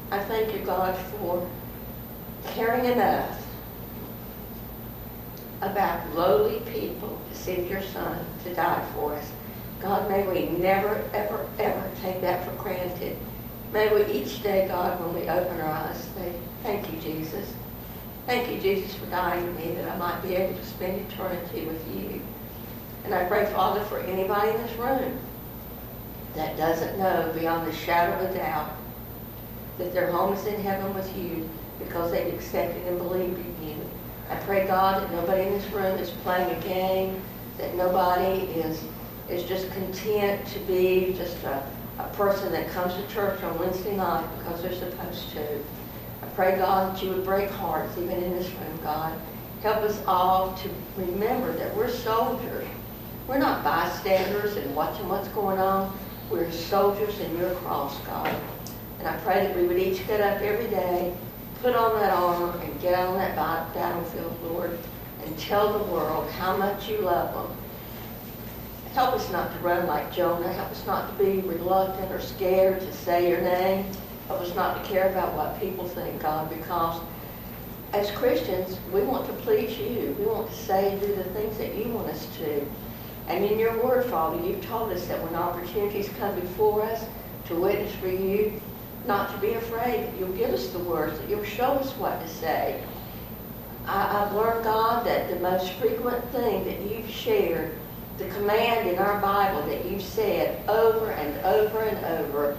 I 0.09 0.17
thank 0.17 0.51
you, 0.51 0.65
God, 0.65 0.97
for 0.97 1.47
caring 2.47 2.85
enough 2.85 3.39
about 5.61 6.15
lowly 6.15 6.59
people 6.61 7.21
to 7.29 7.37
send 7.37 7.69
your 7.69 7.83
son 7.83 8.25
to 8.45 8.55
die 8.55 8.83
for 8.95 9.13
us. 9.13 9.31
God, 9.79 10.09
may 10.09 10.25
we 10.25 10.49
never, 10.57 11.07
ever, 11.13 11.47
ever 11.59 11.91
take 12.01 12.19
that 12.21 12.43
for 12.43 12.63
granted. 12.63 13.15
May 13.71 13.93
we 13.93 14.11
each 14.11 14.41
day, 14.41 14.67
God, 14.67 14.99
when 14.99 15.13
we 15.13 15.29
open 15.29 15.61
our 15.61 15.71
eyes, 15.71 16.09
say, 16.15 16.33
thank 16.63 16.91
you, 16.91 16.99
Jesus. 16.99 17.53
Thank 18.25 18.51
you, 18.51 18.59
Jesus, 18.59 18.95
for 18.95 19.05
dying 19.05 19.55
me 19.55 19.75
that 19.75 19.87
I 19.87 19.97
might 19.97 20.19
be 20.23 20.35
able 20.35 20.57
to 20.57 20.65
spend 20.65 20.99
eternity 21.11 21.65
with 21.65 21.95
you. 21.95 22.21
And 23.03 23.13
I 23.13 23.25
pray, 23.25 23.45
Father, 23.45 23.81
for 23.81 23.99
anybody 23.99 24.49
in 24.49 24.57
this 24.63 24.75
room 24.77 25.19
that 26.33 26.57
doesn't 26.57 26.97
know 26.97 27.31
beyond 27.37 27.67
the 27.67 27.75
shadow 27.75 28.15
of 28.15 28.31
a 28.31 28.33
doubt 28.33 28.71
that 29.77 29.93
their 29.93 30.11
home 30.11 30.33
is 30.33 30.43
in 30.47 30.59
heaven 30.59 30.91
with 30.95 31.15
you 31.15 31.47
because 31.77 32.11
they've 32.11 32.33
accepted 32.33 32.81
and 32.87 32.97
believed 32.97 33.37
in 33.37 33.67
you. 33.67 33.75
I 34.31 34.35
pray, 34.37 34.65
God, 34.65 35.03
that 35.03 35.11
nobody 35.11 35.43
in 35.43 35.53
this 35.53 35.67
room 35.67 35.99
is 35.99 36.09
playing 36.09 36.49
a 36.49 36.59
game, 36.61 37.21
that 37.59 37.75
nobody 37.75 38.41
is, 38.53 38.83
is 39.29 39.43
just 39.43 39.69
content 39.71 40.47
to 40.47 40.59
be 40.61 41.13
just 41.15 41.43
a, 41.43 41.63
a 41.99 42.07
person 42.13 42.51
that 42.53 42.69
comes 42.69 42.95
to 42.95 43.07
church 43.13 43.43
on 43.43 43.59
Wednesday 43.59 43.95
night 43.95 44.27
because 44.39 44.63
they're 44.63 44.73
supposed 44.73 45.29
to. 45.33 45.63
I 46.25 46.27
pray, 46.29 46.57
God, 46.57 46.95
that 46.95 47.03
you 47.03 47.11
would 47.11 47.23
break 47.23 47.49
hearts 47.51 47.95
even 47.97 48.23
in 48.23 48.31
this 48.31 48.49
room, 48.49 48.79
God. 48.81 49.17
Help 49.61 49.77
us 49.83 50.01
all 50.07 50.55
to 50.55 50.69
remember 50.97 51.51
that 51.53 51.75
we're 51.75 51.89
soldiers. 51.89 52.67
We're 53.27 53.37
not 53.37 53.63
bystanders 53.63 54.55
and 54.57 54.75
watching 54.75 55.07
what's 55.07 55.27
going 55.29 55.59
on. 55.59 55.95
We're 56.31 56.51
soldiers 56.51 57.19
in 57.19 57.37
your 57.37 57.53
cross, 57.55 57.99
God. 58.07 58.35
And 58.99 59.07
I 59.07 59.15
pray 59.17 59.45
that 59.45 59.55
we 59.55 59.67
would 59.67 59.77
each 59.77 60.05
get 60.07 60.19
up 60.19 60.41
every 60.41 60.67
day, 60.67 61.15
put 61.61 61.75
on 61.75 61.99
that 61.99 62.11
armor, 62.11 62.57
and 62.59 62.81
get 62.81 62.95
on 62.95 63.15
that 63.19 63.35
battlefield, 63.35 64.35
Lord, 64.43 64.77
and 65.23 65.37
tell 65.37 65.77
the 65.77 65.91
world 65.91 66.29
how 66.31 66.57
much 66.57 66.89
you 66.89 66.97
love 67.01 67.33
them. 67.33 67.57
Help 68.93 69.13
us 69.13 69.31
not 69.31 69.51
to 69.53 69.59
run 69.59 69.85
like 69.85 70.11
Jonah. 70.11 70.51
Help 70.53 70.71
us 70.71 70.85
not 70.87 71.15
to 71.15 71.23
be 71.23 71.41
reluctant 71.41 72.11
or 72.11 72.19
scared 72.19 72.79
to 72.79 72.91
say 72.93 73.29
your 73.29 73.41
name. 73.41 73.85
Help 74.27 74.41
us 74.41 74.55
not 74.55 74.83
to 74.83 74.89
care 74.89 75.09
about 75.09 75.33
what 75.35 75.59
people 75.59 75.87
think, 75.87 76.21
God, 76.21 76.49
because 76.49 77.01
as 77.93 78.11
Christians, 78.11 78.77
we 78.91 79.01
want 79.01 79.25
to 79.27 79.33
please 79.33 79.77
you. 79.77 80.15
We 80.19 80.25
want 80.25 80.49
to 80.49 80.55
say 80.55 80.91
and 80.91 81.01
do 81.01 81.15
the 81.15 81.23
things 81.25 81.57
that 81.57 81.75
you 81.75 81.85
want 81.89 82.07
us 82.09 82.27
to. 82.37 82.65
And 83.27 83.45
in 83.45 83.57
your 83.57 83.81
word, 83.83 84.05
Father, 84.05 84.43
you've 84.45 84.65
told 84.65 84.91
us 84.91 85.05
that 85.07 85.21
when 85.23 85.35
opportunities 85.35 86.09
come 86.19 86.39
before 86.39 86.83
us 86.83 87.05
to 87.47 87.55
witness 87.55 87.93
for 87.95 88.09
you, 88.09 88.61
not 89.07 89.31
to 89.33 89.37
be 89.39 89.53
afraid, 89.53 90.03
that 90.05 90.19
you'll 90.19 90.33
give 90.33 90.49
us 90.49 90.67
the 90.69 90.79
words, 90.79 91.17
that 91.19 91.29
you'll 91.29 91.43
show 91.43 91.73
us 91.73 91.91
what 91.93 92.19
to 92.21 92.27
say. 92.27 92.83
I, 93.85 94.23
I've 94.23 94.33
learned, 94.33 94.63
God, 94.63 95.05
that 95.05 95.29
the 95.29 95.39
most 95.39 95.71
frequent 95.73 96.23
thing 96.31 96.65
that 96.65 96.81
you've 96.81 97.09
shared, 97.09 97.75
the 98.17 98.25
command 98.29 98.89
in 98.89 98.97
our 98.97 99.19
Bible 99.21 99.65
that 99.67 99.85
you've 99.85 100.01
said 100.01 100.67
over 100.67 101.11
and 101.11 101.45
over 101.45 101.79
and 101.83 102.05
over 102.05 102.57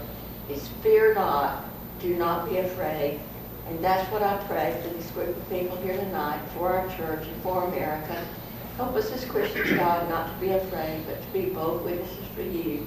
is 0.51 0.69
fear 0.83 1.15
not, 1.15 1.65
do 2.01 2.15
not 2.17 2.49
be 2.49 2.59
afraid. 2.59 3.21
And 3.69 3.83
that's 3.83 4.11
what 4.13 4.23
I 4.23 4.37
pray 4.45 4.81
for 4.83 4.89
this 4.91 5.11
group 5.11 5.37
of 5.37 5.51
people 5.51 5.77
here 5.79 5.97
tonight, 5.97 6.41
for 6.55 6.69
our 6.69 6.87
church 6.97 7.27
and 7.27 7.43
for 7.43 7.65
America. 7.65 8.25
Help 8.77 8.95
us 8.95 9.11
as 9.11 9.25
Christians, 9.25 9.71
God, 9.73 10.09
not 10.09 10.33
to 10.33 10.41
be 10.41 10.53
afraid, 10.53 11.05
but 11.07 11.21
to 11.21 11.29
be 11.33 11.47
bold 11.47 11.85
witnesses 11.85 12.27
for 12.35 12.43
you. 12.43 12.87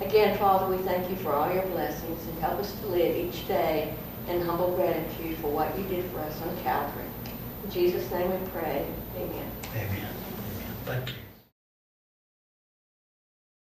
Again, 0.00 0.36
Father, 0.38 0.74
we 0.74 0.82
thank 0.82 1.08
you 1.08 1.16
for 1.16 1.32
all 1.32 1.52
your 1.52 1.64
blessings 1.66 2.26
and 2.26 2.38
help 2.38 2.60
us 2.60 2.72
to 2.80 2.86
live 2.88 3.16
each 3.16 3.48
day 3.48 3.94
in 4.28 4.42
humble 4.42 4.72
gratitude 4.76 5.38
for 5.38 5.50
what 5.50 5.76
you 5.78 5.84
did 5.84 6.04
for 6.10 6.20
us 6.20 6.40
on 6.42 6.56
Calvary. 6.62 7.06
In 7.64 7.70
Jesus' 7.70 8.10
name 8.10 8.30
we 8.30 8.50
pray. 8.50 8.86
Amen. 9.16 9.50
Amen. 9.74 9.88
Amen. 9.88 10.14
Thank 10.84 11.08
you. 11.08 11.25